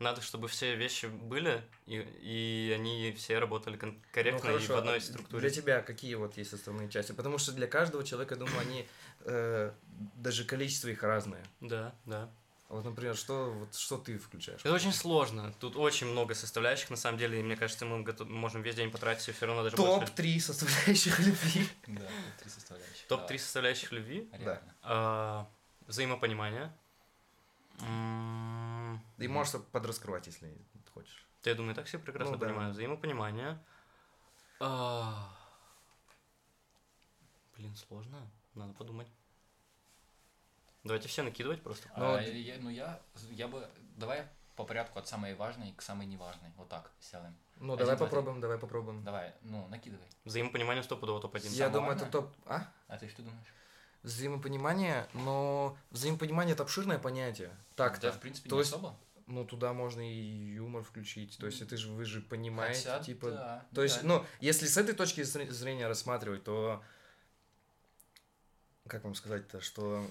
Надо, 0.00 0.20
чтобы 0.22 0.48
все 0.48 0.74
вещи 0.74 1.06
были, 1.06 1.62
и, 1.86 2.00
и 2.20 2.72
они 2.74 3.12
все 3.16 3.38
работали 3.38 3.76
кон- 3.76 3.92
Ну, 3.92 4.02
корректно 4.12 4.38
и 4.38 4.40
в 4.40 4.44
хорошо, 4.54 4.78
одной 4.78 4.96
а 4.98 5.00
структуре. 5.00 5.40
Для 5.40 5.50
тебя 5.50 5.82
какие 5.82 6.14
вот 6.16 6.36
есть 6.36 6.50
составные 6.50 6.88
части? 6.90 7.12
Потому 7.12 7.38
что 7.38 7.52
для 7.52 7.68
каждого 7.68 8.02
человека, 8.04 8.34
думаю, 8.34 8.58
они 8.58 8.88
э, 9.20 9.72
даже 10.16 10.44
количество 10.44 10.88
их 10.88 11.02
разное. 11.04 11.44
Да, 11.60 11.94
да. 12.06 12.28
Вот, 12.74 12.84
например, 12.84 13.14
что, 13.16 13.52
вот, 13.52 13.72
что 13.76 13.98
ты 13.98 14.18
включаешь? 14.18 14.60
Это 14.64 14.72
очень 14.74 14.92
сложно. 14.92 15.52
Тут 15.60 15.76
очень 15.76 16.08
много 16.08 16.34
составляющих, 16.34 16.90
на 16.90 16.96
самом 16.96 17.18
деле, 17.18 17.38
и 17.38 17.42
мне 17.44 17.54
кажется, 17.56 17.86
мы 17.86 18.02
готов- 18.02 18.28
можем 18.28 18.62
весь 18.62 18.74
день 18.74 18.90
потратить, 18.90 19.28
и 19.28 19.32
все 19.32 19.46
равно 19.46 19.62
даже 19.62 19.76
больше. 19.76 20.06
Топ-3 20.06 20.40
составляющих 20.40 21.20
любви. 21.20 21.68
Да, 21.86 22.08
три 22.40 22.50
составляющих. 22.50 23.06
Топ-3 23.06 23.26
Давай. 23.26 23.38
составляющих 23.38 23.92
любви. 23.92 24.28
Реально. 24.32 24.74
А, 24.82 25.48
взаимопонимание. 25.86 26.76
М, 27.78 29.00
И 29.18 29.28
можешь 29.28 29.54
подраскрывать, 29.70 30.26
если 30.26 30.52
хочешь. 30.92 31.26
Да, 31.44 31.50
я 31.50 31.56
думаю, 31.56 31.76
так 31.76 31.86
все 31.86 32.00
прекрасно 32.00 32.32
Ну 32.32 32.38
да. 32.38 32.46
понимаю. 32.48 32.72
Взаимопонимание. 32.72 33.64
А, 34.58 35.32
Блин, 37.56 37.76
сложно. 37.76 38.28
Надо 38.54 38.72
подумать. 38.72 39.06
Давайте 40.84 41.08
все 41.08 41.22
накидывать 41.22 41.62
просто. 41.62 41.88
Ну, 41.96 42.04
А, 42.04 42.12
вот- 42.12 42.20
я, 42.22 42.56
ну 42.60 42.70
я, 42.70 43.00
я 43.30 43.48
бы, 43.48 43.66
давай 43.96 44.26
по 44.54 44.64
порядку 44.64 44.98
от 44.98 45.08
самой 45.08 45.34
важной 45.34 45.72
к 45.72 45.82
самой 45.82 46.06
неважной. 46.06 46.50
Вот 46.56 46.68
так 46.68 46.90
сделаем. 47.00 47.34
Ну, 47.56 47.72
Один, 47.74 47.78
давай 47.86 47.96
два, 47.96 48.06
три. 48.06 48.10
попробуем, 48.10 48.40
давай 48.40 48.58
попробуем. 48.58 49.02
Давай, 49.04 49.32
ну, 49.42 49.66
накидывай. 49.68 50.04
Взаимопонимание 50.24 50.82
стопудово 50.84 51.20
топ-1. 51.20 51.44
Я 51.44 51.50
Самое 51.50 51.72
думаю, 51.72 51.88
важное? 51.92 52.08
это 52.08 52.12
топ... 52.12 52.34
А? 52.46 52.68
А 52.88 52.98
ты 52.98 53.08
что 53.08 53.22
думаешь? 53.22 53.46
Взаимопонимание, 54.02 55.08
но 55.14 55.76
взаимопонимание 55.90 56.52
это 56.54 56.62
обширное 56.64 56.98
понятие. 56.98 57.50
Так-то. 57.76 58.08
Да, 58.08 58.12
в 58.12 58.20
принципе, 58.20 58.48
То 58.50 58.56
не 58.56 58.60
есть- 58.60 58.72
особо. 58.72 58.96
Ну, 59.26 59.46
туда 59.46 59.72
можно 59.72 60.02
и 60.06 60.12
юмор 60.54 60.82
включить. 60.82 61.38
То 61.38 61.46
есть, 61.46 61.62
это 61.62 61.78
же 61.78 61.90
вы 61.90 62.04
же 62.04 62.20
понимаете, 62.20 62.90
Хотя, 62.90 63.02
типа. 63.02 63.30
да, 63.30 63.66
То 63.74 63.82
есть, 63.82 64.02
да. 64.02 64.06
ну, 64.08 64.26
если 64.40 64.66
с 64.66 64.76
этой 64.76 64.94
точки 64.94 65.22
зр- 65.22 65.50
зрения 65.50 65.86
рассматривать, 65.88 66.44
то 66.44 66.82
как 68.86 69.02
вам 69.04 69.14
сказать-то, 69.14 69.60
что 69.62 70.06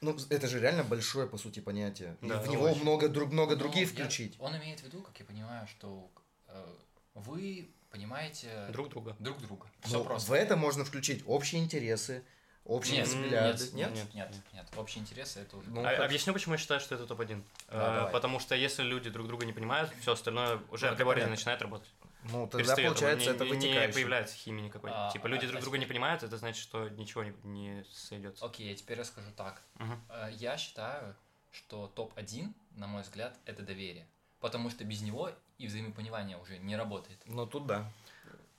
ну, 0.00 0.16
это 0.30 0.46
же 0.46 0.60
реально 0.60 0.84
большое, 0.84 1.26
по 1.26 1.38
сути, 1.38 1.60
понятие. 1.60 2.16
И 2.20 2.28
Да, 2.28 2.40
в 2.40 2.48
него 2.48 2.64
очень. 2.64 2.82
много, 2.82 3.08
друг, 3.08 3.32
много 3.32 3.54
Ну, 3.54 3.58
других 3.58 3.92
я- 3.92 4.04
включить. 4.04 4.36
Он 4.38 4.56
имеет 4.56 4.80
в 4.80 4.84
виду, 4.84 5.02
как 5.02 5.18
я 5.18 5.24
понимаю, 5.26 5.66
что 5.66 6.10
э, 6.48 6.66
вы 7.14 7.68
понимаете 7.90 8.48
Друг 8.70 8.90
друга. 8.90 9.16
друг 9.18 9.40
друга. 9.40 9.66
Все 9.82 9.98
Ну, 9.98 10.04
просто. 10.04 10.30
в 10.30 10.34
это 10.34 10.56
можно 10.56 10.84
включить 10.84 11.22
общие 11.26 11.62
интересы, 11.62 12.22
общие 12.64 12.98
Нет, 12.98 13.08
взгляды. 13.08 13.64
нет, 13.64 13.72
Нет? 13.74 13.90
нет, 14.14 14.14
нет, 14.14 14.44
нет. 14.52 14.66
Общие 14.76 15.02
интересы 15.02 15.40
это 15.40 15.56
уже. 15.56 15.68
Ну, 15.70 15.80
А- 15.80 15.90
как- 15.96 16.00
Объясню, 16.06 16.32
почему 16.32 16.54
я 16.54 16.58
считаю, 16.58 16.80
что 16.80 16.94
это 16.94 17.06
топ-1. 17.06 17.42
Да, 17.70 17.94
давай. 17.96 18.12
Потому 18.12 18.38
что 18.40 18.54
если 18.54 18.82
люди 18.82 19.10
друг 19.10 19.26
друга 19.26 19.46
не 19.46 19.52
понимают, 19.52 19.90
все 20.00 20.12
остальное 20.12 20.60
уже 20.70 20.86
Ну, 20.86 20.92
априори 20.92 21.24
начинает 21.24 21.60
работать. 21.62 21.88
Ну, 22.30 22.46
тогда 22.46 22.58
Перестаёт 22.58 22.94
получается, 22.94 23.32
работать. 23.32 23.48
это 23.48 23.66
не, 23.66 23.86
не 23.86 23.92
появляется 23.92 24.36
химии 24.36 24.62
никакой. 24.62 24.90
А, 24.92 25.10
типа 25.10 25.26
люди 25.26 25.44
а- 25.44 25.48
друг 25.48 25.58
а 25.60 25.62
друга 25.62 25.78
не 25.78 25.86
понимают, 25.86 26.22
это 26.22 26.36
значит, 26.36 26.62
что 26.62 26.88
ничего 26.88 27.24
не, 27.24 27.34
не 27.44 27.84
сойдется. 27.90 28.44
Окей, 28.44 28.68
я 28.68 28.74
теперь 28.74 28.98
расскажу 28.98 29.30
так. 29.36 29.62
Э, 30.08 30.30
Я 30.32 30.56
считаю, 30.56 31.16
что 31.50 31.88
топ-1, 31.88 32.52
на 32.72 32.86
мой 32.86 33.02
взгляд, 33.02 33.36
это 33.44 33.62
доверие. 33.62 34.06
Потому 34.40 34.70
что 34.70 34.84
без 34.84 35.00
него 35.02 35.30
и 35.58 35.66
взаимопонимание 35.66 36.38
уже 36.38 36.58
не 36.58 36.76
работает. 36.76 37.20
Ну, 37.26 37.46
тут 37.46 37.66
да. 37.66 37.90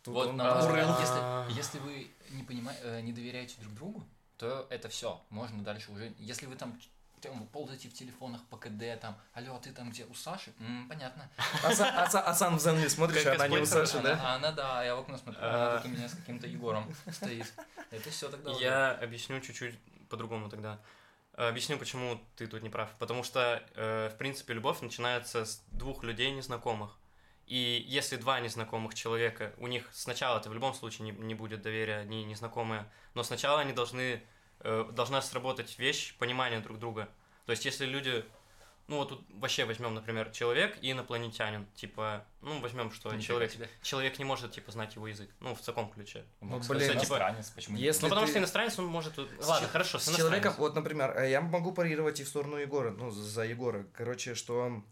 Тут 0.03 0.13
вот, 0.13 0.33
на 0.33 0.55
мой 0.55 0.61
взгляд. 0.61 0.87
А. 0.89 1.47
если, 1.49 1.57
если 1.57 1.79
вы 1.79 2.07
не, 2.31 2.43
понима- 2.43 2.75
э, 2.81 3.01
не 3.01 3.13
доверяете 3.13 3.55
друг 3.61 3.73
другу, 3.73 4.05
то 4.37 4.65
это 4.69 4.89
все. 4.89 5.21
Можно 5.29 5.63
дальше 5.63 5.91
уже. 5.91 6.13
Если 6.17 6.45
вы 6.45 6.55
там 6.55 6.79
там, 7.21 7.47
ползаете 7.47 7.89
в 7.89 7.93
телефонах 7.93 8.43
по 8.45 8.57
КД, 8.57 8.99
там, 9.01 9.17
алло, 9.33 9.55
а 9.55 9.59
ты 9.59 9.71
там 9.71 9.89
где, 9.91 10.05
у 10.05 10.13
Саши? 10.13 10.51
М, 10.59 10.87
понятно. 10.89 11.29
А, 11.63 11.71
са- 11.71 11.85
а 11.89 12.07
са- 12.09 12.21
а 12.21 12.33
сам 12.33 12.57
в 12.57 12.61
Зенли 12.61 12.87
смотришь, 12.87 13.25
а 13.25 13.33
она 13.33 13.47
не 13.47 13.57
у 13.57 13.65
Саши, 13.65 13.99
да? 14.01 14.19
а 14.23 14.35
она, 14.35 14.51
да, 14.51 14.83
я 14.83 14.95
в 14.95 14.99
окно 14.99 15.17
смотрю, 15.17 15.41
А. 15.43 15.71
она 15.71 15.77
тут 15.81 15.91
у 15.91 15.95
меня 15.95 16.07
с 16.09 16.13
каким-то 16.13 16.47
Егором 16.47 16.93
стоит. 17.11 17.53
Это 17.91 18.09
все 18.09 18.29
тогда. 18.29 18.51
Я 18.53 18.91
объясню 18.93 19.39
чуть-чуть 19.41 19.77
по-другому 20.09 20.49
тогда. 20.49 20.79
Объясню, 21.33 21.77
почему 21.77 22.19
ты 22.35 22.47
тут 22.47 22.61
не 22.63 22.69
прав. 22.69 22.89
Потому 22.99 23.23
что, 23.23 23.63
э, 23.75 24.09
в 24.13 24.17
принципе, 24.17 24.53
любовь 24.53 24.81
начинается 24.81 25.45
с 25.45 25.63
двух 25.71 26.03
людей 26.03 26.31
незнакомых. 26.31 26.97
И 27.45 27.83
если 27.87 28.17
два 28.17 28.39
незнакомых 28.41 28.93
человека, 28.93 29.53
у 29.57 29.67
них 29.67 29.89
сначала-то 29.93 30.49
в 30.49 30.53
любом 30.53 30.73
случае 30.73 31.11
не, 31.11 31.17
не 31.17 31.33
будет 31.35 31.61
доверия, 31.61 31.99
они 31.99 32.23
незнакомые, 32.25 32.85
но 33.15 33.23
сначала 33.23 33.61
они 33.61 33.73
должны, 33.73 34.21
должна 34.63 35.21
сработать 35.21 35.77
вещь 35.79 36.15
понимания 36.17 36.59
друг 36.59 36.79
друга. 36.79 37.07
То 37.45 37.51
есть, 37.51 37.65
если 37.65 37.85
люди, 37.85 38.23
ну 38.87 38.97
вот 38.97 39.09
тут 39.09 39.25
вообще 39.29 39.65
возьмем, 39.65 39.93
например, 39.95 40.29
человек 40.31 40.77
и 40.81 40.91
инопланетянин, 40.91 41.65
типа, 41.75 42.25
ну 42.41 42.59
возьмем, 42.59 42.91
что 42.91 43.09
Нифига 43.09 43.21
человек, 43.27 43.51
себе. 43.51 43.69
человек 43.81 44.19
не 44.19 44.25
может, 44.25 44.51
типа, 44.51 44.71
знать 44.71 44.95
его 44.95 45.07
язык, 45.07 45.29
ну 45.39 45.55
в 45.55 45.61
таком 45.61 45.89
ключе. 45.89 46.25
Мог 46.41 46.57
Ну, 46.59 46.63
сказать, 46.63 46.87
блин, 46.89 46.99
типа, 46.99 47.13
иностранец, 47.15 47.49
почему 47.51 47.77
если 47.77 48.01
Ну, 48.03 48.09
потому 48.09 48.25
ты- 48.25 48.31
что 48.31 48.39
иностранец, 48.39 48.79
он 48.79 48.85
может... 48.85 49.15
тут- 49.15 49.29
С 49.41 49.47
Ладно, 49.47 49.67
че- 49.67 49.71
хорошо, 49.71 49.99
с 49.99 50.05
С 50.05 50.15
человеком, 50.15 50.53
вот, 50.57 50.75
например, 50.75 51.17
э, 51.17 51.29
я 51.31 51.41
могу 51.41 51.71
парировать 51.71 52.19
и 52.19 52.23
в 52.23 52.27
сторону 52.27 52.57
Егора, 52.57 52.91
ну, 52.91 53.09
за 53.11 53.45
Егора. 53.45 53.85
Короче, 53.93 54.35
что 54.35 54.83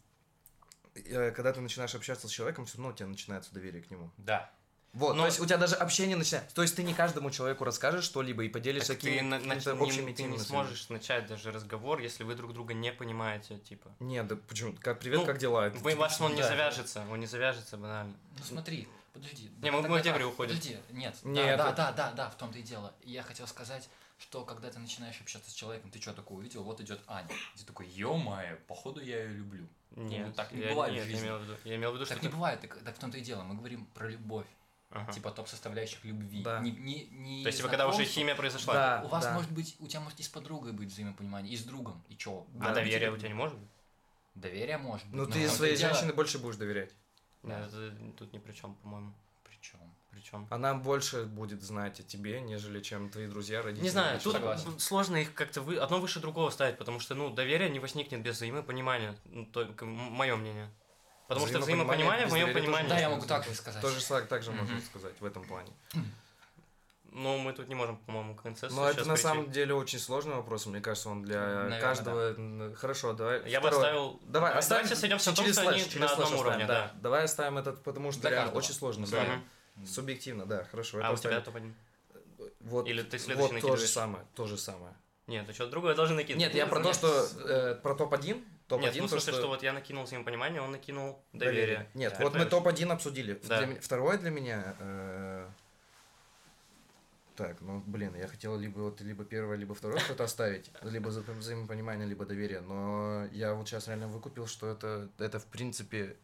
э, 0.95 1.32
когда 1.32 1.53
ты 1.53 1.62
начинаешь 1.62 1.93
общаться 1.95 2.27
с 2.27 2.32
человеком, 2.32 2.65
все 2.65 2.77
равно 2.77 2.93
у 2.93 2.95
тебя 2.95 3.08
начинается 3.08 3.53
доверие 3.53 3.84
к 3.84 3.91
нему. 3.91 4.12
Да. 4.17 4.51
Вот, 4.93 5.13
Но- 5.15 5.21
то 5.23 5.26
есть 5.28 5.39
у 5.39 5.45
тебя 5.45 5.58
даже 5.58 5.76
общение 5.76 6.15
начинается. 6.15 6.54
То 6.56 6.63
есть 6.63 6.76
ты 6.76 6.82
не 6.84 6.93
каждому 6.93 7.30
человеку 7.30 7.63
расскажешь 7.63 8.04
что-либо 8.06 8.43
и 8.43 8.50
поделишься 8.50 8.93
на- 8.93 8.95
какими-то 8.95 9.73
не- 9.76 9.80
общими 9.80 10.12
ты 10.13 10.23
не 10.23 10.30
темами. 10.30 10.38
сможешь 10.38 10.89
начать 10.89 11.28
даже 11.28 11.52
разговор, 11.52 12.00
если 12.00 12.23
вы 12.23 12.34
друг 12.36 12.54
друга 12.54 12.73
не 12.73 12.91
понимаете, 12.91 13.60
типа. 13.60 13.91
Нет, 14.00 14.28
да 14.28 14.36
почему? 14.36 14.73
Как 14.80 15.00
привет, 15.00 15.19
Ну, 15.19 15.26
как 15.26 15.38
дела? 15.38 15.67
Это 15.67 15.78
Вы, 15.80 15.95
ваш 15.95 16.19
он 16.21 16.34
не 16.34 16.41
да. 16.41 16.47
завяжется, 16.47 17.06
он 17.12 17.19
не 17.19 17.28
завяжется 17.28 17.78
банально. 17.78 18.13
Ну 18.39 18.43
смотри, 18.43 18.88
подожди. 19.13 19.52
Не, 19.62 19.69
мы- 19.71 19.82
в 19.82 20.02
дебри 20.02 20.23
уходим. 20.23 20.56
Подожди, 20.56 20.78
нет. 20.91 21.15
Нет, 21.23 21.58
да, 21.58 21.69
это- 21.69 21.76
да, 21.76 21.91
да, 21.91 21.91
да, 21.91 22.12
да, 22.13 22.30
в 22.32 22.36
том-то 22.38 22.58
и 22.58 22.63
дело. 22.63 22.91
Я 23.04 23.21
хотел 23.21 23.45
сказать, 23.45 23.88
что 24.17 24.43
когда 24.45 24.71
ты 24.71 24.80
начинаешь 24.80 25.19
общаться 25.21 25.52
с 25.52 25.54
человеком, 25.54 25.91
ты 25.91 26.02
что 26.02 26.12
такое 26.13 26.39
увидел, 26.39 26.63
вот 26.63 26.82
идет 26.82 27.00
Аня. 27.08 27.30
Ты 27.56 27.65
такой, 27.65 27.86
ё-моё, 27.88 28.58
походу 28.67 29.00
я 29.00 29.21
ее 29.23 29.30
люблю. 29.30 29.67
Нет, 29.91 30.36
так 30.36 30.52
не 30.54 30.62
я, 30.62 30.69
бывает 30.69 30.93
в 30.93 30.95
нет, 30.95 31.06
я 31.06 31.12
жизни. 31.12 31.28
имел 31.28 31.38
в 31.38 31.43
виду, 31.43 31.54
я 31.65 31.76
имел 31.76 31.91
в 31.91 31.95
виду, 31.95 32.06
что 32.06 32.15
Так 32.15 32.23
не 32.23 32.30
ты- 32.30 32.36
бывает, 32.36 32.62
так, 32.62 32.78
так 32.84 32.95
в 32.95 33.00
том-то 33.00 33.17
и 33.19 33.21
дело. 33.21 33.43
Мы 33.43 33.54
говорим 33.56 33.86
про 33.93 34.10
любовь, 34.10 34.45
Ага. 34.89 35.12
типа 35.12 35.32
топ 35.32 35.47
составляющих 35.47 36.04
любви. 36.06 36.41
Да. 36.43 36.60
Не, 36.60 36.71
не, 36.71 37.08
не 37.08 37.43
То 37.43 37.47
есть, 37.47 37.58
типа, 37.58 37.69
когда 37.69 37.88
уже 37.88 38.06
химия 38.06 38.36
произошла, 38.36 38.73
Да. 38.73 39.02
У 39.06 39.08
вас 39.10 39.26
может 39.34 39.52
быть, 39.52 39.76
у 39.80 39.88
тебя 39.88 40.00
может 40.00 40.19
и 40.19 40.23
с 40.23 40.30
подругой 40.30 40.71
быть 40.71 40.89
взаимопонимание, 40.89 41.54
и 41.54 41.58
с 41.58 41.63
другом, 41.63 42.02
и 42.08 42.15
чё? 42.15 42.47
а 42.60 42.67
Да. 42.67 42.73
доверия 42.76 43.12
у 43.12 43.17
тебя 43.17 43.28
не 43.28 43.34
может 43.34 43.58
быть? 43.58 43.69
Доверие 44.36 44.78
может 44.78 45.06
быть. 45.08 45.15
Ну 45.15 45.26
но 45.26 45.32
ты 45.32 45.47
своей 45.50 45.76
дело. 45.76 45.93
женщине 45.93 46.13
больше 46.13 46.39
будешь 46.39 46.58
доверять. 46.58 46.91
Нет, 47.43 47.67
это 47.67 47.93
тут 48.17 48.34
ни 48.34 48.39
при 48.39 48.54
чем, 48.54 48.76
по-моему. 48.76 49.13
Причем? 49.43 49.80
Причем. 50.12 50.47
Она 50.50 50.73
больше 50.73 51.26
будет 51.26 51.62
знать 51.62 52.00
о 52.00 52.04
тебе, 52.04 52.41
нежели 52.41 52.82
чем 52.82 53.10
твои 53.10 53.28
друзья, 53.28 53.62
родители. 53.62 53.84
Не 53.84 53.89
знаю, 53.89 54.19
тут 54.19 54.34
согласен. 54.34 54.80
сложно 54.80 55.17
их 55.17 55.34
как-то 55.34 55.62
вы... 55.62 55.78
одно 55.78 56.00
выше 56.00 56.19
другого 56.19 56.50
ставить, 56.50 56.78
потому 56.78 57.00
что, 57.00 57.13
ну, 57.15 57.30
доверие 57.30 57.69
не 57.69 57.80
возникнет 57.80 58.21
без 58.21 58.36
взаимопонимания, 58.36 59.15
ну, 59.26 59.45
только 59.45 59.86
мое 59.86 60.36
мнение. 60.36 60.69
Потому 61.27 61.47
что 61.47 61.59
Взаимопонимание 61.59 62.25
в 62.27 62.31
моем 62.31 62.53
понимании... 62.53 62.89
Да, 62.89 62.97
я 62.99 63.09
могу 63.09 63.25
так 63.25 63.43
же 63.45 63.53
сказать. 63.53 63.81
Тоже 63.81 64.03
так, 64.05 64.27
так 64.27 64.43
же 64.43 64.51
можно 64.51 64.79
сказать 64.81 65.13
в 65.19 65.25
этом 65.25 65.43
плане. 65.43 65.71
Ну, 67.11 67.37
мы 67.39 67.53
тут 67.53 67.67
не 67.67 67.73
можем, 67.73 67.97
по-моему, 67.97 68.35
к 68.35 68.43
концессу 68.43 68.75
Но 68.75 68.87
это 68.87 68.99
на 68.99 69.13
прийти. 69.15 69.21
самом 69.23 69.51
деле 69.51 69.73
очень 69.73 69.97
сложный 69.97 70.35
вопрос. 70.35 70.67
Мне 70.67 70.81
кажется, 70.81 71.09
он 71.09 71.23
для 71.23 71.39
Наверное, 71.39 71.81
каждого. 71.81 72.19
м, 72.35 72.75
Хорошо, 72.75 73.13
давай. 73.13 73.49
Я 73.49 73.59
бы 73.59 73.69
второй. 73.69 73.85
оставил... 73.87 74.19
Давай, 74.25 74.53
оставим 74.53 74.83
Давайте 74.83 75.01
сойдемся 75.01 75.33
том, 75.33 75.45
через 75.45 75.55
что 75.55 75.63
слэш, 75.63 75.75
они 75.81 75.83
через 75.89 75.99
на 76.01 76.05
одном 76.11 76.23
оставим, 76.25 76.39
уровне, 76.41 76.65
да. 76.67 76.91
Давай 77.01 77.23
оставим 77.23 77.57
этот, 77.57 77.81
потому 77.83 78.11
что 78.11 78.21
Для 78.21 78.29
реально 78.31 78.51
каждого. 78.51 78.63
очень 78.63 78.73
сложно. 78.75 79.07
Да. 79.07 79.25
да. 79.25 79.41
Мгм. 79.77 79.87
Субъективно, 79.87 80.45
да, 80.45 80.63
хорошо. 80.65 80.99
А 81.03 81.11
у 81.11 81.17
тебя 81.17 81.37
оставим. 81.37 81.73
топ-1? 82.37 82.49
Вот, 82.59 82.87
Или 82.87 83.01
ты 83.01 83.17
следующий 83.17 83.41
вот 83.41 83.47
то 83.49 83.53
же 83.53 83.53
накидываешь? 83.65 83.89
самое, 83.89 84.25
то 84.35 84.45
же 84.45 84.57
самое. 84.57 84.93
Нет, 85.25 85.47
ты 85.47 85.53
что-то 85.53 85.71
другое 85.71 85.95
должен 85.95 86.17
накинуть. 86.17 86.39
Нет, 86.39 86.53
я 86.53 86.67
про 86.67 86.81
то, 86.83 86.93
что 86.93 87.27
э, 87.45 87.75
про 87.81 87.95
топ-1, 87.95 88.43
топ-1, 88.67 88.82
Нет, 88.84 88.95
ну, 88.97 89.06
в 89.06 89.10
смысле, 89.10 89.34
что... 89.34 89.47
вот 89.47 89.63
я 89.63 89.73
накинул 89.73 90.03
взаимопонимание, 90.03 90.62
он 90.62 90.71
накинул 90.71 91.23
доверие. 91.34 91.89
Нет, 91.93 92.15
Да, 92.18 92.24
вот 92.26 92.34
мы 92.34 92.41
это- 92.41 92.49
топ-1 92.51 92.91
обсудили. 92.91 93.39
Да. 93.43 93.65
Для 93.65 93.80
второе 93.82 94.18
для 94.18 94.30
меня... 94.30 94.76
э, 94.80 95.49
Так, 97.36 97.61
ну, 97.61 97.84
блин, 97.86 98.15
я 98.15 98.28
хотел 98.28 98.57
либо 98.57 98.80
вот 98.80 98.99
либо 99.01 99.24
первое, 99.24 99.57
либо 99.57 99.76
второе 99.76 99.99
что-то 99.99 100.24
оставить, 100.24 100.72
либо 100.82 101.11
за 101.11 101.22
взаимопонимание, 101.22 102.07
либо 102.07 102.26
доверие, 102.26 102.61
но 102.61 103.26
я 103.32 103.53
вот 103.53 103.68
сейчас 103.70 103.88
реально 103.88 104.07
выкупил, 104.07 104.47
что 104.47 104.68
это, 104.68 105.07
это 105.20 105.39
в 105.39 105.45
принципе, 105.45 106.18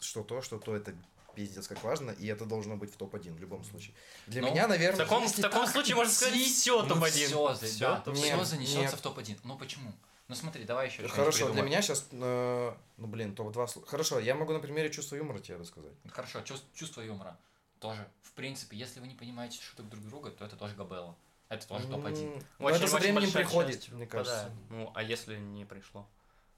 что 0.00 0.22
то, 0.22 0.40
что 0.40 0.58
то, 0.58 0.74
это 0.74 0.94
пиздец 1.34 1.68
как 1.68 1.82
важно, 1.84 2.10
и 2.10 2.26
это 2.26 2.44
должно 2.46 2.76
быть 2.76 2.92
в 2.92 2.96
топ-1 2.96 3.34
в 3.34 3.40
любом 3.40 3.62
случае. 3.64 3.94
Для 4.26 4.40
Ну, 4.42 4.50
меня, 4.50 4.66
В 4.66 4.70
наверное... 4.70 4.98
таком, 5.04 5.26
в 5.28 5.32
таком 5.36 5.64
так 5.64 5.70
случае 5.72 5.96
можно 5.96 6.12
сказать 6.12 6.34
все 6.40 6.82
Ну, 6.82 6.88
топ-1. 6.88 7.08
Все, 7.10 7.54
Всё 7.54 7.78
да, 7.80 8.00
топ-1. 8.00 8.16
Нет, 8.18 8.34
все 8.36 8.44
занесется 8.44 8.80
нет. 8.80 8.92
в 8.92 9.00
топ-1. 9.02 9.38
Ну 9.44 9.56
почему? 9.58 9.92
Ну 10.32 10.36
смотри, 10.36 10.64
давай 10.64 10.86
еще 10.88 11.06
Хорошо, 11.08 11.52
для 11.52 11.60
меня 11.60 11.82
сейчас, 11.82 12.08
ну, 12.10 12.74
блин, 12.96 13.34
топ-2... 13.34 13.66
сло- 13.66 13.84
Хорошо, 13.86 14.18
я 14.18 14.34
могу 14.34 14.54
на 14.54 14.60
примере 14.60 14.88
чувства 14.90 15.16
юмора 15.16 15.40
тебе 15.40 15.58
рассказать. 15.58 15.92
Хорошо, 16.10 16.38
чувс- 16.40 16.64
чувство 16.74 17.02
юмора. 17.02 17.36
тоже, 17.80 18.08
в 18.22 18.32
принципе, 18.32 18.78
если 18.78 19.00
вы 19.00 19.08
не 19.08 19.14
понимаете 19.14 19.60
шуток 19.60 19.90
друг 19.90 20.02
друга, 20.06 20.30
то 20.30 20.46
это 20.46 20.56
тоже 20.56 20.74
габелла. 20.74 21.14
Это 21.50 21.66
тоже 21.68 21.86
топ-1. 21.86 22.36
М, 22.36 22.42
ну, 22.60 22.68
это 22.68 22.88
со 22.88 22.96
временем 22.96 23.30
приходит, 23.30 23.80
часть 23.82 23.92
мне 23.92 24.06
кажется. 24.06 24.50
Ну, 24.70 24.90
а 24.94 25.02
если 25.02 25.36
не 25.36 25.66
пришло? 25.66 26.08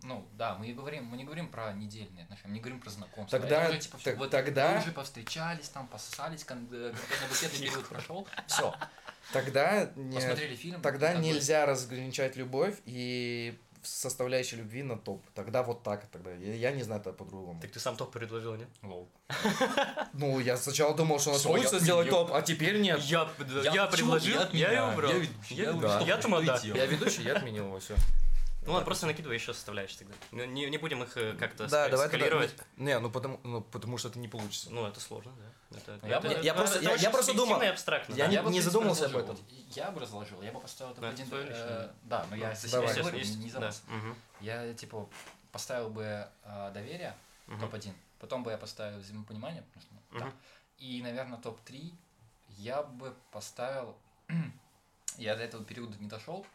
Ну, 0.02 0.24
да, 0.34 0.54
мы 0.54 0.72
говорим, 0.72 1.06
мы 1.06 1.16
не 1.16 1.24
говорим 1.24 1.48
про 1.48 1.72
недельные 1.72 2.24
отношения, 2.24 2.48
мы 2.50 2.54
не 2.54 2.60
говорим 2.60 2.78
про 2.78 2.90
знакомство. 2.90 3.40
Тогда- 3.40 3.70
уже, 3.70 3.78
типа, 3.80 3.98
так- 4.04 4.18
вот 4.18 4.30
тогда- 4.30 4.74
вы 4.74 4.82
уже 4.82 4.92
повстречались, 4.92 5.68
там, 5.70 5.88
пососались, 5.88 6.44
кон- 6.44 6.68
э, 6.70 6.94
период 7.58 7.88
прошел, 7.88 8.28
все, 8.46 8.72
Тогда 9.32 9.90
не, 9.96 10.16
посмотрели 10.16 10.54
фильм. 10.56 10.82
тогда 10.82 11.14
нельзя 11.14 11.64
разграничать 11.64 12.36
любовь 12.36 12.78
и 12.84 13.58
составляющие 13.86 14.58
любви 14.58 14.82
на 14.82 14.96
топ. 14.96 15.24
Тогда 15.34 15.62
вот 15.62 15.82
так 15.82 16.06
тогда. 16.06 16.32
Я, 16.32 16.54
я 16.54 16.70
не 16.72 16.82
знаю 16.82 17.00
это 17.00 17.12
по-другому. 17.12 17.60
Так 17.60 17.70
ты 17.70 17.80
сам 17.80 17.96
топ 17.96 18.12
предложил, 18.12 18.56
нет? 18.56 18.68
Лол. 18.82 19.08
Ну, 20.12 20.40
я 20.40 20.56
сначала 20.56 20.94
думал, 20.94 21.18
что 21.18 21.30
у 21.30 21.32
нас 21.32 21.42
получится 21.42 21.78
сделать 21.78 22.08
топ, 22.10 22.32
а 22.32 22.42
теперь 22.42 22.78
нет. 22.80 23.00
Я, 23.00 23.24
предложил, 23.24 23.62
я 24.52 24.72
его. 24.72 24.92
Что 25.98 26.06
Я 26.76 26.86
ведущий, 26.86 27.22
я 27.22 27.36
отменил 27.36 27.66
его, 27.66 27.80
все. 27.80 27.94
Ну 28.66 28.72
ладно, 28.72 28.84
просто 28.86 29.06
накидывай 29.06 29.36
еще 29.36 29.52
составляющие 29.52 29.98
тогда. 29.98 30.14
Ну, 30.32 30.44
Не, 30.46 30.70
не 30.70 30.78
будем 30.78 31.02
их 31.02 31.16
э, 31.16 31.34
как-то 31.34 31.66
Да, 31.68 31.88
давай 31.88 32.08
тогда- 32.08 32.26
скалировать. 32.26 32.54
Не, 32.76 32.98
ну 32.98 33.10
потому, 33.10 33.38
ну 33.44 33.60
потому 33.60 33.98
что 33.98 34.08
это 34.08 34.18
не 34.18 34.28
получится. 34.28 34.70
Ну, 34.70 34.86
это 34.86 35.00
сложно, 35.00 35.32
да. 35.36 35.76
Это, 35.78 36.06
Я 36.06 36.16
это- 36.18 36.28
бы- 36.28 36.34
это- 36.34 36.40
я 36.42 36.54
просто- 36.54 36.78
это 36.78 36.88
я- 36.90 36.94
я 36.96 37.10
просто 37.10 37.34
думал- 37.34 37.60
абстрактно. 37.60 38.14
я 38.14 38.24
да. 38.24 38.30
не- 38.30 38.36
бы, 38.38 38.42
в 38.42 38.46
принципе, 38.46 38.62
задумывался 38.70 39.06
об 39.06 39.16
этом. 39.16 39.38
Я 39.70 39.90
бы 39.90 40.00
разложил, 40.00 40.40
я 40.42 40.52
бы 40.52 40.60
поставил 40.60 40.94
Да, 40.94 41.10
топ-1. 41.10 41.28
твоё 41.28 41.44
э. 41.48 41.90
Да, 42.04 42.26
но 42.30 42.36
я 42.36 42.54
за 42.54 42.68
себя 42.68 42.78
Давай. 42.80 42.94
не 42.94 43.00
говорю, 43.00 43.18
Естественно, 43.18 43.38
не 43.40 43.44
есть- 43.44 43.54
за 43.54 43.60
да. 43.60 43.66
вас. 43.66 43.82
Мгм, 43.88 44.16
Я, 44.40 44.74
типа, 44.74 45.08
поставил 45.52 45.90
бы 45.90 46.28
э, 46.44 46.70
доверие, 46.72 47.14
мгм. 47.48 47.60
топ-1, 47.60 47.92
потом 48.18 48.44
бы 48.44 48.50
я 48.50 48.56
поставил 48.58 48.98
взаимопонимание, 48.98 49.62
потому 49.62 49.82
что, 49.82 49.94
ну, 50.12 50.20
да. 50.20 50.32
И, 50.78 51.02
наверное, 51.02 51.38
топ-3 51.38 51.92
я 52.56 52.82
бы 52.82 53.14
поставил... 53.30 53.96
я 55.18 55.36
до 55.36 55.42
этого 55.42 55.64
периода 55.64 55.96
не 55.98 56.08
дошел, 56.08 56.46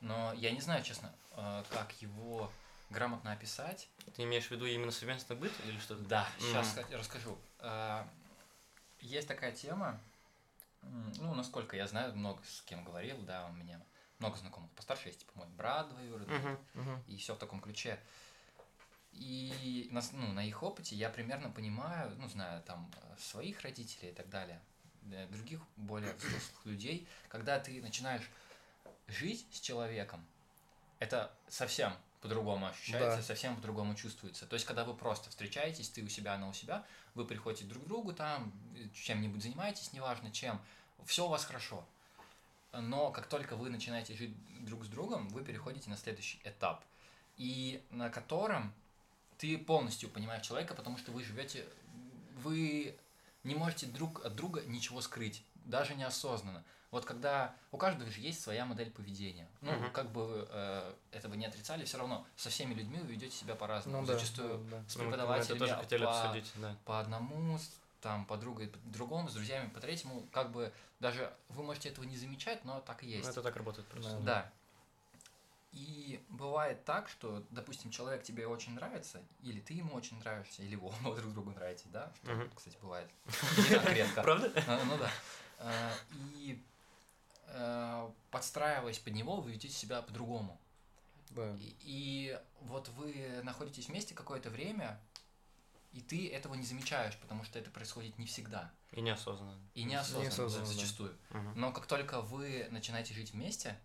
но 0.00 0.32
я 0.34 0.50
не 0.50 0.60
знаю, 0.60 0.82
честно, 0.82 1.12
э, 1.32 1.64
как 1.70 1.92
его 2.00 2.50
грамотно 2.90 3.32
описать. 3.32 3.88
Ты 4.14 4.22
имеешь 4.24 4.46
в 4.46 4.50
виду 4.50 4.66
именно 4.66 4.90
совместный 4.90 5.36
быт 5.36 5.52
или 5.64 5.78
что-то? 5.78 6.02
Да, 6.04 6.26
сейчас 6.38 6.76
Мгм. 6.76 6.98
расскажу. 6.98 7.38
Э, 7.60 8.04
Есть 9.00 9.28
такая 9.28 9.52
тема, 9.52 10.00
ну, 10.82 11.34
насколько 11.34 11.76
я 11.76 11.86
знаю, 11.86 12.16
много 12.16 12.42
с 12.44 12.62
кем 12.62 12.84
говорил, 12.84 13.16
да, 13.22 13.46
у 13.46 13.52
меня 13.52 13.80
много 14.18 14.36
знакомых 14.36 14.70
постарше 14.72 15.08
есть, 15.08 15.20
типа 15.20 15.32
мой 15.36 15.46
брат 15.48 15.88
двоюродный, 15.88 16.36
Мгм. 16.36 16.58
Мгм. 16.74 17.04
и 17.06 17.16
все 17.16 17.34
в 17.34 17.38
таком 17.38 17.60
ключе. 17.60 18.00
И 19.12 19.88
на, 19.90 20.02
ну, 20.12 20.32
на 20.32 20.44
их 20.44 20.62
опыте 20.62 20.94
я 20.96 21.10
примерно 21.10 21.50
понимаю, 21.50 22.14
ну, 22.18 22.28
знаю 22.28 22.62
там 22.62 22.90
своих 23.18 23.60
родителей 23.62 24.10
и 24.10 24.14
так 24.14 24.28
далее, 24.28 24.60
э, 25.10 25.26
других 25.28 25.60
более 25.76 26.12
взрослых 26.14 26.64
людей, 26.66 27.08
когда 27.28 27.58
ты 27.58 27.80
начинаешь 27.82 28.28
жить 29.08 29.46
с 29.50 29.60
человеком, 29.60 30.24
это 30.98 31.32
совсем 31.48 31.92
по-другому 32.20 32.66
ощущается, 32.66 33.18
Да. 33.18 33.22
совсем 33.22 33.56
по-другому 33.56 33.94
чувствуется. 33.94 34.46
То 34.46 34.54
есть, 34.54 34.66
когда 34.66 34.84
вы 34.84 34.94
просто 34.94 35.30
встречаетесь, 35.30 35.88
ты 35.88 36.02
у 36.02 36.08
себя, 36.08 36.34
она 36.34 36.48
у 36.48 36.52
себя, 36.52 36.84
вы 37.14 37.24
приходите 37.24 37.64
друг 37.64 37.84
к 37.84 37.86
другу 37.86 38.12
там, 38.12 38.52
э, 38.76 38.88
чем-нибудь 38.92 39.42
занимаетесь, 39.42 39.92
неважно 39.92 40.30
чем, 40.30 40.60
все 41.04 41.26
у 41.26 41.28
вас 41.28 41.44
хорошо. 41.44 41.84
Но 42.72 43.10
как 43.10 43.26
только 43.28 43.56
вы 43.56 43.70
начинаете 43.70 44.14
жить 44.14 44.34
друг 44.64 44.84
с 44.84 44.88
другом, 44.88 45.28
вы 45.28 45.42
переходите 45.44 45.88
на 45.88 45.96
следующий 45.96 46.40
этап, 46.44 46.84
и 47.36 47.82
на 47.90 48.10
котором 48.10 48.74
ты 49.38 49.56
полностью 49.56 50.10
понимаешь 50.10 50.44
человека, 50.44 50.74
потому 50.74 50.98
что 50.98 51.12
вы 51.12 51.22
живете, 51.22 51.64
вы 52.42 52.96
не 53.44 53.54
можете 53.54 53.86
друг 53.86 54.24
от 54.24 54.34
друга 54.34 54.62
ничего 54.62 55.00
скрыть, 55.00 55.42
даже 55.64 55.94
неосознанно. 55.94 56.64
Вот 56.90 57.04
когда 57.04 57.54
у 57.70 57.76
каждого 57.76 58.10
же 58.10 58.20
есть 58.20 58.40
своя 58.42 58.64
модель 58.64 58.90
поведения. 58.90 59.46
Ну, 59.60 59.72
Мгм. 59.72 59.90
как 59.92 60.10
бы 60.10 60.26
вы, 60.26 60.46
э, 60.48 60.94
этого 61.12 61.34
не 61.34 61.44
отрицали, 61.44 61.84
все 61.84 61.98
равно 61.98 62.26
со 62.36 62.48
всеми 62.48 62.72
людьми 62.72 62.98
вы 62.98 63.06
ведете 63.08 63.36
себя 63.36 63.54
по-разному. 63.54 64.00
Ну 64.00 64.06
да, 64.06 64.14
Зачастую 64.14 64.58
да, 64.70 64.78
да. 64.78 64.84
с 64.88 64.96
Ну, 64.96 65.04
мы 65.04 65.10
преподавателями 65.10 65.56
это 65.56 65.66
тоже 65.66 65.76
хотели 65.76 66.04
по, 66.04 66.20
обсудить, 66.22 66.52
да. 66.56 66.76
по 66.86 67.00
одному, 67.00 67.58
с- 67.58 67.70
там, 68.00 68.24
по 68.24 68.36
другу, 68.38 68.66
по 68.66 68.78
другому, 68.90 69.28
с 69.28 69.34
друзьями 69.34 69.68
по 69.68 69.80
третьему, 69.80 70.26
как 70.32 70.50
бы 70.50 70.72
даже 71.00 71.30
вы 71.50 71.62
можете 71.62 71.90
этого 71.90 72.04
не 72.06 72.16
замечать, 72.16 72.64
но 72.64 72.80
так 72.80 73.02
и 73.04 73.08
есть. 73.08 73.24
Ну, 73.24 73.30
это 73.32 73.42
так 73.42 73.56
работает 73.56 73.86
просто. 73.88 74.16
Да. 74.20 74.22
Да. 74.22 74.52
И 75.72 76.24
бывает 76.30 76.82
так, 76.86 77.10
что, 77.10 77.44
допустим, 77.50 77.90
человек 77.90 78.22
тебе 78.22 78.46
очень 78.46 78.72
нравится, 78.74 79.20
или 79.42 79.60
ты 79.60 79.74
ему 79.74 79.94
очень 79.94 80.18
нравишься, 80.20 80.62
или 80.62 80.74
вы 80.76 80.88
оба 80.88 81.14
друг 81.14 81.34
другу 81.34 81.50
нравитесь, 81.50 81.84
да? 81.92 82.10
Что, 82.22 82.32
Мгм. 82.32 82.50
кстати, 82.54 82.78
бывает. 82.80 83.10
Не 83.68 83.74
так 83.74 83.92
редко. 83.92 84.22
Правда? 84.22 84.50
А, 84.66 84.84
Ну 84.86 84.96
да. 84.96 85.10
А, 85.58 85.92
И 86.34 86.62
э, 87.48 88.10
подстраиваясь 88.30 88.98
под 88.98 89.14
него, 89.14 89.40
вы 89.40 89.52
ведете 89.52 89.74
себя 89.74 90.02
по-другому. 90.02 90.60
Да. 91.30 91.54
И, 91.60 91.76
и 91.80 92.40
вот 92.60 92.88
вы 92.90 93.40
находитесь 93.42 93.88
вместе 93.88 94.14
какое-то 94.14 94.50
время, 94.50 95.00
и 95.92 96.00
ты 96.00 96.30
этого 96.30 96.54
не 96.54 96.64
замечаешь, 96.64 97.16
потому 97.18 97.44
что 97.44 97.58
это 97.58 97.70
происходит 97.70 98.18
не 98.18 98.26
всегда. 98.26 98.70
И 98.92 99.00
неосознанно. 99.00 99.60
И 99.74 99.84
неосознанно, 99.84 100.24
Неосознанно, 100.24 100.66
да. 100.66 100.72
зачастую. 100.72 101.18
Мгм. 101.30 101.52
Но 101.56 101.72
как 101.72 101.86
только 101.86 102.20
вы 102.20 102.68
начинаете 102.70 103.14
жить 103.14 103.32
вместе, 103.32 103.78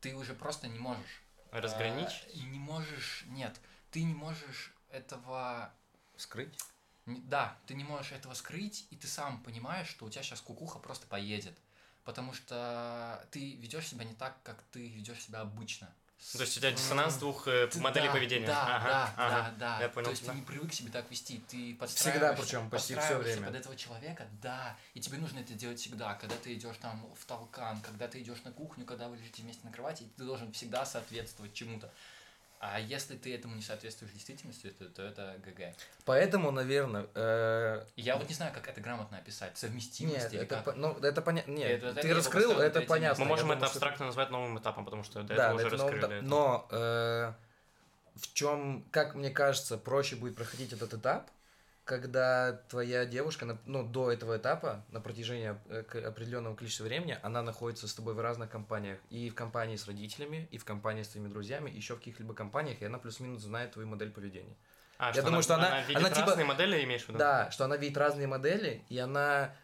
ты 0.00 0.14
уже 0.14 0.34
просто 0.34 0.68
не 0.68 0.78
можешь. 0.78 1.22
Разграничить? 1.50 2.26
э, 2.34 2.38
не 2.38 2.58
можешь, 2.58 3.24
нет, 3.28 3.60
ты 3.90 4.02
не 4.02 4.14
можешь 4.14 4.74
этого... 4.90 5.72
Скрыть? 6.16 6.58
Да, 7.06 7.58
ты 7.66 7.74
не 7.74 7.84
можешь 7.84 8.12
этого 8.12 8.34
скрыть, 8.34 8.86
и 8.90 8.96
ты 8.96 9.06
сам 9.06 9.42
понимаешь, 9.42 9.88
что 9.88 10.06
у 10.06 10.10
тебя 10.10 10.22
сейчас 10.22 10.40
кукуха 10.40 10.78
просто 10.78 11.06
поедет. 11.06 11.56
Потому 12.04 12.32
что 12.34 13.26
ты 13.30 13.54
ведешь 13.56 13.86
себя 13.88 14.04
не 14.04 14.14
так, 14.14 14.36
как 14.42 14.62
ты 14.72 14.88
ведешь 14.88 15.22
себя 15.22 15.40
обычно. 15.40 15.88
То 16.32 16.40
есть 16.40 16.56
у 16.56 16.60
тебя 16.60 16.72
диссонанс 16.72 17.16
двух 17.16 17.48
э, 17.48 17.66
Ты- 17.66 17.80
моделей 17.80 18.06
да, 18.06 18.12
поведения. 18.12 18.46
Да, 18.46 18.76
Ага, 18.76 18.88
да, 18.88 19.14
ага. 19.16 19.54
да, 19.58 19.78
да. 19.78 19.82
Я 19.82 19.88
понял 19.90 20.04
То 20.06 20.10
есть 20.12 20.22
тебя. 20.22 20.32
ты 20.32 20.38
не 20.38 20.44
привык 20.44 20.72
себя 20.72 20.90
так 20.90 21.10
вести, 21.10 21.38
ты 21.48 21.56
Всегда, 21.56 21.78
подстраиваешься, 21.80 22.42
причем 22.42 22.70
почти 22.70 22.94
подстраиваешься 22.94 23.32
время. 23.34 23.46
под 23.48 23.56
этого 23.56 23.76
человека, 23.76 24.26
да. 24.40 24.76
И 24.94 25.00
тебе 25.00 25.18
нужно 25.18 25.40
это 25.40 25.52
делать 25.52 25.78
всегда, 25.80 26.14
когда 26.14 26.34
ты 26.36 26.54
идешь 26.54 26.76
там 26.80 27.06
в 27.14 27.24
толкан, 27.26 27.80
когда 27.82 28.08
ты 28.08 28.22
идешь 28.22 28.42
на 28.44 28.52
кухню, 28.52 28.86
когда 28.86 29.08
вы 29.08 29.16
лежите 29.18 29.42
вместе 29.42 29.60
на 29.66 29.72
кровати, 29.72 30.08
ты 30.16 30.24
должен 30.24 30.50
всегда 30.52 30.86
соответствовать 30.86 31.52
чему-то. 31.52 31.92
А 32.72 32.80
если 32.80 33.16
ты 33.16 33.34
этому 33.34 33.54
не 33.56 33.60
соответствуешь 33.62 34.12
действительности, 34.12 34.70
то, 34.70 34.86
то 34.86 35.02
это 35.02 35.36
ГГ. 35.44 35.74
Поэтому, 36.06 36.50
наверное, 36.50 37.06
э, 37.14 37.84
Я 37.96 38.16
вот 38.16 38.26
не 38.28 38.34
знаю, 38.34 38.54
как 38.54 38.66
это 38.68 38.80
грамотно 38.80 39.18
описать. 39.18 39.56
Совместимость 39.58 40.16
нет, 40.16 40.32
или 40.32 40.42
это, 40.42 40.54
как. 40.56 40.64
по- 40.64 40.72
ну, 40.72 40.92
это 40.98 41.20
понятно. 41.20 41.50
Нет, 41.50 41.70
Это- 41.70 41.88
это 41.88 42.00
ты 42.00 42.08
я 42.08 42.14
раскрыл, 42.14 42.52
это 42.52 42.70
третье 42.80 42.88
понятно. 42.88 43.24
Мы 43.24 43.28
можем 43.28 43.48
Я 43.48 43.52
это 43.52 43.58
думаю, 43.60 43.68
что- 43.70 43.78
абстрактно 43.78 44.06
назвать 44.06 44.30
новым 44.30 44.58
этапом, 44.58 44.84
потому 44.86 45.04
что 45.04 45.22
до 45.22 45.34
Да, 45.34 45.46
этого 45.48 45.56
уже 45.56 45.66
это 45.66 45.76
новый 45.76 45.92
раскрыли. 45.92 46.16
это. 46.18 46.26
Но 46.26 46.66
э, 46.70 47.32
в 48.16 48.32
чем, 48.32 48.84
как 48.90 49.14
мне 49.14 49.30
кажется, 49.30 49.76
проще 49.76 50.16
будет 50.16 50.34
проходить 50.36 50.72
этот 50.72 50.94
этап, 50.94 51.30
когда 51.84 52.52
твоя 52.68 53.04
девушка, 53.04 53.58
ну, 53.66 53.82
до 53.84 54.10
этого 54.10 54.38
этапа, 54.38 54.84
на 54.90 55.00
протяжении 55.00 55.54
э, 55.68 55.82
определенного 56.06 56.56
количества 56.56 56.84
времени, 56.84 57.18
она 57.22 57.42
находится 57.42 57.86
с 57.86 57.94
тобой 57.94 58.14
в 58.14 58.20
разных 58.20 58.50
компаниях. 58.50 58.98
И 59.10 59.28
в 59.28 59.34
компании 59.34 59.76
с 59.76 59.86
родителями, 59.86 60.48
и 60.50 60.58
в 60.58 60.64
компании 60.64 61.02
с 61.02 61.08
твоими 61.08 61.28
друзьями, 61.28 61.70
еще 61.70 61.94
в 61.94 61.98
каких-либо 61.98 62.34
компаниях, 62.34 62.80
и 62.80 62.86
она 62.86 62.98
плюс-минус 62.98 63.42
знает 63.42 63.72
твою 63.72 63.86
модель 63.88 64.10
поведения. 64.10 64.56
А, 64.96 65.12
я 65.14 65.22
думаю, 65.22 65.42
что 65.42 65.56
она- 65.56 65.66
она 65.68 65.80
видит 65.82 65.96
она 65.96 66.10
типа- 66.10 66.26
разные 66.28 66.44
модели, 66.46 66.84
имеешь 66.84 67.04
в 67.04 67.08
виду? 67.08 67.18
Да, 67.18 67.50
что 67.50 67.64
она 67.64 67.76
видит 67.76 67.98
разные 67.98 68.28
модели, 68.28 68.82
и 68.88 68.96
она, 68.98 69.54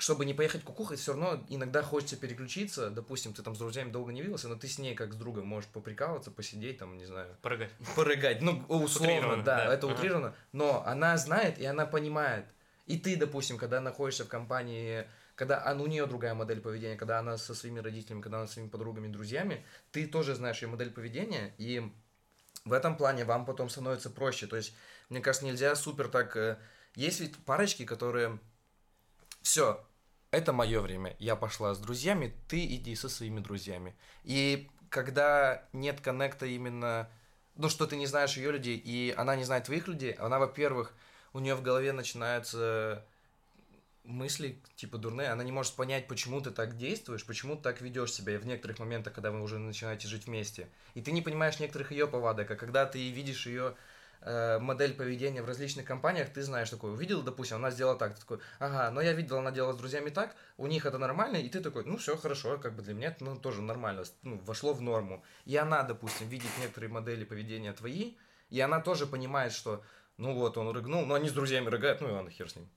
чтобы 0.00 0.24
не 0.24 0.32
поехать 0.34 0.64
кукухой, 0.64 0.96
все 0.96 1.12
равно 1.12 1.44
иногда 1.48 1.82
хочется 1.82 2.16
переключиться. 2.16 2.90
Допустим, 2.90 3.32
ты 3.34 3.42
там 3.42 3.54
с 3.54 3.58
друзьями 3.58 3.90
долго 3.90 4.12
не 4.12 4.22
виделся, 4.22 4.48
но 4.48 4.56
ты 4.56 4.66
с 4.66 4.78
ней 4.78 4.94
как 4.94 5.12
с 5.12 5.16
другом 5.16 5.46
можешь 5.46 5.68
поприкалываться, 5.70 6.30
посидеть, 6.30 6.78
там, 6.78 6.96
не 6.96 7.04
знаю, 7.04 7.36
Прыгать. 7.42 7.70
порыгать. 7.94 8.40
Ну, 8.40 8.64
условно, 8.68 9.42
да, 9.42 9.66
да. 9.66 9.74
это 9.74 9.86
Ага. 9.86 9.94
утрировано. 9.96 10.34
Но 10.52 10.82
она 10.86 11.16
знает, 11.18 11.58
и 11.58 11.64
она 11.66 11.84
понимает. 11.86 12.46
И 12.86 12.98
ты, 12.98 13.16
допустим, 13.16 13.58
когда 13.58 13.80
находишься 13.80 14.24
в 14.24 14.28
компании, 14.28 15.06
когда 15.34 15.64
она, 15.64 15.82
у 15.82 15.86
нее 15.86 16.06
другая 16.06 16.34
модель 16.34 16.60
поведения, 16.60 16.96
когда 16.96 17.18
она 17.18 17.36
со 17.36 17.54
своими 17.54 17.80
родителями, 17.80 18.20
когда 18.22 18.38
она 18.38 18.46
со 18.46 18.54
своими 18.54 18.68
подругами, 18.70 19.08
друзьями, 19.08 19.64
ты 19.92 20.06
тоже 20.06 20.34
знаешь 20.34 20.60
ее 20.62 20.68
модель 20.68 20.90
поведения, 20.90 21.54
и 21.58 21.92
в 22.64 22.72
этом 22.72 22.96
плане 22.96 23.24
вам 23.24 23.44
потом 23.44 23.68
становится 23.68 24.08
проще. 24.10 24.46
То 24.46 24.56
есть, 24.56 24.74
мне 25.08 25.20
кажется, 25.20 25.46
нельзя 25.46 25.74
супер 25.76 26.08
так... 26.08 26.36
э, 26.36 26.58
Есть 26.94 27.20
ведь 27.20 27.36
парочки, 27.44 27.84
которые... 27.84 28.38
Все, 29.42 29.82
это 30.30 30.52
мое 30.52 30.80
время. 30.80 31.16
Я 31.18 31.36
пошла 31.36 31.74
с 31.74 31.78
друзьями, 31.78 32.34
ты 32.48 32.64
иди 32.64 32.94
со 32.94 33.08
своими 33.08 33.40
друзьями. 33.40 33.94
И 34.24 34.70
когда 34.88 35.64
нет 35.72 36.00
коннекта 36.00 36.46
именно... 36.46 37.08
Ну, 37.56 37.68
что 37.68 37.86
ты 37.86 37.96
не 37.96 38.06
знаешь 38.06 38.36
ее 38.36 38.52
людей, 38.52 38.76
и 38.76 39.12
она 39.16 39.36
не 39.36 39.44
знает 39.44 39.64
твоих 39.64 39.86
людей, 39.86 40.12
она, 40.12 40.38
во-первых, 40.38 40.94
у 41.32 41.40
нее 41.40 41.54
в 41.54 41.62
голове 41.62 41.92
начинаются 41.92 43.04
мысли, 44.04 44.58
типа, 44.76 44.98
дурные, 44.98 45.28
она 45.28 45.44
не 45.44 45.52
может 45.52 45.74
понять, 45.74 46.08
почему 46.08 46.40
ты 46.40 46.52
так 46.52 46.76
действуешь, 46.78 47.26
почему 47.26 47.56
ты 47.56 47.62
так 47.62 47.80
ведешь 47.82 48.12
себя 48.12 48.38
в 48.38 48.46
некоторых 48.46 48.78
моментах, 48.78 49.12
когда 49.12 49.30
вы 49.30 49.42
уже 49.42 49.58
начинаете 49.58 50.08
жить 50.08 50.26
вместе. 50.26 50.68
И 50.94 51.02
ты 51.02 51.12
не 51.12 51.22
понимаешь 51.22 51.58
некоторых 51.58 51.92
ее 51.92 52.06
повадок, 52.06 52.50
а 52.50 52.56
когда 52.56 52.86
ты 52.86 53.10
видишь 53.10 53.46
ее 53.46 53.70
э, 53.70 53.74
модель 54.22 54.94
поведения 54.94 55.42
в 55.42 55.46
различных 55.46 55.86
компаниях, 55.86 56.30
ты 56.30 56.42
знаешь 56.42 56.68
такой, 56.68 56.92
увидел, 56.92 57.22
допустим, 57.22 57.56
она 57.56 57.70
сделала 57.70 57.96
так, 57.96 58.14
ты 58.14 58.20
такой, 58.20 58.38
ага, 58.58 58.90
но 58.90 59.00
я 59.00 59.12
видел, 59.12 59.38
она 59.38 59.50
делала 59.50 59.72
с 59.72 59.76
друзьями 59.76 60.10
так, 60.10 60.36
у 60.58 60.66
них 60.66 60.84
это 60.84 60.98
нормально, 60.98 61.36
и 61.36 61.48
ты 61.48 61.60
такой, 61.60 61.84
ну 61.84 61.96
все 61.96 62.16
хорошо, 62.16 62.58
как 62.58 62.74
бы 62.74 62.82
для 62.82 62.94
меня 62.94 63.08
это 63.08 63.24
ну, 63.24 63.36
тоже 63.36 63.62
нормально, 63.62 64.04
ну, 64.22 64.38
вошло 64.44 64.74
в 64.74 64.82
норму. 64.82 65.24
И 65.46 65.56
она, 65.56 65.82
допустим, 65.82 66.28
видит 66.28 66.50
некоторые 66.60 66.90
модели 66.90 67.24
поведения 67.24 67.72
твои, 67.72 68.14
и 68.50 68.60
она 68.60 68.80
тоже 68.80 69.06
понимает, 69.06 69.52
что, 69.52 69.82
ну 70.18 70.34
вот, 70.34 70.58
он 70.58 70.70
рыгнул, 70.70 71.06
но 71.06 71.14
они 71.14 71.28
с 71.28 71.32
друзьями 71.32 71.68
рыгают, 71.68 72.00
ну 72.00 72.08
и 72.08 72.12
ладно, 72.12 72.30
хер 72.30 72.50
с 72.50 72.56
ним. 72.56 72.68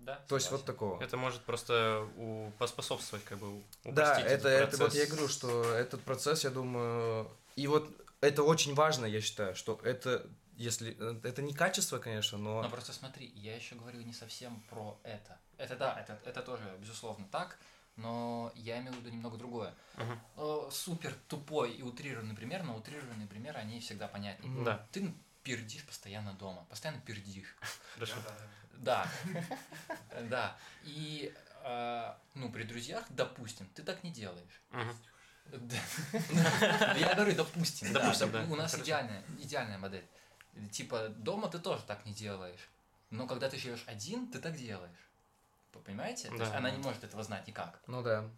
Да, 0.00 0.16
То 0.28 0.36
есть 0.36 0.50
вот 0.50 0.60
согласен. 0.60 0.66
такого. 0.66 1.02
Это 1.02 1.16
может 1.18 1.42
просто 1.42 2.08
у... 2.16 2.50
поспособствовать, 2.58 3.24
как 3.24 3.38
бы, 3.38 3.58
у- 3.58 3.62
Да, 3.84 4.12
упростить 4.12 4.32
это, 4.32 4.48
этот 4.48 4.74
это 4.74 4.84
вот 4.84 4.94
я 4.94 5.06
говорю, 5.06 5.28
что 5.28 5.62
этот 5.74 6.00
процесс, 6.00 6.44
я 6.44 6.50
думаю, 6.50 7.28
и 7.54 7.66
вот 7.66 7.86
это 8.22 8.42
очень 8.42 8.74
важно, 8.74 9.04
я 9.04 9.20
считаю, 9.20 9.54
что 9.54 9.78
это, 9.82 10.26
если, 10.60 10.94
э, 10.98 11.20
это 11.24 11.40
не 11.40 11.54
качество, 11.54 11.98
конечно, 11.98 12.36
но, 12.36 12.62
Но 12.62 12.68
просто 12.68 12.92
смотри, 12.92 13.32
я 13.34 13.56
еще 13.56 13.76
говорю 13.76 14.02
не 14.02 14.12
совсем 14.12 14.60
про 14.68 15.00
это. 15.04 15.38
Это 15.56 15.74
да, 15.74 15.98
это, 15.98 16.20
это 16.24 16.42
тоже, 16.42 16.62
безусловно, 16.78 17.26
так, 17.32 17.58
но 17.96 18.52
я 18.54 18.78
имею 18.80 18.92
в 18.92 18.98
виду 18.98 19.08
немного 19.08 19.38
другое. 19.38 19.74
Э, 20.36 20.68
Супер 20.70 21.14
тупой 21.28 21.72
и 21.72 21.82
утрированный 21.82 22.36
пример, 22.36 22.62
но 22.62 22.76
утрированные 22.76 23.26
примеры, 23.26 23.58
они 23.58 23.80
всегда 23.80 24.06
понятнее. 24.06 24.64
Да, 24.64 24.86
Ты 24.92 25.14
пердишь 25.42 25.86
постоянно 25.86 26.34
дома, 26.34 26.66
постоянно 26.68 27.00
пердишь. 27.00 27.56
хорошо. 27.94 28.16
Да, 28.74 29.08
да. 30.28 30.58
И, 30.84 31.34
э, 31.64 32.14
ну, 32.34 32.52
при 32.52 32.64
друзьях, 32.64 33.06
допустим, 33.08 33.66
ты 33.74 33.82
так 33.82 34.04
не 34.04 34.10
делаешь. 34.10 34.60
Я 36.98 37.14
говорю, 37.14 37.34
допустим. 37.34 37.94
Допустим, 37.94 38.52
У 38.52 38.56
нас 38.56 38.78
идеальная, 38.78 39.24
идеальная 39.38 39.78
модель. 39.78 40.06
Типа, 40.68 41.08
дома 41.08 41.48
ты 41.48 41.58
тоже 41.58 41.82
так 41.86 42.04
не 42.06 42.12
делаешь. 42.12 42.68
Но 43.10 43.26
когда 43.26 43.48
ты 43.48 43.56
живешь 43.56 43.84
один, 43.86 44.30
ты 44.30 44.38
так 44.38 44.56
делаешь. 44.56 45.08
Понимаете? 45.84 46.28
То 46.28 46.34
есть 46.34 46.50
Да. 46.50 46.58
она 46.58 46.70
не 46.70 46.78
может 46.78 47.04
этого 47.04 47.22
знать 47.22 47.46
никак. 47.46 47.80
ну 47.86 48.02
да. 48.02 48.28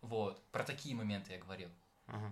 Вот. 0.00 0.42
Про 0.50 0.64
такие 0.64 0.94
моменты 0.94 1.32
я 1.32 1.38
говорил. 1.38 1.68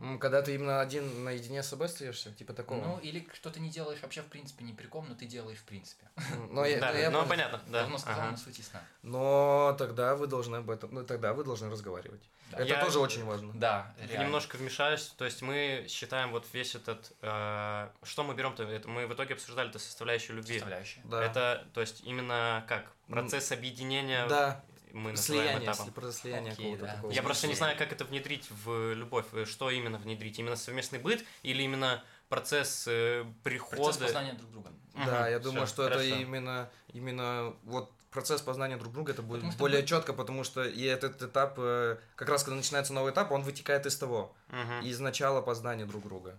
М, 0.00 0.18
Когда 0.18 0.42
ты 0.42 0.54
именно 0.54 0.80
один 0.80 1.24
наедине 1.24 1.62
с 1.62 1.68
собой 1.68 1.86
остаешься, 1.86 2.32
типа 2.32 2.52
такого. 2.52 2.82
Ну, 2.84 2.98
или 2.98 3.26
что 3.32 3.50
ты 3.50 3.60
не 3.60 3.70
делаешь 3.70 4.00
вообще, 4.02 4.22
в 4.22 4.26
принципе, 4.26 4.64
ни 4.64 4.72
при 4.72 4.86
ком, 4.86 5.06
но 5.08 5.14
ты 5.14 5.26
делаешь 5.26 5.58
в 5.58 5.64
принципе. 5.64 6.06
Но 6.50 6.64
я- 6.64 6.80
Да, 6.80 6.92
ну, 6.92 6.98
я 6.98 7.10
ну 7.10 7.18
понял. 7.18 7.28
понятно, 7.28 7.60
да. 7.68 7.80
Давно 7.82 7.98
сказал 7.98 8.22
ага. 8.22 8.30
на 8.32 8.36
суть 8.36 8.58
ясна. 8.58 8.82
Но 9.02 9.74
тогда 9.78 10.14
вы 10.16 10.26
должны 10.26 10.56
об 10.56 10.70
этом, 10.70 10.92
ну 10.92 11.04
тогда 11.04 11.32
вы 11.32 11.44
должны 11.44 11.70
разговаривать. 11.70 12.22
Да. 12.50 12.58
Это 12.58 12.68
Я- 12.68 12.84
тоже 12.84 12.98
очень 12.98 13.24
важно. 13.24 13.52
Да, 13.54 13.94
реально. 13.98 14.24
Немножко 14.24 14.56
вмешаюсь, 14.56 15.12
то 15.18 15.24
есть 15.26 15.42
мы 15.42 15.84
считаем 15.88 16.30
вот 16.30 16.46
весь 16.52 16.74
этот, 16.74 17.12
э, 17.20 17.88
что 18.02 18.24
мы 18.24 18.34
берем-то, 18.34 18.62
это 18.64 18.88
мы 18.88 19.06
в 19.06 19.12
итоге 19.12 19.34
обсуждали 19.34 19.68
это 19.68 19.78
составляющую 19.78 20.36
любви. 20.36 20.54
Составляющая. 20.54 21.00
Да. 21.04 21.22
Это, 21.22 21.66
то 21.74 21.80
есть 21.82 22.00
именно 22.04 22.64
как 22.66 22.90
процесс 23.08 23.52
объединения 23.52 24.26
Да, 24.28 24.64
мы 24.92 25.12
называем 25.12 25.46
слияние, 25.48 25.66
этапом. 25.68 25.86
если 25.86 26.00
про 26.00 26.12
слияние 26.12 26.52
Окей, 26.52 26.64
какого-то 26.64 26.84
да. 26.86 26.94
такого. 26.94 27.10
Я 27.12 27.22
просто 27.22 27.46
не 27.48 27.54
знаю, 27.54 27.76
как 27.78 27.92
это 27.92 28.04
внедрить 28.04 28.48
в 28.50 28.92
любовь. 28.94 29.26
Э, 29.32 29.44
Что 29.44 29.70
именно 29.70 29.98
внедрить? 29.98 30.38
Именно 30.38 30.56
совместный 30.56 30.98
быт 30.98 31.24
или 31.42 31.62
именно 31.62 32.02
процесс 32.28 32.84
э, 32.88 33.24
прихода? 33.42 33.82
Процесс 33.84 34.02
познания 34.02 34.32
друг 34.34 34.50
друга. 34.50 34.72
Да, 34.94 35.22
Мгм, 35.22 35.30
я 35.30 35.38
думаю, 35.38 35.66
всё, 35.66 35.74
что 35.74 35.84
это 35.88 35.98
хорошо. 35.98 36.14
именно, 36.16 36.70
именно 36.92 37.54
вот 37.64 37.92
процесс 38.10 38.40
познания 38.42 38.76
друг 38.76 38.92
друга, 38.92 39.12
это 39.12 39.22
будет 39.22 39.40
Потому 39.42 39.58
более 39.58 39.80
мы- 39.82 39.86
четко, 39.86 40.12
потому 40.12 40.42
что 40.44 40.64
и 40.64 40.82
этот 40.84 41.22
этап, 41.22 41.54
э, 41.58 41.98
как 42.16 42.28
раз 42.28 42.42
когда 42.42 42.56
начинается 42.56 42.92
новый 42.92 43.12
этап, 43.12 43.30
он 43.32 43.42
вытекает 43.42 43.86
из 43.86 43.96
того, 43.96 44.34
Мгм. 44.48 44.80
из 44.82 44.98
начала 45.00 45.40
познания 45.42 45.84
друг 45.86 46.02
друга. 46.04 46.38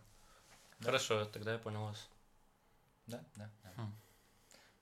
Хорошо, 0.83 1.25
тогда 1.25 1.53
я 1.53 1.59
понял 1.59 1.83
вас. 1.85 2.07
Да, 3.07 3.23
да, 3.35 3.49
да. 3.63 3.71
Хм. 3.81 3.93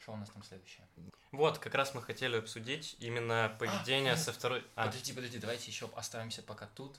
Что 0.08 0.14
у 0.14 0.18
нас 0.18 0.30
там 0.30 0.42
следующее? 0.42 0.88
Вот, 1.34 1.60
как 1.60 1.76
раз 1.76 1.94
мы 1.94 2.02
хотели 2.02 2.38
обсудить 2.38 2.96
именно 3.00 3.54
поведение 3.60 4.16
со 4.16 4.32
второй... 4.32 4.64
А, 4.78 4.86
Подожди, 4.86 5.12
подожди, 5.12 5.38
давайте 5.38 5.70
еще 5.70 5.90
оставимся 5.98 6.42
пока 6.42 6.66
тут. 6.68 6.98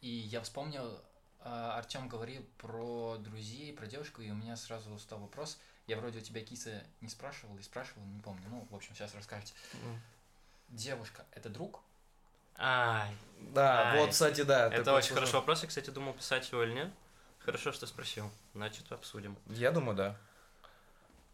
И 0.00 0.08
я 0.08 0.40
вспомнил, 0.40 1.00
Артем 1.38 2.08
говорил 2.08 2.44
про 2.56 3.16
друзей, 3.18 3.72
про 3.72 3.86
девушку, 3.86 4.22
и 4.22 4.30
у 4.32 4.34
меня 4.34 4.56
сразу 4.56 4.96
встал 4.96 5.20
вопрос. 5.20 5.56
Я 5.86 5.98
вроде 5.98 6.18
у 6.18 6.20
тебя 6.20 6.40
киса 6.42 6.82
не 7.00 7.08
спрашивал 7.08 7.56
и 7.58 7.62
спрашивал, 7.62 8.02
не 8.06 8.20
помню. 8.22 8.42
Ну, 8.50 8.66
в 8.68 8.74
общем, 8.74 8.92
сейчас 8.96 9.14
расскажете. 9.14 9.54
Девушка— 10.68 11.24
это 11.36 11.48
друг? 11.50 11.80
Ай, 12.56 13.14
Да, 13.54 13.92
Ай, 13.92 14.00
вот, 14.00 14.10
кстати, 14.10 14.40
да. 14.40 14.66
это 14.66 14.94
очень 14.94 15.10
сложный- 15.10 15.14
хороший 15.14 15.34
вопрос. 15.34 15.62
Я, 15.62 15.68
кстати, 15.68 15.90
думал, 15.90 16.12
писать 16.14 16.50
его 16.50 16.64
или 16.64 16.72
нет. 16.72 16.90
Хорошо, 17.38 17.70
что 17.70 17.86
спросил. 17.86 18.28
Значит, 18.52 18.90
обсудим. 18.90 19.38
Я 19.46 19.70
думаю, 19.70 19.96
да. 19.96 20.18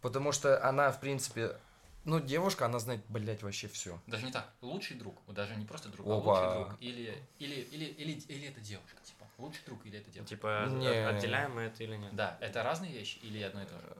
Потому 0.05 0.33
что 0.33 0.63
она, 0.63 0.93
в 0.93 1.01
принципе, 1.01 1.57
ну, 2.05 2.21
девушка, 2.21 2.67
она 2.67 2.79
знает, 2.79 3.01
блядь, 3.09 3.43
вообще 3.43 3.69
все. 3.69 3.99
Даже 4.07 4.27
не 4.27 4.33
так. 4.33 4.47
Лучший 4.61 4.99
друг. 4.99 5.17
Вот 5.27 5.35
Даже 5.35 5.57
не 5.57 5.65
просто 5.65 5.89
друг, 5.89 6.07
а 6.07 6.19
Опа. 6.19 6.31
лучший 6.31 6.53
друг. 6.67 6.81
Или, 6.83 7.19
или, 7.39 7.55
или, 7.73 7.85
или, 7.87 8.13
или 8.29 8.49
это 8.49 8.61
девушка, 8.61 8.99
типа. 9.03 9.25
Лучший 9.39 9.63
друг 9.65 9.87
или 9.87 9.99
это 9.99 10.11
девушка. 10.11 10.29
Типа, 10.37 10.67
Не. 10.69 10.89
от- 11.09 11.17
отделяем 11.17 11.55
мы 11.55 11.63
это 11.63 11.83
или 11.83 11.97
нет? 11.97 12.15
Да, 12.15 12.37
это 12.43 12.63
разные 12.63 12.93
вещи 12.93 13.17
или 13.23 13.41
одно 13.43 13.63
и 13.63 13.65
то 13.65 13.79
же? 13.81 13.97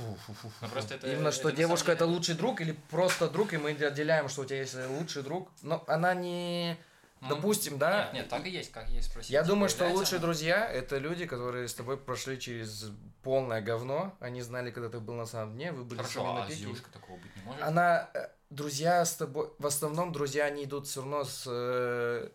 Ну, 0.00 0.68
просто 0.72 0.94
это- 0.96 1.06
Именно 1.06 1.28
это 1.28 1.36
что 1.36 1.50
на 1.50 1.52
девушка 1.52 1.84
самом 1.86 1.96
это 1.96 2.04
деле- 2.06 2.16
лучший 2.16 2.34
друг 2.34 2.60
или 2.60 2.72
просто 2.90 3.28
друг, 3.30 3.52
и 3.52 3.58
мы 3.58 3.70
отделяем, 3.70 4.28
что 4.28 4.42
у 4.42 4.44
тебя 4.44 4.58
есть 4.58 4.74
лучший 4.88 5.22
друг. 5.22 5.48
Но 5.62 5.84
она 5.86 6.14
не... 6.14 6.76
Ну, 7.22 7.28
Допустим, 7.28 7.78
да? 7.78 8.04
Нет, 8.04 8.12
нет, 8.14 8.28
так 8.30 8.46
и 8.46 8.50
есть, 8.50 8.72
как 8.72 8.88
есть 8.88 9.10
спросить. 9.10 9.30
Я 9.30 9.42
думаю, 9.42 9.68
что 9.68 9.86
лучшие 9.88 10.16
она- 10.16 10.26
друзья 10.26 10.66
это 10.66 10.96
люди, 10.96 11.26
которые 11.26 11.68
с 11.68 11.74
тобой 11.74 11.98
прошли 11.98 12.38
через 12.40 12.86
полное 13.22 13.60
говно. 13.60 14.16
Они 14.20 14.40
знали, 14.40 14.70
когда 14.70 14.88
ты 14.88 15.00
был 15.00 15.14
на 15.14 15.26
самом 15.26 15.54
дне, 15.54 15.70
вы 15.72 15.84
были 15.84 15.98
Хорошо, 15.98 16.22
сами 16.22 16.34
на 16.34 16.44
а 16.44 16.46
с 16.46 16.50
пике. 16.50 16.60
девушкой 16.62 16.90
такого 16.92 17.16
быть 17.18 17.36
не 17.36 17.42
может? 17.42 17.62
Она, 17.62 18.08
э, 18.14 18.28
друзья 18.48 19.04
с 19.04 19.14
тобой, 19.16 19.50
в 19.58 19.66
основном 19.66 20.12
друзья, 20.12 20.46
они 20.46 20.64
идут 20.64 20.86
все 20.86 21.00
равно 21.02 21.24
с... 21.24 21.44
э, 21.46 22.30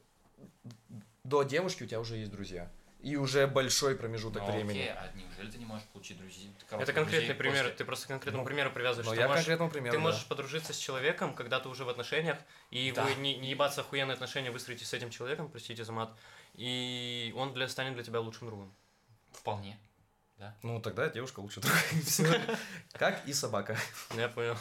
до 1.24 1.42
девушки 1.42 1.84
у 1.84 1.88
тебя 1.88 2.00
уже 2.00 2.18
есть 2.18 2.32
друзья. 2.32 2.70
И 3.06 3.18
уже 3.18 3.46
большой 3.46 3.96
промежуток 3.96 4.42
Ну, 4.42 4.52
времени. 4.52 4.80
окей, 4.80 4.90
а 4.92 5.12
неужели 5.14 5.52
ты 5.52 5.58
не 5.60 5.66
можешь 5.66 5.86
получить 5.94 6.18
друзей? 6.18 6.52
Это 6.72 6.92
конкретный 6.92 7.06
друзей 7.20 7.36
пример. 7.36 7.64
после- 7.66 7.76
Ты 7.78 7.86
просто 7.86 8.06
к 8.06 8.08
конкретному 8.10 8.44
Ну, 8.44 8.48
примеру 8.48 8.72
привязываешь. 8.72 9.06
Но 9.06 9.14
Ты 9.14 9.20
я 9.20 9.28
можешь- 9.28 9.42
конкретному 9.44 9.70
примеру, 9.70 9.92
Ты 9.92 9.98
да. 9.98 10.04
можешь 10.04 10.26
подружиться 10.26 10.74
с 10.74 10.78
человеком, 10.78 11.36
когда 11.36 11.60
ты 11.60 11.70
уже 11.70 11.86
в 11.86 11.90
отношениях, 11.90 12.40
и 12.72 12.92
Да. 12.92 13.04
вы 13.04 13.14
не, 13.22 13.36
не 13.38 13.52
ебаться 13.52 13.82
охуенные 13.82 14.14
отношения 14.16 14.50
выстроите 14.50 14.86
с 14.86 14.94
этим 14.94 15.12
человеком, 15.12 15.50
простите 15.52 15.84
за 15.86 15.92
мат, 15.92 16.18
и 16.56 17.32
он 17.38 17.54
для, 17.54 17.68
станет 17.70 17.94
для 17.94 18.04
тебя 18.04 18.20
лучшим 18.22 18.48
другом. 18.48 18.76
Вполне. 19.34 19.78
Ну, 20.64 20.82
тогда 20.82 21.08
девушка 21.10 21.42
лучше 21.42 21.60
друг. 21.62 21.74
Всё. 22.06 22.26
Как 22.94 23.24
и 23.28 23.34
собака. 23.34 23.78
Я 24.18 24.30
понял. 24.30 24.58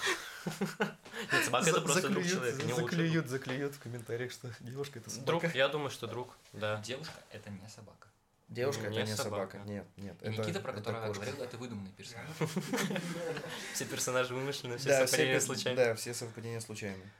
Нет, 1.32 1.44
собака 1.46 1.70
это 1.70 1.80
просто 1.80 2.10
друг 2.10 2.26
человека, 2.26 2.62
не 2.62 2.74
Заклюют, 2.74 3.26
заклюют 3.28 3.74
в 3.74 3.80
комментариях, 3.80 4.30
что 4.32 4.50
девушка 4.60 4.98
это 4.98 5.08
друг. 5.08 5.14
собака. 5.26 5.40
Друг, 5.46 5.54
я 5.54 5.68
думаю, 5.68 5.90
что 5.90 6.06
друг, 6.06 6.36
да. 6.52 6.76
Девушка— 6.84 7.14
это 7.30 7.48
не 7.50 7.66
собака. 7.68 8.08
Девушка 8.48 8.88
Не 8.88 8.98
это 8.98 9.10
не 9.10 9.16
собака. 9.16 9.52
собака. 9.52 9.70
Нет, 9.70 9.86
нет. 9.96 10.22
И 10.22 10.26
это- 10.26 10.42
Никита, 10.42 10.60
про 10.60 10.72
это 10.72 10.80
которого 10.80 11.06
я 11.06 11.12
говорил, 11.12 11.42
это 11.42 11.56
выдуманный 11.56 11.90
персонаж. 11.92 12.28
Все 13.74 13.84
персонажи 13.86 14.34
вымышлены, 14.34 14.76
все 14.76 14.88
Да, 14.90 15.06
совпадения 15.06 15.38
все, 15.38 15.46
случайны. 15.46 15.76
да, 15.76 15.94
все 15.94 16.14
совпадения 16.14 16.60
случайны. 16.60 17.10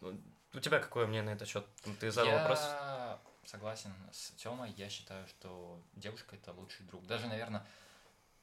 У 0.00 0.60
тебя 0.60 0.78
какое 0.78 1.06
мнение 1.06 1.30
на 1.30 1.34
этот 1.36 1.48
счет? 1.48 1.66
Ты 2.00 2.10
задал 2.10 2.32
я 2.32 2.38
вопрос? 2.38 2.60
согласен 3.44 3.94
с 4.12 4.30
Тёмой, 4.32 4.70
я 4.76 4.90
считаю, 4.90 5.26
что 5.26 5.80
девушка— 5.94 6.36
это 6.42 6.52
лучший 6.52 6.84
друг. 6.84 7.06
Даже, 7.06 7.28
наверное, 7.28 7.66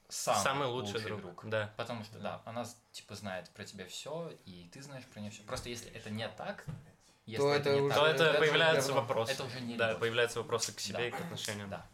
самый, 0.08 0.42
Самый 0.42 0.66
лучший, 0.68 1.00
друг. 1.00 1.48
Да. 1.48 1.72
Потому 1.76 2.02
что, 2.02 2.18
да, 2.18 2.42
она, 2.44 2.66
типа, 2.90 3.14
знает 3.14 3.48
про 3.50 3.64
тебя 3.64 3.86
все, 3.86 4.32
и 4.46 4.68
ты 4.72 4.82
знаешь 4.82 5.04
про 5.04 5.20
нее 5.20 5.30
все. 5.30 5.42
Просто 5.44 5.68
если 5.68 5.90
это 5.92 6.10
не 6.10 6.28
так, 6.28 6.64
если 7.24 7.40
То 7.42 7.52
это, 7.54 7.70
это 7.70 7.74
не 7.76 7.80
уже- 7.82 7.94
То 7.94 8.00
так, 8.00 8.14
это 8.16 8.24
это 8.24 8.38
появляются 8.40 8.88
говно. 8.88 9.02
вопросы. 9.02 9.32
это 9.32 9.44
уже 9.44 9.60
не 9.60 9.76
Да, 9.76 9.86
любовь. 9.88 10.00
появляются 10.00 10.40
вопросы 10.40 10.72
к 10.72 10.80
себе 10.80 10.98
Да. 10.98 11.06
и 11.06 11.10
к 11.12 11.20
отношениям. 11.20 11.70
Да, 11.70 11.76
да. 11.76 11.86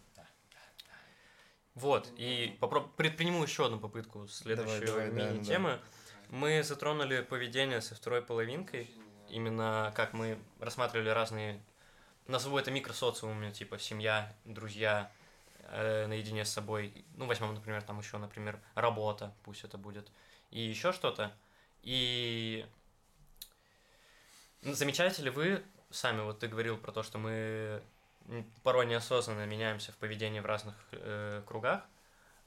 Вот, 1.74 2.10
и 2.16 2.56
попро- 2.60 2.88
предприму 2.96 3.42
еще 3.42 3.66
одну 3.66 3.80
попытку 3.80 4.28
следующей 4.28 4.86
давай, 4.86 5.10
да, 5.10 5.30
мини-темы. 5.30 5.80
Мы 6.28 6.62
затронули 6.62 7.22
поведение 7.22 7.80
со 7.80 7.94
второй 7.94 8.22
половинкой, 8.22 8.90
именно 9.28 9.92
как 9.96 10.12
мы 10.12 10.38
рассматривали 10.60 11.08
разные, 11.08 11.62
назову 12.26 12.58
это 12.58 12.70
микросоциумами, 12.70 13.50
типа 13.50 13.78
семья, 13.78 14.34
друзья, 14.44 15.10
э, 15.70 16.06
наедине 16.06 16.44
с 16.44 16.50
собой. 16.50 17.04
Ну, 17.16 17.26
возьмем, 17.26 17.54
например, 17.54 17.82
там 17.82 17.98
еще, 17.98 18.18
например, 18.18 18.60
работа, 18.74 19.34
пусть 19.44 19.64
это 19.64 19.78
будет, 19.78 20.10
и 20.50 20.60
еще 20.60 20.92
что-то. 20.92 21.32
И 21.82 22.66
замечаете 24.62 25.22
ли 25.22 25.30
вы 25.30 25.62
сами, 25.90 26.20
вот 26.20 26.38
ты 26.38 26.48
говорил 26.48 26.76
про 26.76 26.92
то, 26.92 27.02
что 27.02 27.18
мы 27.18 27.82
порой 28.62 28.86
неосознанно 28.86 29.46
меняемся 29.46 29.92
в 29.92 29.96
поведении 29.96 30.40
в 30.40 30.46
разных 30.46 30.74
э, 30.92 31.42
кругах. 31.46 31.82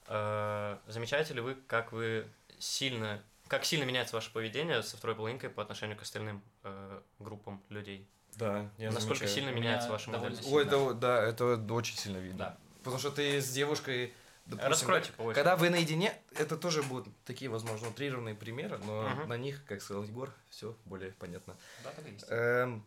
Э, 0.07 0.77
замечаете 0.87 1.33
ли 1.33 1.41
вы, 1.41 1.55
как 1.55 1.91
вы 1.91 2.27
сильно, 2.59 3.21
как 3.47 3.65
сильно 3.65 3.83
меняется 3.83 4.15
ваше 4.15 4.31
поведение 4.31 4.83
со 4.83 4.97
второй 4.97 5.15
половинкой 5.15 5.49
по 5.49 5.61
отношению 5.61 5.97
к 5.97 6.01
остальным 6.01 6.41
э, 6.63 7.01
группам 7.19 7.61
людей? 7.69 8.07
Да, 8.35 8.69
я 8.77 8.91
Насколько 8.91 9.19
замечаю. 9.27 9.29
сильно 9.29 9.49
меняется 9.49 9.89
ваша 9.89 10.11
довольно 10.11 10.35
модель? 10.35 10.43
сильно. 10.43 10.57
Ой, 10.57 10.65
вот- 10.85 10.99
да, 10.99 11.23
это 11.23 11.73
очень 11.73 11.97
сильно 11.97 12.17
видно. 12.17 12.37
Да. 12.37 12.57
Потому 12.79 12.99
что 12.99 13.11
ты 13.11 13.41
с 13.41 13.49
девушкой 13.51 14.13
допустим, 14.45 14.69
Раскройте 14.69 15.11
да, 15.17 15.23
по 15.23 15.33
когда 15.33 15.55
вы 15.55 15.69
наедине, 15.69 16.13
это 16.37 16.57
тоже 16.57 16.83
будут 16.83 17.13
такие, 17.25 17.49
возможно, 17.49 17.89
утрированные 17.89 18.35
примеры, 18.35 18.77
но 18.79 19.09
Мгм. 19.09 19.29
на 19.29 19.37
них, 19.37 19.65
как 19.65 19.81
сказал 19.81 20.03
Егор, 20.03 20.31
все 20.49 20.75
более 20.85 21.11
понятно. 21.13 21.55
Да, 21.83 21.91
так 21.91 22.05
и 22.07 22.11
есть. 22.11 22.25
Эм, 22.29 22.83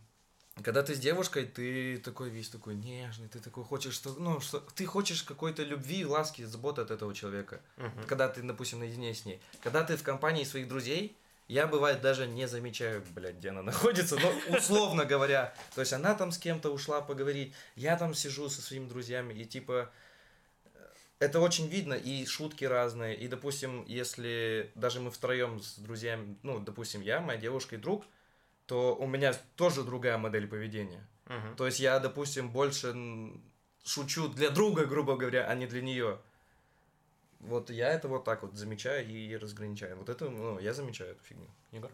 когда 0.62 0.82
ты 0.82 0.94
с 0.94 0.98
девушкой, 0.98 1.46
ты 1.46 1.98
такой 1.98 2.30
весь 2.30 2.48
такой 2.48 2.74
нежный, 2.74 3.28
ты 3.28 3.38
такой 3.38 3.64
хочешь, 3.64 3.94
что, 3.94 4.14
ну, 4.18 4.40
что 4.40 4.61
ты 4.74 4.86
хочешь 4.86 5.22
какой-то 5.22 5.62
любви, 5.62 6.04
ласки, 6.04 6.44
заботы 6.44 6.82
от 6.82 6.90
этого 6.90 7.14
человека. 7.14 7.61
Мгм. 7.76 8.04
Когда 8.06 8.28
ты, 8.28 8.42
допустим, 8.42 8.80
наедине 8.80 9.14
с 9.14 9.24
ней. 9.24 9.40
Когда 9.62 9.84
ты 9.84 9.96
в 9.96 10.02
компании 10.02 10.44
своих 10.44 10.68
друзей, 10.68 11.16
я, 11.48 11.66
бывает, 11.66 12.02
даже 12.02 12.26
не 12.26 12.46
замечаю, 12.46 13.02
блядь, 13.14 13.36
где 13.36 13.50
она 13.50 13.62
находится, 13.72 14.16
но 14.16 14.56
условно 14.56 15.04
говоря. 15.04 15.54
То 15.74 15.80
есть 15.80 15.92
она 15.92 16.14
там 16.14 16.32
с 16.32 16.38
кем-то 16.38 16.70
ушла 16.70 17.00
поговорить, 17.00 17.54
я 17.74 17.96
там 17.96 18.14
сижу 18.14 18.48
со 18.48 18.61
своими 18.61 18.88
друзьями, 18.88 19.34
и 19.34 19.44
типа 19.44 19.90
это 21.18 21.40
очень 21.40 21.68
видно, 21.68 21.94
и 21.94 22.24
шутки 22.26 22.64
разные, 22.64 23.16
и, 23.16 23.26
допустим, 23.26 23.84
если 23.86 24.70
даже 24.74 25.00
мы 25.00 25.11
втроем 25.11 25.61
с 25.61 25.78
друзьями, 25.78 26.36
ну, 26.42 26.61
допустим, 26.61 27.00
я, 27.00 27.20
моя 27.20 27.38
девушка 27.38 27.74
и 27.74 27.78
друг, 27.78 28.04
то 28.68 28.94
у 28.94 29.06
меня 29.06 29.32
тоже 29.56 29.82
другая 29.82 30.18
модель 30.18 30.46
поведения. 30.46 31.04
Мгм. 31.24 31.56
То 31.56 31.64
есть 31.64 31.80
я, 31.80 31.98
допустим, 31.98 32.50
больше 32.50 32.94
шучу 33.82 34.28
для 34.28 34.50
друга, 34.50 34.84
грубо 34.84 35.16
говоря, 35.16 35.46
а 35.48 35.54
не 35.54 35.66
для 35.66 35.80
нее. 35.80 36.20
Вот 37.40 37.70
я 37.70 37.88
это 37.88 38.08
вот 38.08 38.24
так 38.24 38.42
вот 38.42 38.54
замечаю 38.54 39.08
и 39.08 39.34
разграничаю. 39.36 39.96
Вот 39.96 40.10
это, 40.10 40.28
ну, 40.28 40.58
я 40.58 40.74
замечаю 40.74 41.12
эту 41.12 41.24
фигню. 41.24 41.48
Егор? 41.72 41.90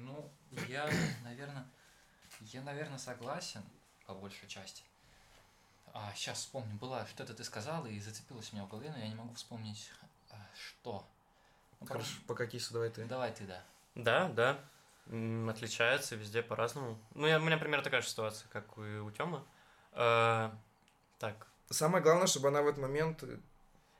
Ну, 0.00 0.30
я, 0.68 0.86
наверное, 1.24 1.66
я, 2.40 2.60
наверное, 2.62 2.98
согласен 2.98 3.62
по 4.04 4.12
большей 4.12 4.48
части. 4.48 4.82
А, 5.94 6.12
сейчас 6.14 6.40
вспомню, 6.40 6.76
было, 6.76 7.06
что-то 7.06 7.32
ты 7.32 7.42
сказал 7.42 7.86
и 7.86 7.98
зацепилось 8.00 8.52
у 8.52 8.56
меня 8.56 8.66
в 8.66 8.68
голове, 8.68 8.92
но 8.92 8.98
я 8.98 9.08
не 9.08 9.14
могу 9.14 9.32
вспомнить, 9.32 9.90
а, 10.30 10.36
что. 10.54 11.08
Ну, 11.80 11.86
Хорошо, 11.86 12.18
пока 12.26 12.46
киса, 12.46 12.74
давай 12.74 12.90
ты. 12.90 13.06
Давай 13.06 13.32
ты, 13.32 13.46
да. 13.46 13.64
Да, 13.94 14.28
да. 14.28 14.60
Отличается 15.48 16.16
везде 16.16 16.42
по-разному. 16.42 16.98
Ну, 17.14 17.26
я, 17.26 17.38
у 17.38 17.42
меня 17.42 17.58
примерно 17.58 17.84
такая 17.84 18.02
же 18.02 18.08
ситуация, 18.08 18.48
как 18.48 18.64
и 18.78 18.98
у 18.98 19.10
Тёмы. 19.10 19.42
Э, 19.92 20.50
Так. 21.18 21.46
Самое 21.70 22.02
главное, 22.02 22.26
чтобы 22.26 22.48
она 22.48 22.62
в 22.62 22.66
этот 22.68 22.80
момент 22.82 23.22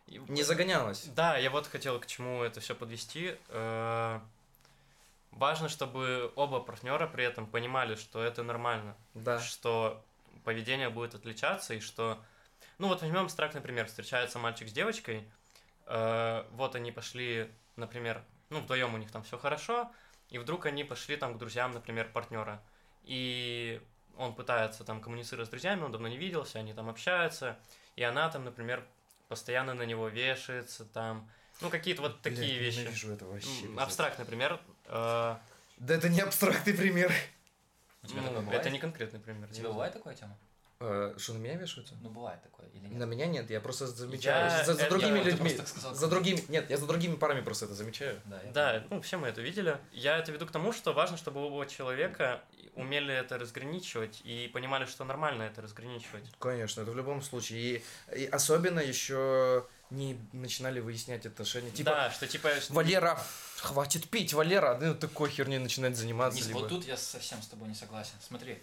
И- 0.07 0.19
не 0.29 0.43
загонялась. 0.43 1.05
Да, 1.07 1.37
я 1.37 1.51
вот 1.51 1.67
хотел 1.67 1.99
к 2.01 2.07
чему 2.07 2.43
это 2.43 2.61
все 2.61 2.75
подвести. 2.75 3.37
Э, 3.49 4.21
Важно, 5.33 5.69
чтобы 5.69 6.33
оба 6.35 6.61
партнера 6.61 7.07
при 7.07 7.23
этом 7.23 7.47
понимали, 7.47 7.95
что 7.95 8.23
это 8.23 8.43
нормально, 8.43 8.97
Да. 9.13 9.39
что 9.39 10.03
поведение 10.45 10.89
будет 10.89 11.15
отличаться 11.15 11.75
и 11.75 11.81
что, 11.81 12.19
ну 12.79 12.89
вот 12.89 13.03
возьмем 13.03 13.25
абстрактный 13.25 13.61
пример, 13.61 13.85
встречается 13.87 14.39
мальчик 14.39 14.67
с 14.69 14.73
девочкой, 14.73 15.31
э, 15.87 16.45
вот 16.53 16.75
они 16.75 16.91
пошли, 16.91 17.53
например, 17.77 18.23
ну 18.49 18.61
вдвоем 18.61 18.95
у 18.95 18.97
них 18.97 19.11
там 19.13 19.25
все 19.25 19.37
хорошо, 19.37 19.91
и 20.31 20.39
вдруг 20.39 20.67
они 20.67 20.85
пошли 20.85 21.17
там 21.17 21.35
к 21.35 21.39
друзьям, 21.39 21.73
например, 21.73 22.11
партнера, 22.13 22.63
и 23.05 23.81
он 24.17 24.35
пытается 24.35 24.85
там 24.85 25.01
коммуницировать 25.01 25.49
с 25.49 25.51
друзьями, 25.51 25.83
он 25.83 25.93
давно 25.93 26.09
не 26.09 26.17
виделся, 26.17 26.59
они 26.59 26.73
там 26.73 26.89
общаются, 26.89 27.59
и 27.97 28.03
она 28.03 28.29
там, 28.31 28.45
например, 28.45 28.85
постоянно 29.29 29.75
на 29.75 29.83
него 29.83 30.09
вешается, 30.09 30.85
там, 30.85 31.31
ну 31.61 31.71
какие-то 31.71 32.03
вот 32.03 32.21
такие 32.23 32.41
Блядь, 32.59 32.61
вещи. 32.61 32.79
ненавижу 32.81 33.13
это 33.13 33.27
вообще. 33.27 33.49
Абстрактный 33.79 34.25
пример. 34.25 34.61
э, 34.87 35.37
Да 35.79 35.95
это 35.95 36.09
не 36.09 36.21
абстрактный 36.21 36.75
пример. 36.75 37.13
У 38.03 38.07
тебя 38.07 38.23
ну, 38.23 38.51
это 38.51 38.71
не 38.71 38.79
конкретный 38.79 39.21
пример. 39.21 39.49
У 39.51 39.53
тебя 39.53 39.69
бывает 39.69 39.93
такая 39.93 40.15
тема? 40.15 40.39
Э, 40.79 41.15
Что, 41.17 41.33
на 41.35 41.39
меня 41.39 41.55
вешаются? 41.57 41.95
Ну, 42.03 42.11
бывает 42.11 42.43
такое 42.43 42.67
или 42.69 42.81
нет? 42.89 42.93
На 42.99 43.05
меня 43.05 43.27
нет, 43.27 43.49
я 43.51 43.61
просто 43.61 43.87
замечаю. 43.87 44.51
Я- 44.51 44.65
за, 44.65 44.75
за 44.75 44.89
другими 44.91 45.19
я- 45.19 45.25
людьми. 45.25 45.51
так 45.55 45.67
сказал, 45.69 45.95
За 45.95 46.07
другими. 46.09 46.43
Нет, 46.49 46.69
я 46.69 46.77
за 46.77 46.87
другими 46.87 47.17
парами 47.17 47.41
просто 47.41 47.65
это 47.65 47.75
замечаю. 47.75 48.21
Да, 48.27 48.41
я 48.43 48.53
Да, 48.53 48.85
ну 48.91 49.01
все 49.01 49.17
мы 49.17 49.29
это 49.29 49.41
видели. 49.41 49.79
Я 49.93 50.19
это 50.19 50.33
веду 50.33 50.47
к 50.47 50.51
тому, 50.51 50.73
что 50.73 50.93
важно, 50.93 51.17
чтобы 51.17 51.41
оба 51.41 51.67
человека 51.67 52.43
умели 52.75 53.15
это 53.15 53.39
разграничивать 53.39 54.21
и 54.25 54.49
понимали, 54.53 54.85
что 54.85 55.05
нормально 55.05 55.45
это 55.45 55.63
разграничивать. 55.63 56.25
Конечно, 56.39 56.83
это 56.83 56.91
в 56.91 56.97
любом 56.97 57.23
случае. 57.23 57.83
И, 58.13 58.15
и 58.15 58.27
особенно 58.27 58.81
еще 58.81 59.67
не 59.89 60.19
начинали 60.35 60.81
выяснять 60.81 61.25
отношения. 61.25 61.71
Типа, 61.71 61.91
да, 61.93 62.11
что 62.11 62.27
типа... 62.27 62.51
Валера, 62.69 63.19
хватит 63.61 64.11
пить, 64.11 64.35
Валера, 64.35 64.77
ну 64.79 64.95
такой 64.95 65.31
херней 65.31 65.59
начинать 65.59 65.97
заниматься. 65.97 66.37
Низ, 66.39 66.49
либо- 66.49 66.59
вот 66.59 66.69
тут 66.69 66.85
я 66.85 66.99
совсем 66.99 67.41
с 67.41 67.47
тобой 67.47 67.69
не 67.69 67.75
согласен. 67.75 68.15
Смотри, 68.21 68.59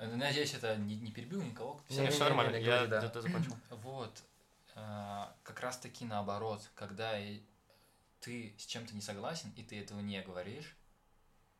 надеюсь, 0.00 0.54
это 0.54 0.76
не, 0.76 0.96
не 0.96 1.10
перебил 1.10 1.42
никого. 1.42 1.80
Все, 1.88 2.02
Не-не-не, 2.02 2.18
нормально, 2.18 2.56
не 2.56 2.64
я 2.64 2.86
да. 2.86 3.00
закончил. 3.00 3.56
Вот, 3.70 4.22
э, 4.74 5.26
как 5.42 5.60
раз 5.60 5.78
таки 5.78 6.04
наоборот, 6.04 6.70
когда 6.74 7.14
ты 8.20 8.54
с 8.58 8.66
чем-то 8.66 8.94
не 8.94 9.00
согласен, 9.00 9.52
и 9.56 9.62
ты 9.62 9.80
этого 9.80 10.00
не 10.00 10.20
говоришь, 10.22 10.76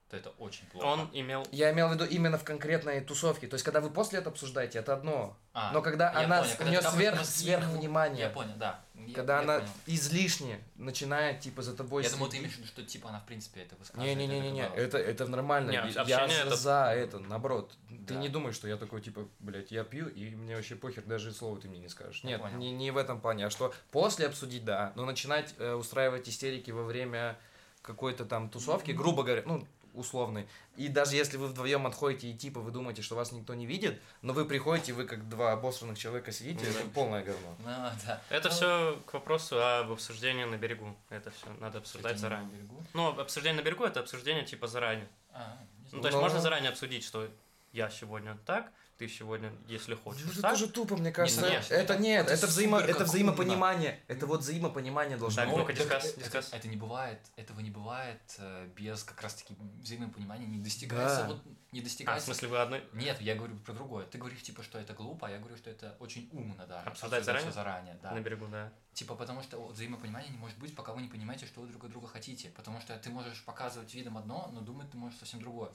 то 0.09 0.17
это 0.17 0.31
очень 0.39 0.65
плохо. 0.67 0.85
Он 0.87 1.11
имел... 1.13 1.45
Я 1.51 1.73
имел 1.73 1.89
в 1.89 1.93
виду 1.95 2.05
именно 2.05 2.39
в 2.39 2.45
конкретной 2.45 3.01
тусовке. 3.01 3.49
То 3.49 3.55
есть, 3.55 3.65
когда 3.65 3.81
вы 3.81 3.91
после 3.91 4.21
это 4.21 4.31
обсуждаете, 4.31 4.79
это 4.79 4.93
одно. 4.95 5.37
А, 5.53 5.73
Но 5.73 5.83
когда 5.83 6.13
она, 6.13 6.43
понял, 6.43 6.53
у 6.53 6.57
когда 6.59 6.71
нее 6.71 6.81
ты 6.81 7.25
сверх, 7.25 7.65
внимания, 7.71 8.21
Я 8.21 8.31
понял, 8.31 8.53
да. 8.57 8.85
Я- 8.95 9.15
когда 9.15 9.37
я 9.37 9.41
она 9.43 9.55
понял. 9.59 9.69
излишне 9.87 10.61
начинает, 10.77 11.41
типа, 11.41 11.63
за 11.63 11.77
тобой 11.77 12.05
Я 12.05 12.11
думал, 12.11 12.29
ты 12.29 12.37
имеешь 12.39 12.53
в 12.55 12.59
виду, 12.59 12.69
что 12.69 12.83
типа 12.85 13.09
она 13.09 13.19
в 13.19 13.27
принципе 13.27 13.63
это 13.63 13.75
высказывает. 13.77 14.17
Не-не-не-не, 14.17 14.63
это 14.67 14.77
это, 14.77 14.99
это 14.99 15.27
нормально. 15.27 15.71
Не, 15.71 15.77
Я- 15.77 16.05
я 16.07 16.25
это- 16.27 16.51
за, 16.51 16.57
за 16.57 16.93
это, 16.95 17.19
наоборот. 17.19 17.73
Ты 18.07 18.15
Да. 18.15 18.21
не 18.21 18.29
думаешь, 18.29 18.55
что 18.55 18.69
я 18.69 18.77
такой, 18.77 19.01
типа, 19.01 19.27
блядь, 19.41 19.73
я 19.73 19.83
пью, 19.83 20.07
и 20.09 20.31
мне 20.37 20.55
вообще 20.55 20.77
похер, 20.77 21.03
даже 21.05 21.33
слова 21.33 21.59
ты 21.61 21.69
мне 21.69 21.81
не 21.81 21.89
скажешь. 21.89 22.21
Я 22.23 22.31
Нет, 22.31 22.43
понял. 22.43 22.57
не, 22.59 22.71
не 22.71 22.93
в 22.93 22.97
этом 22.97 23.21
плане, 23.21 23.47
а 23.47 23.51
что 23.51 23.75
после 23.91 24.27
обсудить, 24.27 24.65
да, 24.65 24.93
но 24.95 25.05
начинать 25.05 25.53
э, 25.59 25.73
устраивать 25.75 26.29
истерики 26.29 26.71
во 26.71 26.85
время 26.85 27.37
какой-то 27.83 28.25
там 28.25 28.49
тусовки, 28.51 28.91
грубо 28.91 29.23
говоря, 29.23 29.43
ну, 29.47 29.65
условной. 29.97 30.47
И 30.77 30.89
даже 30.89 31.17
если 31.17 31.37
вы 31.37 31.49
вдвоем 31.49 31.87
отходите 31.87 32.29
и 32.29 32.35
типа 32.35 32.61
вы 32.61 32.71
думаете, 32.71 33.03
что 33.03 33.17
вас 33.17 33.33
никто 33.33 33.55
не 33.55 33.67
видит, 33.67 34.01
но 34.23 34.33
вы 34.33 34.45
приходите, 34.45 34.93
вы 34.93 35.05
как 35.05 35.29
два 35.29 35.53
обосранных 35.53 35.99
человека 35.99 36.31
сидите, 36.33 36.65
это 36.69 36.89
полное 36.95 37.25
говно. 37.25 37.57
Ну, 37.61 37.65
да. 38.07 38.23
Это 38.31 38.49
Ну, 38.49 38.55
все 38.55 39.03
к 39.07 39.15
вопросу 39.15 39.57
об 39.63 39.91
обсуждении 39.91 40.45
на 40.45 40.57
берегу. 40.57 40.97
Это 41.09 41.31
все 41.31 41.47
надо 41.61 41.79
обсуждать 41.79 42.19
заранее. 42.19 42.49
на 42.49 42.53
берегу. 42.57 42.85
Ну, 42.95 43.09
обсуждение 43.21 43.61
на 43.63 43.65
берегу 43.65 43.85
это 43.85 44.01
обсуждение 44.01 44.45
типа 44.45 44.67
заранее. 44.67 45.09
А, 45.33 45.59
Ну, 45.93 46.01
то 46.01 46.09
есть 46.09 46.17
Но- 46.17 46.23
можно 46.23 46.41
заранее 46.41 46.71
обсудить, 46.71 47.05
что 47.05 47.29
я 47.73 47.89
сегодня 47.91 48.37
так, 48.45 48.73
ты 48.99 49.09
сегодня, 49.09 49.53
если 49.69 49.95
хочешь, 49.95 50.23
Ну, 50.25 50.33
это 50.33 50.43
так. 50.43 50.51
тоже 50.53 50.69
тупо, 50.69 50.97
мне 50.97 51.13
кажется. 51.13 51.43
конечно. 51.43 51.75
это 51.75 51.99
нет, 51.99 52.25
Это 52.27 52.35
это, 52.35 52.47
взаимо, 52.47 52.79
это 52.81 53.05
взаимопонимание. 53.05 54.01
Это 54.09 54.27
вот 54.27 54.41
взаимопонимание 54.41 55.17
должно 55.19 55.43
Так, 55.43 55.51
быть. 55.51 55.59
ну-ка, 55.59 55.73
Так 55.75 55.83
дискас, 55.83 56.05
это- 56.07 56.21
дискас. 56.21 56.49
Это, 56.49 56.57
это 56.57 56.69
не 56.69 56.77
бывает, 56.77 57.19
этого 57.37 57.61
не 57.61 57.71
бывает 57.71 58.21
э, 58.39 58.69
без 58.75 59.05
как 59.05 59.21
раз-таки 59.21 59.55
взаимопонимания, 59.83 60.47
не 60.47 60.59
достигается, 60.59 61.23
Да. 61.23 61.29
вот 61.29 61.43
не 61.73 61.81
А, 61.81 61.83
в 61.83 61.85
достигается. 61.85 62.25
смысле, 62.27 62.49
вы 62.49 62.59
одной... 62.59 62.83
Нет, 62.95 63.21
я 63.21 63.35
говорю 63.35 63.57
про 63.57 63.75
другое. 63.75 64.07
Ты 64.07 64.17
говоришь, 64.19 64.43
типа, 64.43 64.63
что 64.63 64.79
это 64.79 64.95
глупо, 64.95 65.27
а 65.27 65.31
я 65.31 65.39
говорю, 65.39 65.57
что 65.57 65.69
это 65.69 65.95
очень 66.01 66.29
умно 66.33 66.67
даже. 66.67 66.89
Обсуждать 66.89 67.25
заранее? 67.25 67.53
заранее, 67.53 67.99
да. 68.03 68.13
На 68.13 68.21
берегу, 68.21 68.47
да. 68.47 68.73
Типа, 68.95 69.15
потому 69.15 69.43
что 69.43 69.59
вот, 69.59 69.75
взаимопонимания 69.75 70.31
не 70.31 70.39
может 70.39 70.59
быть, 70.59 70.75
пока 70.75 70.93
вы 70.95 71.03
не 71.03 71.09
понимаете, 71.09 71.45
что 71.45 71.61
вы 71.61 71.67
друг 71.69 71.85
от 71.85 71.91
друга 71.91 72.07
хотите. 72.09 72.49
Потому 72.57 72.81
что 72.81 72.97
ты 72.97 73.11
можешь 73.11 73.45
показывать 73.45 73.93
видом 73.93 74.17
одно, 74.17 74.49
но 74.55 74.63
думать 74.63 74.91
ты 74.91 74.97
можешь 74.97 75.19
совсем 75.19 75.41
другое. 75.41 75.71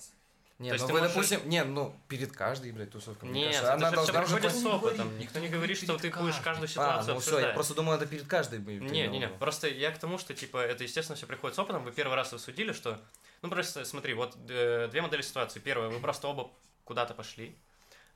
Не, 0.61 0.69
То 0.69 0.75
есть 0.75 0.87
ну 0.87 0.93
вы, 0.93 0.99
можешь- 0.99 1.15
допустим, 1.15 1.49
не, 1.49 1.63
ну, 1.63 1.95
перед 2.07 2.31
каждой, 2.31 2.71
блядь, 2.71 2.91
тусовкой. 2.91 3.27
мне 3.29 3.45
Нет, 3.47 3.53
кажется, 3.55 3.73
это 3.73 3.73
она 3.73 3.89
же 3.89 3.95
должна 3.95 4.11
все 4.13 4.21
уже 4.35 4.41
приходит 4.41 4.53
быть- 4.53 4.61
с 4.61 4.65
опытом. 4.75 5.17
Никто 5.17 5.39
не 5.39 5.45
не 5.45 5.51
говори 5.51 5.73
говорит, 5.73 5.77
что 5.83 5.97
ты 5.97 6.11
будешь 6.11 6.35
каждую 6.37 6.65
А, 6.65 6.67
ситуацию 6.67 7.13
ну 7.15 7.19
все, 7.19 7.39
я 7.39 7.53
просто 7.53 7.73
думал, 7.73 7.93
это 7.93 8.05
перед 8.05 8.27
каждой 8.27 8.59
Не, 8.59 9.07
не, 9.07 9.19
не. 9.19 9.27
Просто 9.27 9.67
я 9.67 9.91
к 9.91 9.97
тому, 9.97 10.19
что 10.19 10.33
типа 10.35 10.57
это 10.59 10.83
естественно 10.83 11.15
все 11.17 11.25
приходит 11.25 11.55
с 11.55 11.59
опытом. 11.59 11.83
Вы 11.83 11.91
первый 11.91 12.13
раз 12.15 12.31
рассудили, 12.31 12.73
что. 12.73 12.99
Ну 13.41 13.49
просто 13.49 13.83
смотри, 13.85 14.13
вот 14.13 14.37
э, 14.49 14.87
две 14.91 15.01
модели 15.01 15.23
ситуации. 15.23 15.59
Первая, 15.59 15.89
вы 15.89 15.99
просто 15.99 16.27
оба 16.27 16.51
куда-то 16.83 17.13
пошли. 17.15 17.57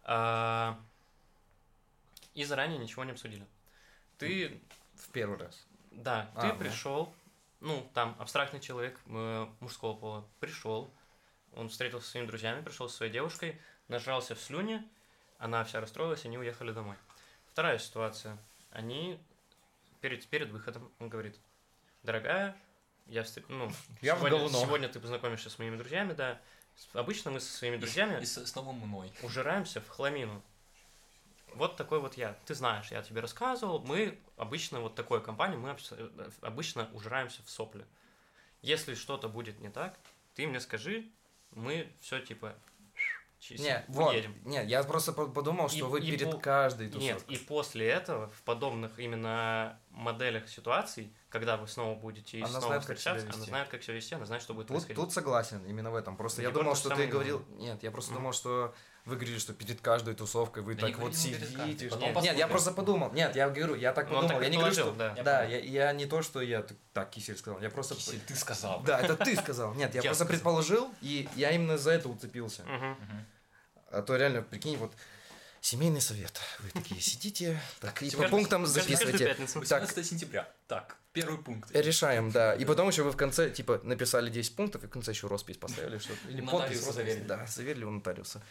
а, 0.04 0.80
и 2.36 2.44
заранее 2.44 2.78
ничего 2.78 3.04
не 3.06 3.12
обсудили. 3.12 3.46
Ты, 4.20 4.62
В 4.96 5.10
первый 5.10 5.40
раз. 5.40 5.66
да, 5.92 6.30
А, 6.36 6.42
ты 6.42 6.48
ну. 6.54 6.60
пришел, 6.60 7.14
ну, 7.60 7.90
там, 7.94 8.16
абстрактный 8.20 8.60
человек 8.60 9.00
э, 9.08 9.48
мужского 9.62 9.96
пола, 9.96 10.26
пришел, 10.40 10.94
он 11.56 11.70
встретился 11.70 12.06
со 12.06 12.12
своими 12.12 12.28
друзьями, 12.28 12.62
пришел 12.64 12.90
со 12.90 12.98
своей 12.98 13.12
девушкой, 13.12 13.60
нажрался 13.88 14.36
в 14.36 14.40
слюне, 14.40 14.88
она 15.38 15.64
вся 15.64 15.80
расстроилась, 15.82 16.26
они 16.26 16.38
уехали 16.38 16.72
домой. 16.72 16.96
Вторая 17.52 17.78
ситуация. 17.80 18.38
Они 18.72 19.20
перед, 20.02 20.28
перед 20.28 20.50
выходом, 20.50 20.92
он 21.00 21.10
говорит, 21.10 21.38
дорогая, 22.04 22.56
я 23.08 23.22
встр- 23.22 23.46
ну, 23.48 23.72
Я 24.02 24.16
в 24.16 24.20
сегодня, 24.20 24.40
говно». 24.40 24.62
сегодня 24.62 24.90
ты 24.90 25.00
познакомишься 25.00 25.50
с 25.50 25.58
моими 25.60 25.78
друзьями, 25.78 26.14
да. 26.14 26.42
Обычно 26.94 27.32
мы 27.32 27.40
со 27.40 27.52
своими 27.52 27.78
друзьями 27.78 28.22
И 28.22 28.26
с, 28.26 28.46
с 28.46 28.56
новым 28.56 28.76
мной. 28.80 29.12
ужираемся 29.24 29.80
в 29.80 29.88
хламину. 29.88 30.42
Вот 31.54 31.78
такой 31.78 32.02
вот 32.02 32.18
я. 32.18 32.38
Ты 32.46 32.54
знаешь, 32.54 32.92
я 32.92 33.02
тебе 33.02 33.22
рассказывал, 33.22 33.80
мы 33.80 34.20
обычно, 34.36 34.82
вот 34.82 34.96
такой 34.96 35.24
компании, 35.24 35.56
мы 35.56 35.78
э, 35.92 36.30
обычно 36.42 36.90
ужираемся 36.92 37.42
в 37.44 37.50
сопли. 37.50 37.86
Если 38.62 38.94
что-то 38.96 39.30
будет 39.30 39.60
не 39.62 39.70
так, 39.70 39.98
ты 40.34 40.46
мне 40.48 40.60
скажи, 40.60 41.10
мы 41.56 41.92
все 42.00 42.20
типа 42.20 42.56
Чи- 43.38 43.62
Не, 43.62 43.84
мы 43.90 43.96
вот, 43.96 44.14
едем. 44.16 44.36
не, 44.44 44.66
я 44.66 44.82
просто 44.84 45.14
по- 45.14 45.28
подумал, 45.28 45.70
что 45.70 45.78
И- 45.78 45.82
вы 45.84 46.00
и 46.00 46.10
перед 46.12 46.32
по- 46.32 46.38
каждой 46.40 46.88
Нет, 46.88 46.94
тусовкой. 47.18 47.36
и 47.36 47.38
после 47.38 47.88
этого, 47.88 48.28
в 48.30 48.42
подобных 48.42 48.98
именно 48.98 49.80
моделях 49.92 50.50
ситуаций, 50.50 51.14
когда 51.30 51.56
вы 51.58 51.68
снова 51.68 51.94
будете 52.00 52.40
Она 52.40 52.48
снова 52.48 52.66
знает, 52.68 52.82
встречаться, 52.84 53.28
она 53.32 53.34
знает, 53.46 53.70
как 53.70 53.84
себя 53.84 53.94
вести, 53.96 54.16
она 54.16 54.26
знает, 54.26 54.42
что 54.42 54.56
будет 54.56 54.68
Тут, 54.68 54.78
происходить. 54.78 54.96
тут 54.96 55.14
согласен, 55.14 55.64
именно 55.66 55.92
в 55.92 55.96
этом. 55.96 56.18
Просто 56.18 56.42
я 56.42 56.48
Егор 56.48 56.64
думал, 56.64 56.76
что 56.76 56.90
ты 56.96 57.06
говорил... 57.06 57.46
Нет, 57.50 57.84
я 57.84 57.92
просто 57.92 58.14
Мгм. 58.14 58.22
думал, 58.22 58.34
что 58.34 58.74
вы 59.06 59.16
говорили, 59.16 59.38
что 59.38 59.54
перед 59.54 59.82
каждой 59.82 60.16
тусовкой 60.16 60.64
вы 60.64 60.76
Да 60.76 60.88
так 60.88 60.98
вот 60.98 61.16
сидите. 61.16 61.90
потом 61.90 62.00
Нет, 62.02 62.24
нет, 62.24 62.38
я 62.38 62.48
просто 62.48 62.72
подумал. 62.72 63.12
Нет, 63.14 63.36
я 63.36 63.50
говорю, 63.50 63.76
я 63.76 63.94
так 63.94 64.10
Ну, 64.10 64.16
подумал. 64.16 64.36
так 64.36 64.44
я 64.44 64.50
не 64.50 64.58
говорю, 64.58 64.74
что... 64.74 64.92
да. 64.94 65.14
Я 65.16 65.24
Да, 65.24 65.44
я, 65.44 65.60
я 65.60 65.94
не 65.94 66.06
то, 66.08 66.22
что 66.24 66.42
я 66.42 66.66
так, 66.94 67.10
кисель 67.12 67.38
сказал. 67.38 67.62
Я 67.62 67.70
просто... 67.70 67.96
Кисель, 67.96 68.20
ты 68.28 68.36
сказал. 68.36 68.82
Да, 68.82 69.00
это 69.00 69.16
ты 69.16 69.36
сказал. 69.36 69.74
Нет, 69.76 69.94
я, 69.94 70.02
Я 70.02 70.10
просто 70.10 70.24
сказал. 70.26 70.28
предположил, 70.28 70.92
и 71.02 71.30
я 71.36 71.52
именно 71.52 71.78
за 71.78 71.92
это 71.92 72.10
уцепился. 72.10 72.64
Мгм. 72.64 72.98
А 73.92 74.02
то 74.02 74.16
реально, 74.18 74.42
прикинь, 74.42 74.78
вот 74.78 74.92
семейный 75.62 76.02
совет. 76.02 76.40
Вы 76.60 76.70
такие 76.72 77.00
сидите, 77.00 77.60
так, 77.80 78.02
и 78.02 78.10
по 78.10 78.28
пунктам 78.28 78.66
записывайте. 78.66 79.26
пятницу. 79.26 79.54
Так, 79.62 79.82
18 79.84 80.06
сентября. 80.06 80.48
Так, 80.68 80.98
первый 81.14 81.38
пункт. 81.38 81.70
решаем, 81.74 82.32
да. 82.32 82.54
И 82.56 82.66
потом 82.66 82.88
еще 82.90 83.04
вы 83.04 83.12
в 83.12 83.18
конце, 83.18 83.50
типа, 83.50 83.80
написали 83.84 84.30
10 84.30 84.56
пунктов, 84.56 84.84
и 84.84 84.88
в 84.88 84.90
конце 84.90 85.12
еще 85.12 85.28
роспись 85.28 85.58
поставили, 85.58 85.98
что-то. 85.98 86.28
Или 86.28 86.42
подпись. 86.42 86.84
Да, 87.26 87.46
заверили 87.48 87.84
у 87.86 87.92
нотариуса. 87.92 88.42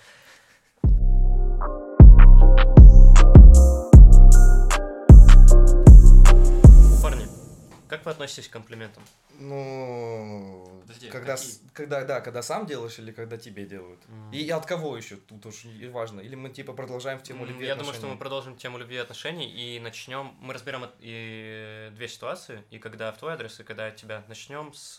Как 7.96 8.06
вы 8.06 8.10
относитесь 8.12 8.48
к 8.48 8.52
комплиментам? 8.52 9.02
Ну, 9.38 10.80
Подожди, 10.82 11.10
когда, 11.10 11.36
какие? 11.36 11.50
с- 11.50 11.60
когда, 11.72 12.04
да, 12.04 12.20
когда 12.20 12.42
сам 12.42 12.66
делаешь 12.66 12.98
или 12.98 13.12
когда 13.12 13.36
тебе 13.36 13.64
делают. 13.66 14.00
М. 14.08 14.30
И, 14.32 14.48
от 14.50 14.66
кого 14.66 14.96
еще, 14.96 15.16
тут 15.16 15.44
уж 15.46 15.64
не 15.64 15.86
важно. 15.86 16.20
Или 16.20 16.34
мы, 16.34 16.50
типа, 16.50 16.72
продолжаем 16.72 17.18
в 17.18 17.22
тему 17.22 17.42
М, 17.44 17.50
любви 17.50 17.66
Я 17.66 17.74
думаю, 17.74 17.86
что 17.92 17.98
отношений? 17.98 18.12
мы 18.14 18.18
продолжим 18.18 18.56
тему 18.56 18.78
любви 18.78 18.96
и 18.96 18.98
отношений 18.98 19.48
и 19.50 19.80
начнем. 19.80 20.34
Мы 20.40 20.54
разберем 20.54 20.88
и 21.00 21.90
две 21.94 22.08
ситуации, 22.08 22.64
и 22.70 22.78
когда 22.78 23.12
в 23.12 23.18
твой 23.18 23.32
адрес, 23.34 23.58
и 23.60 23.64
когда 23.64 23.86
от 23.86 23.96
тебя. 23.96 24.24
Начнем 24.28 24.72
с 24.74 24.98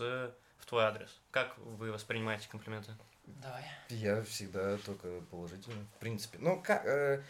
в 0.57 0.65
твой 0.65 0.83
адрес. 0.85 1.09
Как 1.31 1.57
вы 1.57 1.91
воспринимаете 1.91 2.47
комплименты? 2.49 2.91
Давай. 3.25 3.63
Я 3.89 4.21
всегда 4.23 4.77
только 4.77 5.21
положительно, 5.31 5.85
в 5.95 5.99
принципе. 5.99 6.37
Ну, 6.39 6.61
ка- 6.61 6.81
э, 6.85 7.21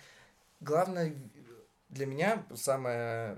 главное 0.60 1.14
для 1.90 2.06
меня 2.06 2.46
самое 2.56 3.38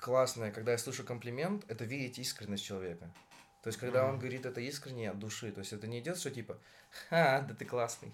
классное, 0.00 0.50
когда 0.52 0.72
я 0.72 0.78
слышу 0.78 1.04
комплимент, 1.04 1.64
это 1.68 1.84
видеть 1.84 2.18
искренность 2.18 2.64
человека. 2.64 3.10
То 3.62 3.68
есть, 3.68 3.78
когда 3.78 4.04
он 4.04 4.12
Мгм. 4.12 4.20
говорит 4.20 4.46
это 4.46 4.60
искренне 4.60 5.10
от 5.10 5.18
души, 5.18 5.52
то 5.52 5.60
есть 5.60 5.72
это 5.72 5.86
не 5.86 6.00
идет, 6.00 6.18
что 6.18 6.30
типа, 6.30 6.58
ха, 7.08 7.42
да 7.42 7.54
ты 7.54 7.64
классный. 7.64 8.12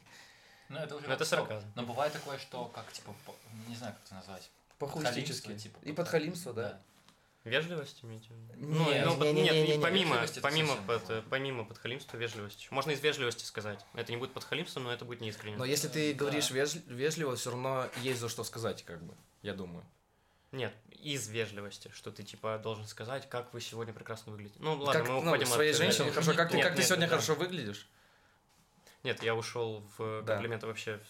Ну, 0.69 0.79
это 0.79 0.97
уже 0.97 1.07
это 1.07 1.25
сарказм. 1.25 1.67
Но 1.77 1.83
бывает 1.85 2.13
такое, 2.13 2.39
что, 2.39 2.65
как, 2.67 2.91
типа, 2.93 3.15
по- 3.25 3.35
не 3.69 3.77
знаю, 3.77 3.95
как 3.95 4.03
это 4.07 4.15
назвать. 4.17 4.51
Похуистически. 4.81 5.57
Типа, 5.57 5.79
И 5.83 5.93
подхалимство, 5.93 6.53
да. 6.53 6.81
Вежливость 7.45 8.03
имеете? 8.03 8.29
в 8.31 8.33
виду? 8.33 8.67
Нет, 8.67 8.69
ну, 8.77 8.93
не- 8.93 9.05
ну, 9.05 9.23
не- 9.25 9.43
нет, 9.43 9.53
не- 9.55 9.77
не- 9.77 9.83
помимо, 9.83 10.17
помимо, 10.43 10.75
под, 10.85 11.25
помимо 11.31 11.65
подхалимства, 11.65 12.17
вежливость. 12.17 12.69
Можно 12.73 12.91
из 12.91 13.01
вежливости 13.01 13.45
сказать. 13.45 13.79
Это 13.95 14.11
не 14.11 14.19
будет 14.19 14.33
подхалимство, 14.35 14.81
но 14.81 14.93
это 14.93 15.05
будет 15.05 15.21
неискренне. 15.21 15.57
Но 15.57 15.65
если 15.65 15.87
ты 15.87 16.13
Да. 16.13 16.19
говоришь 16.19 16.51
веж- 16.51 16.83
вежливо, 16.89 17.37
все 17.37 17.51
равно 17.53 17.89
есть 18.03 18.19
за 18.19 18.29
что 18.29 18.43
сказать, 18.43 18.83
как 18.85 19.01
бы, 19.05 19.15
я 19.43 19.55
думаю. 19.55 19.87
Нет, 20.53 20.75
из 20.91 21.29
вежливости, 21.29 21.91
что 21.95 22.11
ты 22.11 22.23
типа 22.23 22.59
должен 22.63 22.87
сказать, 22.87 23.29
как 23.29 23.53
вы 23.53 23.61
сегодня 23.61 23.93
прекрасно 23.93 24.33
выглядите. 24.33 24.59
Ну 24.61 24.75
ладно, 24.77 24.93
как 25.01 25.09
мы 25.09 25.21
ну, 25.23 25.29
уходим 25.29 25.47
своей 25.47 25.73
от... 25.73 25.77
женщине 25.77 26.07
это 26.07 26.15
хорошо, 26.15 26.35
как, 26.35 26.51
не 26.53 26.59
ты, 26.59 26.63
как 26.63 26.73
ты 26.73 26.79
Нет, 26.79 26.87
сегодня 26.87 27.03
нет, 27.03 27.11
хорошо 27.11 27.35
выглядишь? 27.35 27.89
Нет, 29.03 29.23
я 29.23 29.35
ушел 29.35 29.89
в 29.99 30.23
Да. 30.23 30.35
комплименты 30.35 30.67
вообще, 30.67 31.01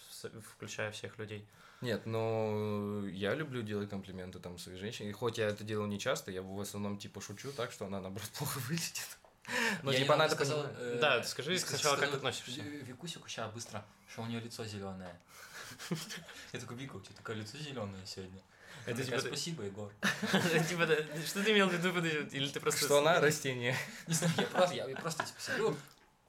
включая 0.53 0.91
всех 0.91 1.17
людей. 1.17 1.47
Нет, 1.81 2.05
но 2.07 3.05
я 3.07 3.35
люблю 3.35 3.61
делать 3.61 3.89
комплименты 3.89 4.39
там 4.39 4.57
своей 4.57 4.79
женщине. 4.79 5.09
И 5.11 5.13
хоть 5.13 5.37
я 5.37 5.47
это 5.47 5.63
делаю 5.63 5.87
не 5.87 5.99
часто, 5.99 6.31
я 6.31 6.41
в 6.41 6.59
основном 6.59 6.97
типа 6.97 7.21
шучу 7.21 7.51
так, 7.51 7.71
что 7.71 7.85
она 7.85 8.01
наоборот 8.01 8.29
плохо 8.37 8.57
выглядит. 8.59 9.17
Ну, 9.81 9.91
Я 9.91 9.99
типа, 9.99 10.15
она 10.15 10.25
недавно 10.25 10.33
это 10.33 10.35
сказал, 10.35 10.63
понимает. 10.63 10.95
э, 10.95 10.99
Да, 10.99 11.23
скажи 11.23 11.53
я 11.53 11.59
сначала, 11.59 11.95
как 11.95 12.09
сказал, 12.09 12.17
относишься. 12.17 12.61
«Ви- 12.61 12.81
Викусику 12.81 13.29
сейчас 13.29 13.51
быстро, 13.53 13.85
что 14.11 14.23
у 14.23 14.25
нее 14.25 14.41
лицо 14.41 14.65
зеленое. 14.65 15.17
Я 16.53 16.59
такой, 16.59 16.75
Вика, 16.77 16.95
у 16.97 17.01
тебя 17.01 17.15
такое 17.15 17.35
лицо 17.37 17.57
зеленое 17.57 18.05
сегодня. 18.05 18.41
Это 18.87 19.03
типа 19.03 19.19
Спасибо, 19.19 19.63
Егор. 19.63 19.91
Типа, 20.69 20.85
да, 20.85 20.95
Что 21.25 21.43
ты 21.43 21.51
имел 21.51 21.67
в 21.67 21.73
виду? 21.73 21.89
Или 22.31 22.47
ты 22.47 22.59
просто... 22.59 22.85
Что 22.85 22.99
она 22.99 23.19
растение. 23.19 23.75
Не 24.07 24.13
знаю, 24.13 24.33
я 24.37 24.45
просто, 24.45 24.75
я 24.75 24.95
просто 24.95 25.23
типа 25.25 25.41
сидел, 25.41 25.77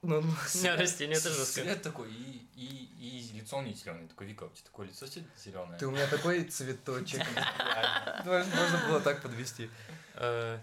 Ну, 0.02 0.20
ну, 0.20 0.76
растение 0.76 1.16
это 1.18 1.30
жестко. 1.30 1.62
Свет 1.62 1.82
такой, 1.82 2.10
и, 2.12 2.48
и, 2.56 2.88
и 2.98 3.32
лицо 3.38 3.58
у 3.58 3.62
нее 3.62 3.74
зеленое. 3.74 4.08
Такой, 4.08 4.26
Вика, 4.26 4.44
у 4.44 4.50
тебя 4.50 4.64
такое 4.64 4.86
лицо 4.88 5.06
зеленое. 5.06 5.78
ты 5.78 5.86
у 5.86 5.90
меня 5.92 6.06
такой 6.08 6.42
цветочек. 6.44 7.20
Можно 8.24 8.84
было 8.88 9.00
так 9.00 9.22
подвести. 9.22 9.70
Э, 10.14 10.58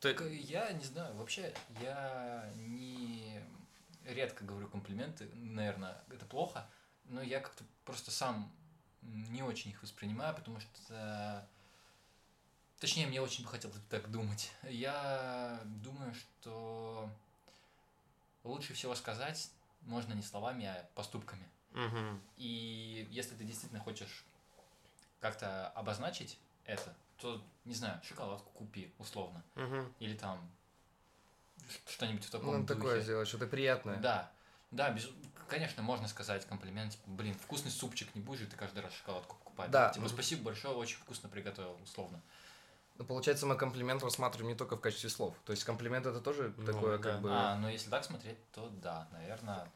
Так, 0.00 0.20
Я 0.30 0.72
не 0.72 0.84
знаю, 0.84 1.14
вообще 1.14 1.54
я 1.80 2.50
не 2.56 3.40
редко 4.04 4.44
говорю 4.44 4.68
комплименты, 4.68 5.28
наверное, 5.34 5.96
это 6.10 6.24
плохо, 6.26 6.66
но 7.04 7.22
я 7.22 7.40
как-то 7.40 7.64
просто 7.84 8.10
сам 8.10 8.52
не 9.02 9.42
очень 9.42 9.70
их 9.70 9.82
воспринимаю, 9.82 10.34
потому 10.34 10.60
что 10.60 11.48
точнее 12.78 13.06
мне 13.06 13.20
очень 13.20 13.44
бы 13.44 13.50
хотелось 13.50 13.80
так 13.88 14.10
думать. 14.10 14.52
Я 14.62 15.60
думаю, 15.64 16.14
что 16.14 17.10
лучше 18.44 18.74
всего 18.74 18.94
сказать 18.94 19.50
можно 19.82 20.12
не 20.12 20.22
словами, 20.22 20.66
а 20.66 20.88
поступками. 20.94 21.48
Мгм. 21.72 22.20
И 22.36 23.06
если 23.10 23.34
ты 23.34 23.44
действительно 23.44 23.80
хочешь 23.80 24.24
как-то 25.20 25.68
обозначить 25.68 26.38
это, 26.64 26.94
то, 27.18 27.42
не 27.64 27.74
знаю, 27.74 28.00
шоколадку 28.02 28.50
купи, 28.52 28.92
условно. 28.98 29.42
Мгм. 29.54 29.92
Или 30.00 30.16
там 30.16 30.40
что-нибудь 31.86 32.24
в 32.24 32.30
таком 32.30 32.60
Ну, 32.60 32.66
такое 32.66 32.94
духе. 32.94 33.02
сделать, 33.02 33.28
что-то 33.28 33.46
приятное. 33.46 33.98
Да, 33.98 34.30
да, 34.70 34.90
без... 34.90 35.08
конечно, 35.48 35.82
можно 35.82 36.08
сказать 36.08 36.46
комплимент, 36.46 36.92
типа, 36.92 37.10
блин, 37.10 37.34
вкусный 37.34 37.70
супчик, 37.70 38.14
не 38.14 38.20
будешь 38.20 38.40
же 38.40 38.46
ты 38.46 38.56
каждый 38.56 38.80
раз 38.80 38.92
шоколадку 38.94 39.36
покупать. 39.36 39.70
Да. 39.70 39.90
Типа, 39.90 40.08
спасибо 40.08 40.44
большое, 40.44 40.74
очень 40.74 40.98
вкусно 40.98 41.28
приготовил, 41.28 41.76
условно. 41.82 42.20
Ну, 42.96 43.04
получается, 43.04 43.46
мы 43.46 43.56
комплимент 43.56 44.02
рассматриваем 44.02 44.52
не 44.52 44.56
только 44.56 44.76
в 44.76 44.80
качестве 44.80 45.08
слов. 45.08 45.34
То 45.46 45.52
есть 45.52 45.64
комплимент 45.64 46.06
это 46.06 46.20
тоже 46.20 46.52
Ну, 46.58 46.66
такое, 46.66 46.98
да. 46.98 47.02
как 47.02 47.22
бы... 47.22 47.30
А, 47.32 47.56
но 47.56 47.70
если 47.70 47.88
так 47.88 48.04
смотреть, 48.04 48.36
то 48.52 48.68
да, 48.82 49.08
наверное. 49.12 49.70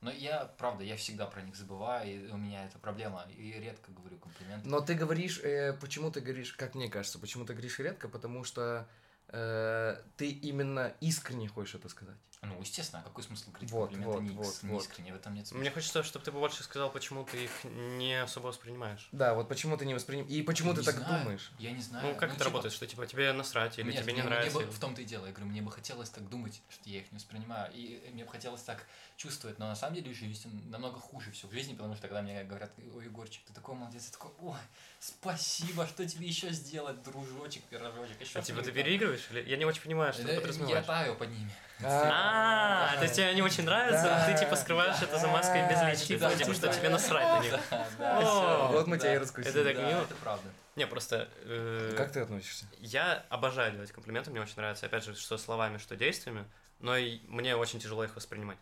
Но 0.00 0.10
я, 0.10 0.44
правда, 0.58 0.82
я 0.82 0.96
всегда 0.96 1.26
про 1.26 1.42
них 1.42 1.54
забываю, 1.54 2.08
и 2.08 2.30
у 2.30 2.36
меня 2.36 2.64
это 2.66 2.78
проблема, 2.78 3.26
и 3.36 3.52
редко 3.52 3.92
говорю 3.92 4.18
комплименты. 4.18 4.68
Но 4.68 4.80
ты 4.80 4.94
говоришь, 4.94 5.40
э, 5.40 5.72
почему 5.74 6.10
ты 6.10 6.20
говоришь, 6.20 6.52
как 6.52 6.74
мне 6.74 6.88
кажется, 6.88 7.18
почему 7.18 7.44
ты 7.44 7.54
говоришь 7.54 7.78
редко, 7.78 8.08
потому 8.08 8.44
что 8.44 8.88
э, 9.28 10.02
ты 10.16 10.30
именно 10.30 10.94
искренне 11.00 11.48
хочешь 11.48 11.74
это 11.74 11.88
сказать. 11.88 12.16
Ну, 12.42 12.60
естественно, 12.60 13.00
а 13.02 13.08
какой 13.08 13.24
смысл 13.24 13.50
говорить 13.50 13.70
Вот, 13.70 13.90
комплименты 13.90 14.12
вот, 14.14 14.22
не, 14.22 14.36
вот, 14.36 14.62
не 14.62 14.70
вот. 14.70 14.82
искренне? 14.82 15.12
В 15.12 15.16
этом 15.16 15.34
нет 15.34 15.46
смысла. 15.46 15.60
Мне 15.60 15.70
хочется, 15.70 16.02
чтобы 16.04 16.24
ты 16.24 16.30
побольше 16.30 16.62
сказал, 16.62 16.90
почему 16.92 17.24
ты 17.24 17.44
их 17.44 17.50
не 17.64 18.22
особо 18.22 18.48
воспринимаешь. 18.48 19.08
Да, 19.10 19.34
вот 19.34 19.48
почему 19.48 19.76
ты 19.76 19.84
не 19.86 19.94
воспринимаешь. 19.94 20.30
И 20.32 20.42
почему 20.42 20.72
ты 20.74 20.80
Не 20.80 20.86
так 20.86 20.94
знаю. 20.96 21.24
думаешь? 21.24 21.50
Я 21.58 21.72
не 21.72 21.80
знаю. 21.82 22.06
Ну, 22.06 22.14
как 22.14 22.28
это 22.28 22.34
типа, 22.34 22.44
работает? 22.44 22.72
Что 22.74 22.86
типа 22.86 23.06
тебе 23.06 23.32
насрать 23.32 23.78
или 23.78 23.90
Нет, 23.90 24.02
тебе 24.02 24.12
не 24.12 24.20
мне- 24.20 24.28
нравится? 24.28 24.56
Мне 24.58 24.66
бы, 24.66 24.70
или- 24.70 24.76
в 24.76 24.80
том-то 24.80 25.00
и 25.02 25.04
дело. 25.04 25.26
Я 25.26 25.32
говорю, 25.32 25.46
мне 25.50 25.62
бы 25.62 25.72
хотелось 25.72 26.10
так 26.10 26.28
думать, 26.28 26.62
что 26.68 26.88
я 26.88 27.00
их 27.00 27.10
не 27.10 27.16
воспринимаю. 27.16 27.72
И 27.72 28.10
мне 28.12 28.24
бы 28.24 28.30
хотелось 28.30 28.62
так 28.62 28.86
чувствовать. 29.16 29.58
Но 29.58 29.66
на 29.66 29.74
самом 29.74 29.94
деле 29.96 30.12
в 30.12 30.16
жизни 30.16 30.62
намного 30.70 31.00
хуже 31.00 31.32
все 31.32 31.48
в 31.48 31.52
жизни, 31.52 31.74
потому 31.74 31.94
что 31.96 32.06
когда 32.06 32.22
мне 32.22 32.44
говорят, 32.44 32.70
ой, 32.94 33.06
Егорчик, 33.06 33.42
ты 33.46 33.54
такой 33.54 33.74
молодец, 33.74 34.04
я 34.06 34.12
такой, 34.12 34.30
ой, 34.40 34.58
спасибо, 35.00 35.86
что 35.86 36.06
тебе 36.06 36.26
еще 36.26 36.50
сделать, 36.50 37.02
дружочек, 37.02 37.64
пирожочек, 37.64 38.20
еще 38.20 38.38
А 38.38 38.42
типа 38.42 38.62
ты 38.62 38.72
переигрываешь? 38.72 39.26
Или... 39.30 39.48
Я 39.48 39.56
не 39.56 39.64
очень 39.64 39.82
понимаю, 39.82 40.12
что 40.12 40.22
ты 40.22 40.32
Я 40.32 40.40
подразумеваешь. 40.40 40.86
таю 40.86 41.14
под 41.16 41.30
ними. 41.30 41.50
А, 41.84 42.94
то 42.96 43.02
есть 43.02 43.14
тебе 43.16 43.34
не 43.34 43.42
очень 43.42 43.64
нравится, 43.64 44.16
а 44.16 44.26
ты 44.26 44.38
типа 44.38 44.56
скрываешь 44.56 45.00
это 45.02 45.18
за 45.18 45.28
маской 45.28 45.68
безличия, 45.68 46.18
Да, 46.18 46.34
типа, 46.34 46.54
что 46.54 46.62
типа. 46.68 46.74
тебе 46.74 46.88
насрать 46.88 47.24
на 47.26 47.40
них. 47.40 47.54
Вот 48.72 48.86
мы 48.86 48.98
тебя 48.98 49.14
и 49.14 49.18
раскусили. 49.18 49.50
Это 49.50 49.64
так 49.64 49.76
мило. 49.86 50.02
это 50.02 50.14
правда. 50.16 50.48
Не, 50.76 50.86
просто... 50.86 51.28
э, 51.44 51.94
Как 51.96 52.12
ты 52.12 52.20
относишься? 52.20 52.66
Я 52.80 53.24
обожаю 53.30 53.72
делать 53.72 53.92
комплименты, 53.92 54.30
мне 54.30 54.40
очень 54.40 54.56
нравится, 54.56 54.86
опять 54.86 55.04
же, 55.04 55.14
что 55.14 55.38
словами, 55.38 55.78
что 55.78 55.96
действиями, 55.96 56.44
но 56.80 56.96
и 56.96 57.20
мне 57.28 57.56
очень 57.56 57.78
тяжело 57.80 58.04
их 58.04 58.14
воспринимать. 58.16 58.58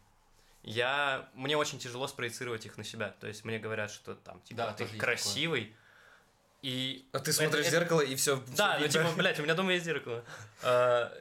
Я... 0.63 1.29
Мне 1.35 1.57
очень 1.57 1.79
тяжело 1.79 2.07
спроецировать 2.07 2.67
их 2.67 2.79
на 2.79 2.85
себя, 2.85 3.15
то 3.21 3.27
есть 3.27 3.45
мне 3.45 3.59
говорят, 3.59 3.91
что 3.91 4.15
там, 4.15 4.41
типа, 4.43 4.59
Да, 4.59 4.73
ты 4.73 4.87
красивый, 4.87 5.75
и... 6.63 7.07
А 7.13 7.19
ты 7.19 7.31
это- 7.31 7.33
смотришь 7.33 7.65
в 7.65 7.69
это- 7.69 7.71
зеркало 7.79 8.01
и 8.01 8.15
все. 8.17 8.43
Да, 8.57 8.79
ну 8.81 8.89
типа, 8.89 9.11
блядь, 9.17 9.39
у 9.41 9.43
меня 9.43 9.55
дома 9.55 9.73
есть 9.73 9.85
зеркало. 9.85 10.25
А, 10.63 11.13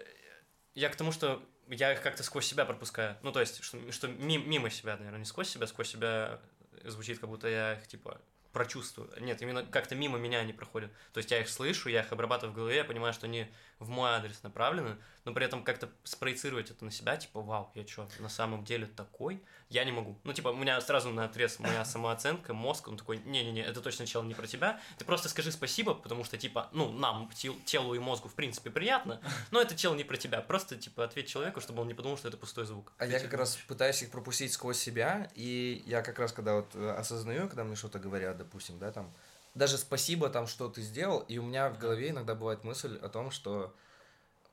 Я 0.75 0.89
к 0.89 0.95
тому, 0.95 1.11
что 1.11 1.43
я 1.67 1.93
их 1.93 2.01
как-то 2.01 2.23
сквозь 2.23 2.45
себя 2.45 2.65
пропускаю. 2.65 3.17
Ну, 3.21 3.31
то 3.31 3.39
есть, 3.39 3.63
что, 3.63 3.91
что 3.91 4.07
ми- 4.07 4.37
мимо 4.37 4.69
себя, 4.69 4.97
наверное, 4.97 5.19
не 5.19 5.25
сквозь 5.25 5.49
себя, 5.49 5.67
сквозь 5.67 5.89
себя 5.89 6.39
звучит, 6.83 7.19
как 7.19 7.29
будто 7.29 7.47
я 7.47 7.73
их, 7.73 7.87
типа, 7.87 8.19
прочувствую. 8.51 9.09
Нет, 9.19 9.41
именно 9.41 9.65
как-то 9.65 9.95
мимо 9.95 10.17
меня 10.17 10.39
они 10.39 10.53
проходят. 10.53 10.91
То 11.11 11.17
есть 11.17 11.31
я 11.31 11.39
их 11.39 11.49
слышу, 11.49 11.89
я 11.89 12.01
их 12.01 12.11
обрабатываю 12.11 12.53
в 12.53 12.55
голове, 12.55 12.77
я 12.77 12.83
понимаю, 12.83 13.13
что 13.13 13.25
они 13.25 13.47
в 13.83 13.89
мой 13.89 14.11
адрес 14.11 14.41
направлены, 14.43 14.97
но 15.25 15.33
при 15.33 15.45
этом 15.45 15.63
как-то 15.63 15.89
спроецировать 16.03 16.71
это 16.71 16.83
на 16.83 16.91
себя, 16.91 17.15
типа, 17.17 17.41
вау, 17.41 17.71
я 17.75 17.85
что, 17.87 18.07
на 18.19 18.29
самом 18.29 18.63
деле 18.65 18.85
такой? 18.85 19.43
Я 19.69 19.85
не 19.85 19.91
могу. 19.91 20.19
Ну, 20.23 20.33
типа, 20.33 20.49
у 20.49 20.55
меня 20.55 20.79
сразу 20.81 21.09
на 21.09 21.25
отрез 21.25 21.59
моя 21.59 21.85
самооценка, 21.85 22.53
мозг, 22.53 22.87
он 22.87 22.97
такой, 22.97 23.19
не-не-не, 23.19 23.61
это 23.61 23.81
точно 23.81 24.03
начало 24.03 24.23
не 24.23 24.33
про 24.33 24.47
тебя. 24.47 24.79
Ты 24.97 25.05
просто 25.05 25.29
скажи 25.29 25.51
спасибо, 25.51 25.93
потому 25.93 26.23
что, 26.23 26.37
типа, 26.37 26.69
ну, 26.73 26.91
нам, 26.91 27.29
телу 27.65 27.93
и 27.93 27.99
мозгу, 27.99 28.27
в 28.27 28.33
принципе, 28.33 28.69
приятно, 28.69 29.21
но 29.51 29.61
это 29.61 29.75
тело 29.75 29.95
не 29.95 30.03
про 30.03 30.17
тебя. 30.17 30.41
Просто, 30.41 30.75
типа, 30.75 31.03
ответь 31.03 31.27
человеку, 31.27 31.61
чтобы 31.61 31.81
он 31.81 31.87
не 31.87 31.93
подумал, 31.93 32.17
что 32.17 32.27
это 32.27 32.37
пустой 32.37 32.65
звук. 32.65 32.91
А 32.97 33.05
я 33.05 33.19
как 33.19 33.33
раз 33.33 33.57
пытаюсь 33.67 34.01
их 34.03 34.11
пропустить 34.11 34.51
сквозь 34.51 34.77
себя, 34.77 35.29
и 35.35 35.83
я 35.85 36.01
как 36.01 36.19
раз, 36.19 36.33
когда 36.33 36.55
вот 36.55 36.75
э, 36.75 36.89
осознаю, 36.91 37.47
когда 37.47 37.63
мне 37.63 37.75
что-то 37.75 37.99
говорят, 37.99 38.37
допустим, 38.37 38.77
да, 38.79 38.91
там, 38.91 39.13
даже 39.55 39.77
спасибо 39.77 40.29
там, 40.29 40.47
что 40.47 40.69
ты 40.69 40.81
сделал, 40.81 41.19
и 41.19 41.37
у 41.37 41.43
меня 41.43 41.69
в 41.69 41.77
голове 41.77 42.09
иногда 42.09 42.35
бывает 42.35 42.63
мысль 42.63 42.97
о 42.97 43.09
том, 43.09 43.31
что 43.31 43.75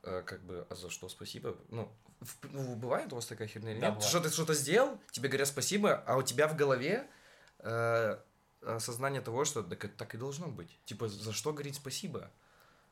э, 0.03 0.21
как 0.25 0.41
бы, 0.43 0.65
а 0.69 0.75
за 0.75 0.89
что 0.89 1.09
спасибо? 1.09 1.57
Ну, 1.69 1.91
в, 2.19 2.37
ну 2.51 2.75
бывает 2.75 3.11
у 3.11 3.15
вас 3.15 3.25
такая 3.25 3.47
херня 3.47 3.71
или 3.71 3.79
да, 3.79 3.87
нет? 3.87 3.95
Бывает. 3.95 4.09
Что 4.09 4.19
ты 4.19 4.29
что-то 4.29 4.53
сделал, 4.53 4.99
тебе 5.11 5.27
говорят 5.27 5.47
спасибо, 5.47 6.03
а 6.05 6.17
у 6.17 6.21
тебя 6.21 6.47
в 6.47 6.55
голове 6.55 7.07
э, 7.59 8.17
осознание 8.61 9.21
того, 9.21 9.45
что 9.45 9.63
так, 9.63 9.91
так 9.95 10.13
и 10.13 10.17
должно 10.17 10.47
быть. 10.47 10.79
Типа, 10.85 11.07
за 11.07 11.33
что 11.33 11.51
говорить 11.51 11.75
спасибо? 11.75 12.29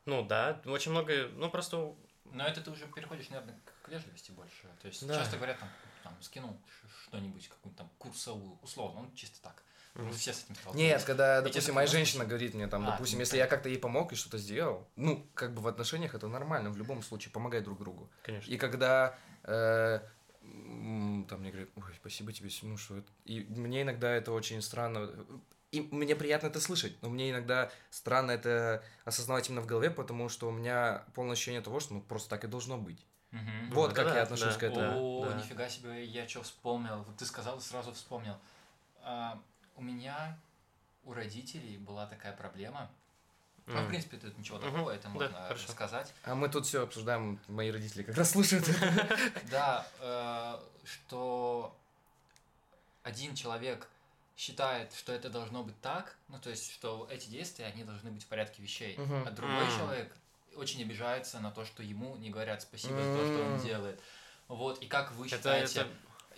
Ну 0.05 0.25
да, 0.25 0.61
очень 0.65 0.91
много, 0.91 1.27
ну 1.35 1.49
просто... 1.49 1.95
Но 2.31 2.45
это 2.45 2.61
ты 2.61 2.71
уже 2.71 2.87
переходишь, 2.87 3.29
наверное, 3.29 3.59
к 3.83 3.89
вежливости 3.89 4.31
больше. 4.31 4.67
То 4.81 4.87
есть 4.87 5.05
да. 5.05 5.15
часто 5.15 5.37
говорят 5.37 5.59
там, 5.59 5.69
там 6.03 6.15
скинул 6.21 6.59
что-нибудь, 7.05 7.47
какую-то 7.47 7.79
там 7.79 7.89
курсовую, 7.97 8.57
условно, 8.61 9.01
он 9.01 9.13
чисто 9.15 9.41
так. 9.41 9.63
Мы 10.05 10.11
все 10.13 10.33
с 10.33 10.43
этим 10.43 10.55
сталкивались. 10.55 10.79
Нет, 10.79 11.03
когда, 11.03 11.41
допустим, 11.41 11.75
моя 11.75 11.87
женщина 11.87 12.25
говорит 12.25 12.53
мне, 12.53 12.67
там, 12.67 12.87
а, 12.87 12.91
допустим, 12.91 13.17
ну, 13.17 13.21
если 13.21 13.37
я 13.37 13.47
как-то 13.47 13.69
ей 13.69 13.77
помог 13.77 14.11
и 14.11 14.15
что-то 14.15 14.37
сделал, 14.37 14.87
ну, 14.95 15.25
как 15.33 15.53
бы 15.53 15.61
в 15.61 15.67
отношениях 15.67 16.15
это 16.15 16.27
нормально, 16.27 16.69
в 16.69 16.77
любом 16.77 17.01
случае, 17.03 17.31
помогать 17.31 17.63
друг 17.63 17.79
другу. 17.79 18.09
Конечно. 18.23 18.51
И 18.51 18.57
когда 18.57 19.17
э, 19.43 19.99
там 20.41 21.39
мне 21.39 21.51
говорят, 21.51 21.69
ой, 21.75 21.93
спасибо 21.95 22.31
тебе, 22.31 22.49
ну 22.63 22.77
что 22.77 22.97
это... 22.97 23.11
И 23.25 23.41
мне 23.49 23.81
иногда 23.81 24.11
это 24.11 24.31
очень 24.31 24.61
странно. 24.61 25.09
И 25.71 25.81
мне 25.91 26.15
приятно 26.15 26.47
это 26.47 26.59
слышать, 26.59 26.95
но 27.01 27.09
мне 27.09 27.29
иногда 27.29 27.71
странно 27.91 28.31
это 28.31 28.83
осознавать 29.05 29.49
именно 29.49 29.61
в 29.61 29.67
голове, 29.67 29.91
потому 29.91 30.29
что 30.29 30.47
у 30.47 30.51
меня 30.51 31.03
полное 31.13 31.33
ощущение 31.33 31.61
того, 31.61 31.79
что 31.79 31.93
ну 31.93 32.01
просто 32.01 32.29
так 32.29 32.43
и 32.43 32.47
должно 32.47 32.77
быть. 32.77 33.05
Угу. 33.31 33.73
Вот 33.73 33.89
ну, 33.89 33.95
как 33.95 34.07
да, 34.07 34.15
я 34.15 34.23
отношусь 34.23 34.55
да. 34.55 34.59
к 34.59 34.63
этому. 34.63 35.21
О, 35.21 35.25
да. 35.25 35.35
нифига 35.35 35.69
себе, 35.69 36.03
я 36.03 36.27
что 36.27 36.41
вспомнил. 36.41 37.03
Вот 37.03 37.15
ты 37.17 37.25
сказал, 37.25 37.61
сразу 37.61 37.93
вспомнил. 37.93 38.35
А, 39.03 39.39
у 39.79 39.81
меня 39.81 40.37
у 41.05 41.13
родителей 41.13 41.77
была 41.77 42.05
такая 42.05 42.33
проблема. 42.35 42.91
Mm. 43.65 43.73
Ну, 43.73 43.81
в 43.85 43.87
принципе, 43.87 44.17
тут 44.17 44.37
ничего 44.37 44.59
такого, 44.59 44.91
mm-hmm. 44.91 44.95
это 44.95 45.09
можно 45.09 45.29
да, 45.29 45.57
сказать. 45.57 46.13
А 46.23 46.35
мы 46.35 46.49
тут 46.49 46.65
все 46.65 46.83
обсуждаем, 46.83 47.39
мои 47.47 47.71
родители 47.71 48.03
как 48.03 48.17
раз 48.17 48.31
слушают. 48.31 48.67
Да, 49.51 49.87
э, 49.99 50.59
что 50.83 51.75
один 53.03 53.35
человек 53.35 53.87
считает, 54.35 54.93
что 54.93 55.13
это 55.13 55.29
должно 55.29 55.63
быть 55.63 55.79
так, 55.81 56.15
ну, 56.27 56.39
то 56.39 56.49
есть, 56.49 56.71
что 56.73 57.07
эти 57.11 57.29
действия, 57.29 57.65
они 57.65 57.83
должны 57.83 58.11
быть 58.11 58.23
в 58.23 58.27
порядке 58.27 58.61
вещей, 58.61 58.97
а 58.97 59.31
другой 59.31 59.65
человек 59.77 60.15
очень 60.55 60.81
обижается 60.81 61.39
на 61.39 61.51
то, 61.51 61.63
что 61.63 61.83
ему 61.83 62.17
не 62.17 62.29
говорят 62.29 62.61
спасибо 62.61 63.01
за 63.01 63.17
то, 63.17 63.25
что 63.25 63.43
он 63.45 63.61
делает. 63.61 63.99
Вот, 64.47 64.81
и 64.81 64.87
как 64.87 65.11
вы 65.13 65.29
считаете... 65.29 65.87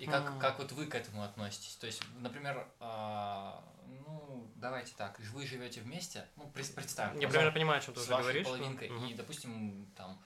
И 0.02 0.08
как, 0.08 0.24
mm. 0.24 0.40
как 0.40 0.58
вот 0.58 0.72
вы 0.72 0.88
к 0.88 0.96
этому 0.96 1.24
относитесь? 1.24 1.76
То 1.76 1.86
есть, 1.86 2.02
например, 2.22 2.68
э, 2.80 3.52
ну, 3.88 4.52
давайте 4.56 4.96
так, 4.98 5.20
вы 5.20 5.46
живете 5.46 5.82
вместе, 5.82 6.26
ну, 6.38 6.50
представим. 6.50 7.20
Я 7.20 7.28
примерно 7.28 7.52
понимаю, 7.52 7.78
о 7.78 7.82
чем 7.84 7.94
ты 7.94 8.00
уже 8.00 8.10
говоришь. 8.10 8.44
половинкой, 8.44 8.90
но... 8.90 9.06
и, 9.06 9.14
допустим, 9.14 9.94
там, 9.96 10.20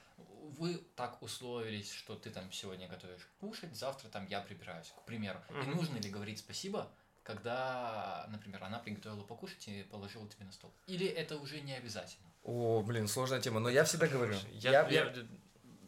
вы 0.57 0.75
так 0.95 1.21
условились, 1.21 1.91
что 1.91 2.15
ты 2.15 2.29
там 2.29 2.49
сегодня 2.53 2.87
готовишь 2.87 3.27
кушать, 3.41 3.75
завтра 3.75 4.07
там 4.07 4.25
я 4.27 4.39
прибираюсь, 4.39 4.93
к 4.95 5.01
примеру. 5.01 5.41
Mm-hmm. 5.49 5.63
И 5.63 5.75
нужно 5.75 5.97
ли 5.97 6.09
говорить 6.09 6.39
спасибо, 6.39 6.89
когда, 7.23 8.27
например, 8.29 8.63
она 8.63 8.79
приготовила 8.79 9.23
покушать 9.23 9.67
и 9.67 9.83
положила 9.83 10.25
тебе 10.29 10.45
на 10.45 10.53
стол? 10.53 10.73
Или 10.87 11.05
это 11.05 11.35
уже 11.35 11.59
не 11.59 11.73
обязательно? 11.73 12.31
О, 12.43 12.81
блин, 12.81 13.09
сложная 13.09 13.41
тема, 13.41 13.59
но 13.59 13.67
я 13.67 13.83
всегда 13.83 14.07
говорю. 14.07 14.35
Я, 14.53 14.71
я, 14.71 14.87
я... 14.87 15.03
я... 15.03 15.27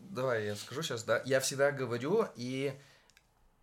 Давай 0.10 0.46
я 0.46 0.58
скажу 0.58 0.82
сейчас, 0.82 1.06
да. 1.06 1.22
Я 1.26 1.40
всегда 1.40 1.72
говорю, 1.72 2.28
и 2.36 2.78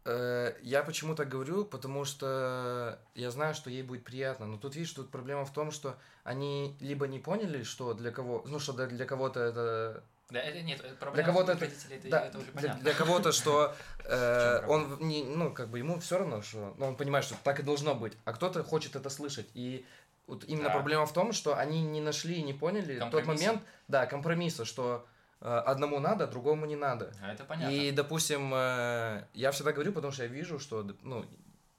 я 0.07 0.83
почему 0.85 1.15
так 1.15 1.29
говорю, 1.29 1.65
потому 1.65 2.05
что 2.05 2.99
я 3.15 3.31
знаю, 3.31 3.55
что 3.55 3.71
ей 3.71 3.83
будет 3.83 4.05
приятно. 4.05 4.47
Но 4.47 4.59
тут, 4.59 4.77
видишь, 4.77 4.93
тут 4.93 5.11
проблема 5.11 5.45
в 5.45 5.53
том, 5.53 5.71
что 5.71 5.97
они 6.25 6.77
либо 6.81 7.07
не 7.07 7.19
поняли, 7.19 7.63
что 7.63 7.95
для 7.95 8.11
кого, 8.11 8.45
ну, 8.47 8.59
что 8.59 8.73
для 8.73 9.07
кого-то 9.07 9.41
это 9.41 10.05
да, 10.31 10.41
это 10.41 10.63
нет, 10.63 10.81
проблема 10.99 11.15
для 11.15 11.25
кого-то 11.25 11.53
это, 11.53 11.65
это, 11.67 12.09
да, 12.09 12.27
это 12.27 12.39
уже 12.39 12.51
понятно. 12.51 12.81
Для, 12.81 12.93
для 12.93 12.95
кого-то, 12.95 13.31
что 13.31 13.75
э, 14.05 14.67
он 14.67 14.99
не, 15.01 15.23
ну, 15.23 15.53
как 15.53 15.69
бы 15.69 15.79
ему 15.79 16.01
все 16.01 16.19
равно, 16.19 16.41
что 16.43 16.75
ну, 16.79 16.87
он 16.87 16.97
понимает, 16.97 17.27
что 17.27 17.37
так 17.43 17.61
и 17.61 17.63
должно 17.63 17.95
быть, 17.95 18.15
а 18.25 18.33
кто-то 18.33 18.63
хочет 18.65 18.97
это 18.97 19.11
слышать. 19.11 19.49
И 19.53 19.87
вот 20.27 20.45
именно 20.45 20.69
да. 20.69 20.75
проблема 20.75 21.05
в 21.05 21.13
том, 21.13 21.33
что 21.33 21.57
они 21.57 21.83
не 21.83 22.01
нашли 22.01 22.37
и 22.37 22.43
не 22.43 22.55
поняли 22.55 23.03
тот 23.11 23.27
момент, 23.27 23.63
да, 23.87 24.07
компромисса, 24.07 24.65
что 24.65 25.07
Э, 25.07 25.14
одному 25.41 26.01
надо, 26.01 26.27
другому 26.27 26.67
не 26.67 26.77
надо. 26.77 27.13
А 27.21 27.33
это 27.33 27.45
понятно. 27.45 27.75
И, 27.75 27.91
допустим, 27.93 28.53
э, 28.55 29.27
я 29.35 29.51
всегда 29.51 29.73
говорю, 29.73 29.93
потому 29.93 30.13
что 30.13 30.23
я 30.23 30.29
вижу, 30.29 30.59
что, 30.59 30.83
ну, 31.03 31.25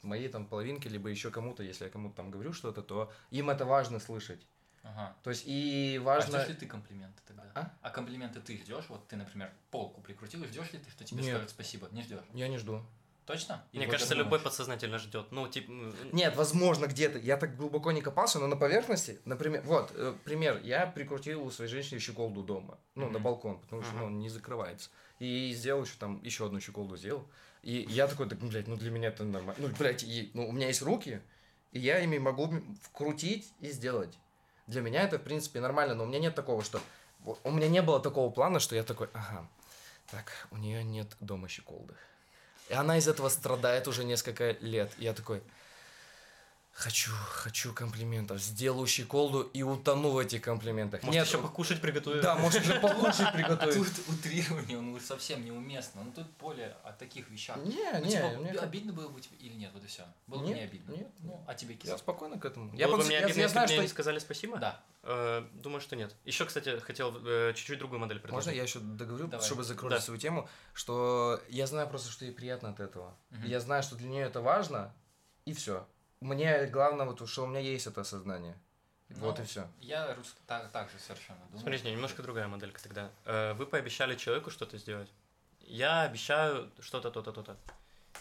моей 0.01 0.29
там 0.29 0.45
половинке, 0.45 0.89
либо 0.89 1.09
еще 1.09 1.31
кому-то, 1.31 1.63
если 1.63 1.85
я 1.85 1.89
кому-то 1.89 2.15
там 2.15 2.31
говорю 2.31 2.53
что-то, 2.53 2.81
то 2.81 3.11
им 3.31 3.49
это 3.49 3.65
важно 3.65 3.99
слышать. 3.99 4.47
Ага. 4.83 5.15
То 5.23 5.31
есть 5.31 5.43
и 5.47 5.99
важно... 6.03 6.37
А 6.37 6.41
ждешь 6.41 6.49
ли 6.49 6.59
ты 6.59 6.65
комплименты 6.67 7.19
тогда? 7.25 7.43
А, 7.55 7.73
а 7.81 7.89
комплименты 7.89 8.39
ты 8.39 8.57
ждешь? 8.57 8.85
Вот 8.87 9.07
ты, 9.07 9.15
например, 9.15 9.51
полку 9.71 10.01
прикрутил, 10.01 10.45
ждешь 10.45 10.71
ли 10.73 10.79
ты, 10.79 10.91
что 10.91 11.03
тебе 11.03 11.23
Нет. 11.23 11.33
скажут 11.33 11.49
спасибо? 11.49 11.87
Не 11.91 12.03
ждешь? 12.03 12.21
Я 12.33 12.47
не 12.47 12.59
жду. 12.59 12.85
Точно? 13.25 13.65
Мне 13.73 13.87
кажется, 13.87 14.13
любой 14.13 14.39
подсознательно 14.39 14.99
ждет. 14.99 15.31
Ну, 15.31 15.47
типа... 15.47 15.71
Нет, 16.11 16.35
возможно, 16.35 16.85
где-то. 16.85 17.17
Я 17.17 17.37
так 17.37 17.55
глубоко 17.57 17.91
не 17.91 18.01
копался, 18.01 18.39
но 18.39 18.45
на 18.45 18.55
поверхности, 18.55 19.19
например, 19.25 19.63
вот, 19.65 19.91
э, 19.95 20.13
пример. 20.23 20.61
Я 20.63 20.85
прикрутил 20.85 21.43
у 21.43 21.49
своей 21.49 21.71
женщины 21.71 21.99
щеколду 21.99 22.43
дома, 22.43 22.77
ну, 22.93 23.07
mm-hmm. 23.07 23.11
на 23.11 23.19
балкон, 23.19 23.59
потому 23.59 23.81
что, 23.81 23.93
mm-hmm. 23.93 23.99
ну, 23.99 24.05
он 24.05 24.19
не 24.19 24.29
закрывается. 24.29 24.91
И 25.19 25.51
сделал 25.53 25.83
еще 25.83 25.95
там, 25.97 26.21
еще 26.21 26.45
одну 26.45 26.59
щеколду 26.59 26.97
сделал. 26.97 27.27
И 27.63 27.87
я 27.89 28.07
такой, 28.07 28.29
так, 28.29 28.37
блядь, 28.37 28.67
ну, 28.67 28.75
для 28.75 28.91
меня 28.91 29.07
это 29.07 29.23
нормально. 29.23 29.55
Ну, 29.57 29.73
блядь, 29.79 30.03
и, 30.03 30.29
ну, 30.35 30.47
у 30.47 30.51
меня 30.51 30.67
есть 30.67 30.83
руки, 30.83 31.19
и 31.71 31.79
я 31.79 31.99
ими 31.99 32.19
могу 32.19 32.53
вкрутить 32.83 33.51
и 33.59 33.71
сделать. 33.71 34.19
Для 34.67 34.81
меня 34.81 35.01
это, 35.01 35.17
в 35.17 35.23
принципе, 35.23 35.59
нормально, 35.61 35.95
но 35.95 36.03
у 36.03 36.07
меня 36.07 36.19
нет 36.19 36.35
такого, 36.35 36.63
что... 36.63 36.79
У 37.43 37.51
меня 37.51 37.67
не 37.69 37.81
было 37.81 37.99
такого 37.99 38.31
плана, 38.31 38.59
что 38.59 38.75
я 38.75 38.83
такой, 38.83 39.09
ага, 39.13 39.49
так, 40.11 40.47
у 40.51 40.57
нее 40.57 40.83
нет 40.83 41.17
дома 41.19 41.47
щеколды. 41.47 41.95
И 42.69 42.73
она 42.73 42.97
из 42.97 43.07
этого 43.07 43.29
страдает 43.29 43.87
уже 43.87 44.03
несколько 44.03 44.51
лет. 44.61 44.91
И 44.97 45.03
я 45.03 45.13
такой, 45.13 45.41
Хочу, 46.75 47.11
хочу 47.29 47.73
комплиментов. 47.73 48.41
Сделаю 48.41 48.85
щеколду 48.85 49.43
и 49.43 49.63
утону 49.63 50.09
в 50.09 50.17
этих 50.17 50.41
комплиментах. 50.41 51.03
Может, 51.03 51.19
Нет, 51.19 51.25
еще 51.25 51.41
покушать 51.41 51.79
приготовить. 51.79 52.21
Да, 52.21 52.35
может, 52.35 52.65
еще 52.65 52.81
покушать 52.81 53.31
приготовить. 53.33 53.95
Тут 53.95 54.09
утрирование, 54.09 54.77
он 54.77 54.99
совсем 54.99 55.45
неуместно. 55.45 56.03
Ну, 56.03 56.11
тут 56.11 56.27
более 56.37 56.75
о 56.83 56.91
таких 56.91 57.29
вещах. 57.29 57.55
Не, 57.63 57.91
ну, 57.93 58.05
не. 58.05 58.11
Типа, 58.11 58.27
мне 58.27 58.51
обидно 58.51 58.91
было 58.91 59.07
бы 59.07 59.21
тебе 59.21 59.37
или 59.37 59.53
нет, 59.53 59.71
вот 59.73 59.85
и 59.85 59.87
все. 59.87 60.03
Было 60.27 60.39
бы 60.39 60.47
не 60.47 60.59
обидно. 60.59 60.91
Нет. 60.91 61.07
Ну, 61.19 61.41
а 61.47 61.53
тебе 61.53 61.75
кисло. 61.75 61.93
Я 61.93 61.97
спокойно 61.97 62.37
к 62.37 62.43
этому. 62.43 62.75
Я 62.75 62.89
бы 62.89 62.97
мне 62.97 63.19
обидно, 63.19 63.39
если 63.39 63.57
мне 63.57 63.77
не 63.77 63.87
сказали 63.87 64.19
спасибо? 64.19 64.57
Да. 64.57 64.83
Э, 65.03 65.47
думаю, 65.53 65.79
что 65.79 65.95
нет. 65.95 66.13
Еще, 66.25 66.43
кстати, 66.43 66.77
хотел 66.79 67.15
э, 67.25 67.53
чуть-чуть 67.55 67.79
другую 67.79 68.01
модель 68.01 68.19
предложить. 68.19 68.47
Можно 68.47 68.57
я 68.57 68.63
еще 68.63 68.79
договорю, 68.79 69.31
чтобы 69.41 69.63
закрыть 69.63 70.03
свою 70.03 70.19
тему, 70.19 70.49
что 70.73 71.41
я 71.47 71.67
знаю 71.67 71.87
просто, 71.87 72.11
что 72.11 72.25
ей 72.25 72.33
приятно 72.33 72.71
от 72.71 72.81
этого. 72.81 73.15
Я 73.45 73.61
знаю, 73.61 73.81
что 73.81 73.95
для 73.95 74.09
нее 74.09 74.25
это 74.25 74.41
важно, 74.41 74.93
и 75.45 75.53
все 75.53 75.87
мне 76.21 76.65
главное, 76.67 77.05
вот, 77.05 77.27
что 77.29 77.43
у 77.43 77.47
меня 77.47 77.59
есть 77.59 77.87
это 77.87 78.01
осознание. 78.01 78.57
Ну, 79.09 79.17
вот 79.27 79.39
и 79.39 79.43
все. 79.43 79.67
Я 79.81 80.17
так, 80.47 80.71
так 80.71 80.89
же 80.89 80.97
совершенно 80.99 81.39
думаю. 81.45 81.59
Смотрите, 81.59 81.91
немножко 81.91 82.23
другая 82.23 82.47
моделька 82.47 82.81
тогда. 82.81 83.11
Э, 83.25 83.53
вы 83.53 83.65
пообещали 83.65 84.15
человеку 84.15 84.49
что-то 84.49 84.77
сделать. 84.77 85.09
Я 85.61 86.01
обещаю 86.01 86.71
что-то, 86.79 87.11
то-то, 87.11 87.31
то-то. 87.31 87.57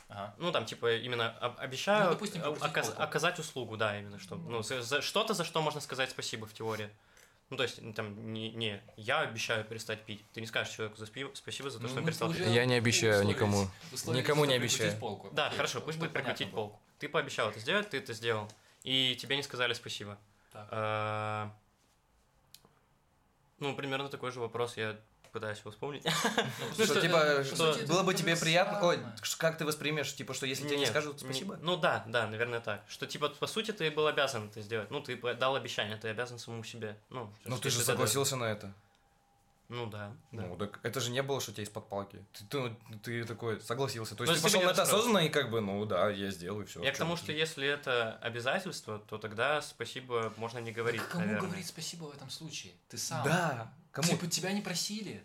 Ага. 0.09 0.35
Ну, 0.39 0.53
там, 0.53 0.67
типа, 0.67 0.97
именно 0.97 1.31
обещаю 1.59 2.05
ну, 2.05 2.11
допустим, 2.11 2.43
оказ- 2.43 2.95
оказать 2.97 3.39
услугу, 3.39 3.77
да, 3.77 3.99
именно, 3.99 4.19
что, 4.19 4.37
ну, 4.37 4.63
за, 4.63 4.83
за, 4.83 5.01
что-то, 5.03 5.35
за 5.35 5.45
что 5.45 5.63
можно 5.63 5.81
сказать 5.81 6.11
спасибо 6.11 6.47
в 6.47 6.53
теории. 6.53 6.91
Ну, 7.51 7.57
то 7.57 7.63
есть, 7.63 7.81
там, 7.95 8.33
не, 8.33 8.51
не 8.53 8.83
я 8.97 9.21
обещаю 9.21 9.65
перестать 9.65 10.03
пить. 10.05 10.25
Ты 10.33 10.41
не 10.41 10.47
скажешь 10.47 10.75
человеку 10.75 10.99
за 10.99 11.07
спи- 11.07 11.31
спасибо 11.35 11.71
за 11.71 11.79
то, 11.79 11.83
ну, 11.85 11.89
что 11.89 11.99
он 11.99 12.05
перестал 12.07 12.33
пить. 12.33 12.47
Я 12.47 12.65
не 12.65 12.75
обещаю 12.75 13.25
никому. 13.25 13.69
Никому 14.07 14.45
не 14.45 14.55
обещаю. 14.55 14.99
Полку. 14.99 15.31
Да, 15.33 15.47
Окей, 15.47 15.57
хорошо, 15.57 15.81
пусть 15.81 15.99
будет 15.99 16.13
прикрутить 16.13 16.51
полку. 16.51 16.81
Ты 17.05 17.11
пообещал 17.11 17.51
это 17.51 17.61
сделать, 17.61 17.91
ты 17.91 17.99
это 17.99 18.15
сделал. 18.15 18.51
И 18.83 19.15
тебе 19.21 19.37
не 19.37 19.43
сказали 19.43 19.75
спасибо. 19.75 20.17
А, 20.55 21.53
ну, 23.59 23.77
примерно 23.77 24.09
такой 24.09 24.33
же 24.33 24.41
вопрос. 24.41 24.79
Я 24.79 24.97
пытаюсь 25.31 25.59
его 25.59 25.71
вспомнить. 25.71 26.03
Ну, 26.79 26.85
что, 26.87 27.03
типа, 27.03 27.45
что 27.45 27.77
было 27.87 28.05
бы 28.05 28.15
тебе 28.15 28.35
приятно... 28.37 28.83
Ой, 28.83 28.99
как 29.37 29.59
ты 29.59 29.67
воспримешь, 29.67 30.15
типа, 30.15 30.33
что 30.33 30.47
если 30.47 30.67
тебе 30.67 30.79
не 30.79 30.87
скажут 30.87 31.21
спасибо? 31.21 31.59
Ну 31.61 31.77
да, 31.77 32.05
да, 32.07 32.27
наверное 32.27 32.61
так. 32.61 32.83
Что, 32.89 33.07
типа, 33.07 33.29
по 33.29 33.47
сути, 33.47 33.73
ты 33.73 33.91
был 33.91 34.07
обязан 34.07 34.47
это 34.47 34.63
сделать. 34.63 34.91
Ну, 34.91 35.03
ты 35.03 35.17
дал 35.35 35.57
обещание, 35.57 35.99
ты 35.99 36.09
обязан 36.09 36.39
самому 36.39 36.65
себе. 36.65 36.97
Ну, 37.11 37.31
ну 37.45 37.59
ты 37.59 37.69
же 37.69 37.81
согласился 37.81 38.37
на 38.37 38.45
это. 38.45 38.73
Ну 39.69 39.87
да. 39.87 40.15
да. 40.31 40.43
Ну, 40.47 40.57
так 40.57 40.79
это 40.83 41.01
же 41.01 41.11
не 41.11 41.23
было, 41.23 41.41
что 41.41 41.51
у 41.51 41.55
тебя 41.55 41.65
из-под 41.65 41.89
палки. 41.89 42.25
Ты, 42.33 42.45
ты, 42.47 42.77
ты 43.03 43.25
такой 43.25 43.61
согласился. 43.61 44.15
То 44.15 44.25
Ну, 44.25 44.31
есть 44.31 44.43
ты 44.43 44.49
если 44.49 44.59
пошел 44.59 44.69
на 44.69 44.73
это 44.73 44.83
осознанно 44.83 45.19
и 45.19 45.29
как 45.31 45.51
бы, 45.51 45.61
ну 45.61 45.85
да, 45.87 46.11
я 46.11 46.31
сделаю 46.31 46.67
все. 46.67 46.83
Я 46.83 46.93
к 46.93 46.99
тому, 46.99 47.17
что 47.17 47.33
если 47.33 47.67
это 47.67 48.17
обязательство, 48.19 48.99
то 48.99 49.19
тогда 49.19 49.63
спасибо 49.63 50.33
можно 50.37 50.59
не 50.59 50.71
говорить, 50.73 51.01
Так 51.01 51.11
кому 51.13 51.25
наверное. 51.25 51.49
говорить 51.49 51.67
спасибо 51.67 52.05
в 52.05 52.15
этом 52.15 52.29
случае? 52.31 52.75
Ты 52.89 52.99
сам. 52.99 53.25
Да, 53.25 53.73
кому? 53.91 54.09
Типа 54.09 54.27
тебя 54.27 54.53
не 54.53 54.61
просили. 54.61 55.25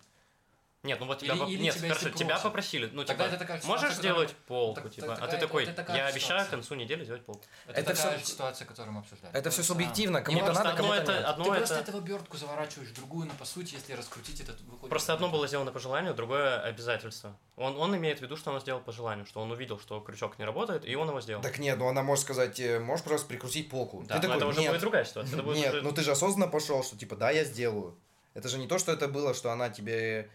Нет, 0.82 0.98
ну 1.02 1.08
вот 1.08 1.20
тебя, 1.20 1.34
Или- 1.34 1.40
поп- 1.42 1.50
или 1.50 1.62
Нет, 1.64 1.76
тебя, 1.76 1.90
хорошо, 1.94 2.10
тебя 2.12 2.40
попросили, 2.40 2.90
ну 2.94 3.04
Тогда 3.04 3.26
типа, 3.26 3.36
это 3.36 3.38
такая 3.46 3.62
можешь 3.66 3.82
ситуация, 3.92 4.00
сделать 4.00 4.30
которая- 4.30 4.48
полку, 4.48 4.82
так- 4.82 4.92
типа, 4.94 5.08
так- 5.08 5.18
а 5.18 5.22
такая- 5.22 5.32
ты 5.40 5.46
такой, 5.46 5.64
это 5.64 5.74
такая 5.74 5.98
я 5.98 6.06
обещаю 6.06 6.46
к 6.46 6.50
концу 6.52 6.76
недели 6.76 7.04
сделать 7.04 7.26
полку. 7.26 7.44
Это, 7.68 7.82
Это 7.82 7.94
такая 7.96 8.18
всё- 8.20 8.26
ситуация, 8.32 8.66
которую 8.66 8.94
мы 8.94 9.00
обсуждали. 9.02 9.34
Это 9.34 9.44
То 9.44 9.50
все 9.50 9.64
субъективно, 9.64 10.22
кому-то 10.22 10.46
просто 10.46 10.64
надо, 10.64 10.76
одно 10.76 10.88
кому-то 10.88 11.02
это, 11.02 11.12
нет. 11.20 11.26
одно 11.26 11.44
Ты 11.44 11.50
это... 11.50 11.58
просто 11.60 11.76
этого 11.80 11.98
обертку 12.00 12.38
заворачиваешь 12.38 12.90
другую, 12.92 13.28
но 13.28 13.34
по 13.34 13.44
сути, 13.44 13.74
если 13.76 13.92
раскрутить 13.92 14.40
это, 14.40 14.54
выходит... 14.68 14.90
Просто 14.90 15.14
одно 15.14 15.28
было 15.28 15.48
сделано 15.50 15.72
по 15.74 15.80
желанию, 15.80 16.14
другое 16.14 16.62
обязательство. 16.62 17.36
Он, 17.58 17.76
он 17.78 17.94
имеет 17.98 18.20
в 18.20 18.22
виду, 18.22 18.38
что 18.38 18.52
он 18.52 18.62
сделал 18.62 18.80
по 18.80 18.94
желанию, 18.94 19.26
что 19.26 19.42
он 19.42 19.52
увидел, 19.52 19.80
что 19.80 20.00
крючок 20.00 20.40
не 20.40 20.46
работает, 20.46 20.86
и 20.86 20.96
он 20.96 21.10
его 21.10 21.20
сделал. 21.20 21.42
Так 21.44 21.60
нет, 21.60 21.78
ну 21.78 21.90
она 21.90 22.04
может 22.04 22.24
сказать, 22.24 22.58
э, 22.62 22.80
можешь 22.80 23.04
просто 23.04 23.28
прикрутить 23.28 23.70
полку. 23.70 24.02
да, 24.08 24.16
ты 24.16 24.22
такой, 24.22 24.38
это 24.38 24.48
уже 24.48 24.62
нет, 24.62 24.70
будет 24.72 24.80
другая 24.82 25.04
ситуация. 25.04 25.34
Это 25.34 25.44
будет 25.44 25.58
нет, 25.58 25.84
ну 25.84 25.92
ты 25.92 26.04
же 26.04 26.12
осознанно 26.12 26.48
пошел, 26.50 26.82
что 26.86 26.98
типа, 26.98 27.18
да, 27.18 27.32
я 27.32 27.44
сделаю. 27.44 27.98
Это 28.34 28.48
же 28.48 28.58
не 28.60 28.68
то, 28.68 28.80
что 28.80 28.94
это 28.94 29.10
было, 29.10 29.34
что 29.34 29.52
она 29.52 29.70
тебе 29.70 30.30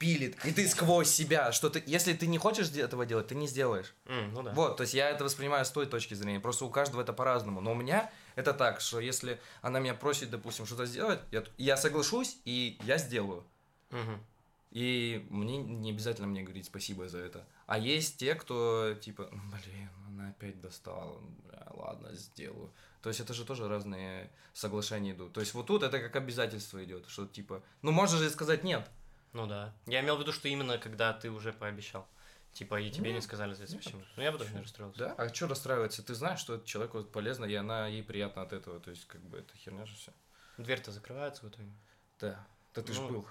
пилит, 0.00 0.42
и 0.46 0.52
ты 0.52 0.66
сквозь 0.66 1.10
себя, 1.10 1.52
что 1.52 1.68
ты, 1.68 1.82
если 1.86 2.14
ты 2.14 2.26
не 2.26 2.38
хочешь 2.38 2.70
этого 2.70 3.04
делать, 3.04 3.26
ты 3.26 3.34
не 3.34 3.46
сделаешь. 3.46 3.94
М, 4.06 4.32
ну 4.32 4.42
да. 4.42 4.52
Вот, 4.54 4.78
то 4.78 4.82
есть 4.82 4.94
я 4.94 5.10
это 5.10 5.24
воспринимаю 5.24 5.64
с 5.66 5.70
той 5.70 5.84
точки 5.84 6.14
зрения, 6.14 6.40
просто 6.40 6.64
у 6.64 6.70
каждого 6.70 7.02
это 7.02 7.12
по-разному. 7.12 7.60
Но 7.60 7.72
у 7.72 7.74
меня 7.74 8.10
это 8.34 8.54
так, 8.54 8.80
что 8.80 8.98
если 8.98 9.38
она 9.60 9.78
меня 9.78 9.92
просит, 9.92 10.30
допустим, 10.30 10.64
что-то 10.64 10.86
сделать, 10.86 11.20
я, 11.30 11.44
я 11.58 11.76
соглашусь, 11.76 12.38
и 12.46 12.78
я 12.84 12.96
сделаю. 12.96 13.44
Мгм. 13.90 14.24
И 14.70 15.26
мне 15.28 15.58
не 15.58 15.90
обязательно 15.90 16.28
мне 16.28 16.42
говорить 16.42 16.64
спасибо 16.64 17.06
за 17.08 17.18
это. 17.18 17.46
А 17.66 17.78
есть 17.78 18.16
те, 18.16 18.34
кто 18.34 18.94
типа, 18.94 19.28
блин, 19.30 19.90
она 20.08 20.30
опять 20.30 20.60
достала, 20.62 21.20
бля, 21.44 21.66
ладно, 21.74 22.14
сделаю. 22.14 22.72
То 23.02 23.10
есть 23.10 23.20
это 23.20 23.34
же 23.34 23.44
тоже 23.44 23.68
разные 23.68 24.30
соглашения 24.54 25.12
идут. 25.12 25.34
То 25.34 25.40
есть 25.40 25.52
вот 25.52 25.66
тут 25.66 25.82
это 25.82 25.98
как 25.98 26.16
обязательство 26.16 26.82
идет, 26.82 27.06
что 27.08 27.26
типа, 27.26 27.62
ну 27.82 27.92
можно 27.92 28.16
же 28.16 28.30
сказать 28.30 28.64
нет. 28.64 28.88
Ну 29.32 29.46
да. 29.46 29.72
Я 29.86 30.00
имел 30.00 30.16
в 30.16 30.20
виду, 30.20 30.32
что 30.32 30.48
именно 30.48 30.78
когда 30.78 31.12
ты 31.12 31.30
уже 31.30 31.52
пообещал. 31.52 32.08
Типа, 32.52 32.80
и 32.80 32.90
тебе 32.90 33.10
Ну, 33.10 33.16
не 33.16 33.20
сказали 33.22 33.54
за 33.54 33.62
это 33.64 33.74
нет, 33.74 33.82
спасибо. 33.82 34.02
Ну, 34.16 34.22
я 34.24 34.32
бы 34.32 34.38
тоже 34.38 34.52
не 34.52 34.60
расстроился. 34.60 34.98
Да? 34.98 35.14
А 35.16 35.32
что 35.32 35.46
расстраиваться? 35.46 36.02
Ты 36.02 36.14
знаешь, 36.14 36.40
что 36.40 36.56
это 36.56 36.66
человеку 36.66 37.04
полезно, 37.04 37.44
и 37.44 37.54
она 37.54 37.86
ей 37.86 38.02
приятно 38.02 38.42
от 38.42 38.52
этого. 38.52 38.80
То 38.80 38.90
есть 38.90 39.06
как 39.06 39.20
бы 39.20 39.38
это 39.38 39.56
херня 39.56 39.86
же 39.86 39.94
все. 39.94 40.12
Дверь-то 40.58 40.90
закрывается 40.90 41.44
в 41.46 41.48
итоге. 41.48 41.70
Да. 42.18 42.44
Да 42.74 42.82
ты 42.82 42.92
ж 42.92 42.98
Ну. 42.98 43.08
был. 43.08 43.28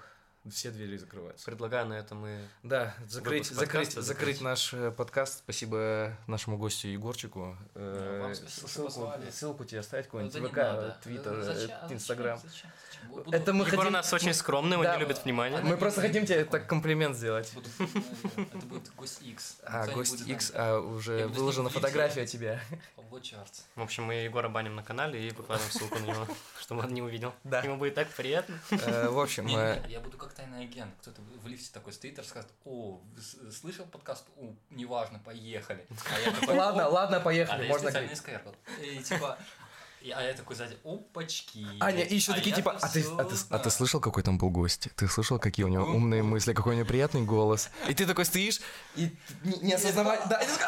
Все 0.48 0.70
двери 0.70 0.96
закрываются. 0.96 1.44
Предлагаю 1.44 1.86
на 1.86 1.94
этом 1.94 2.22
мы... 2.22 2.40
Да, 2.62 2.94
закрыть, 3.06 3.46
закрыть, 3.46 3.70
подкаста 3.70 4.00
закрыть 4.00 4.36
закрыть. 4.36 4.40
наш 4.40 4.72
э, 4.72 4.90
подкаст. 4.90 5.38
Спасибо 5.38 6.16
нашему 6.26 6.56
гостю 6.56 6.88
Егорчику. 6.88 7.58
Э, 7.74 8.32
что 8.48 8.66
ссылку, 8.66 9.12
ссылку 9.30 9.64
тебе 9.66 9.80
оставить 9.80 10.06
какой-нибудь 10.06 10.32
Да 10.32 10.40
не 10.40 10.46
ВК. 10.46 11.02
Твиттер, 11.02 11.34
Э, 11.34 11.40
э, 11.40 11.42
зачем? 11.42 11.76
Инстаграм. 11.90 12.40
Это 13.30 13.52
мы 13.52 13.66
Егор 13.66 13.70
хотим... 13.80 13.86
у 13.88 13.90
нас 13.90 14.10
очень 14.14 14.32
скромный, 14.34 14.78
он 14.78 14.84
Да, 14.84 14.94
не 14.94 15.00
любит 15.00 15.22
внимания. 15.24 15.60
Мы 15.60 15.76
просто 15.76 16.00
хотим 16.00 16.24
тебе 16.24 16.46
так 16.46 16.66
комплимент 16.66 17.16
сделать. 17.16 17.52
Это 18.36 18.66
будет 18.66 18.90
гость 18.94 19.20
X. 19.20 19.58
А, 19.62 19.86
гость 19.88 20.26
X, 20.26 20.52
а, 20.54 20.80
уже 20.80 21.26
выложена 21.26 21.68
фотография 21.68 22.24
тебя. 22.26 22.62
В 23.74 23.82
общем, 23.82 24.04
мы 24.04 24.14
Егора 24.14 24.48
баним 24.48 24.76
на 24.76 24.84
канале 24.84 25.28
и 25.28 25.30
выкладываем 25.32 25.72
ссылку 25.72 25.98
на 25.98 26.04
него, 26.04 26.26
чтобы 26.60 26.82
он 26.84 26.94
не 26.94 27.02
увидел. 27.02 27.34
Да. 27.42 27.60
Ему 27.60 27.76
будет 27.76 27.94
так 27.96 28.08
приятно. 28.08 28.58
Э, 28.70 29.08
В 29.08 29.18
общем, 29.18 29.48
э, 29.48 29.82
я 29.88 29.98
буду 30.00 30.16
как 30.16 30.29
тайный 30.34 30.62
агент. 30.64 30.94
Кто-то 31.00 31.20
в 31.42 31.46
лифте 31.48 31.70
такой 31.72 31.92
стоит 31.92 32.18
и 32.18 32.20
расскажет, 32.20 32.50
о, 32.64 33.00
слышал 33.52 33.86
подкаст? 33.86 34.24
О, 34.36 34.54
неважно, 34.70 35.18
поехали. 35.18 35.86
А 36.48 36.52
ладно, 36.52 36.88
ладно, 36.88 37.16
А, 37.18 37.20
поехали, 37.20 37.62
да, 37.62 37.68
можно. 37.68 37.88
И 38.80 39.02
типа, 39.02 39.38
а 40.02 40.22
я 40.22 40.32
такой 40.32 40.56
сзади, 40.56 40.78
опачки. 40.82 41.66
Аня, 41.78 42.04
и 42.04 42.14
еще 42.14 42.32
А 42.32 42.36
такие 42.36 42.56
типа, 42.56 42.72
а 42.80 42.88
ты, 42.88 43.00
а, 43.02 43.04
ты, 43.04 43.18
а 43.18 43.24
ты 43.24 43.36
знаю». 43.36 43.70
слышал, 43.70 44.00
какой 44.00 44.22
там 44.22 44.38
был 44.38 44.48
гость? 44.48 44.88
Ты 44.96 45.06
слышал, 45.08 45.38
какие 45.38 45.64
у 45.64 45.68
него 45.68 45.84
умные 45.84 46.22
мысли, 46.22 46.54
какой 46.54 46.74
у 46.74 46.76
него 46.78 46.88
приятный 46.88 47.22
голос? 47.22 47.70
И 47.86 47.94
ты 47.94 48.06
такой 48.06 48.24
стоишь 48.24 48.60
и 48.96 49.14
не, 49.44 49.58
не 49.58 49.72
осознавая... 49.74 50.26
Да, 50.26 50.40
и 50.40 50.46
ты 50.46 50.52
такой, 50.52 50.66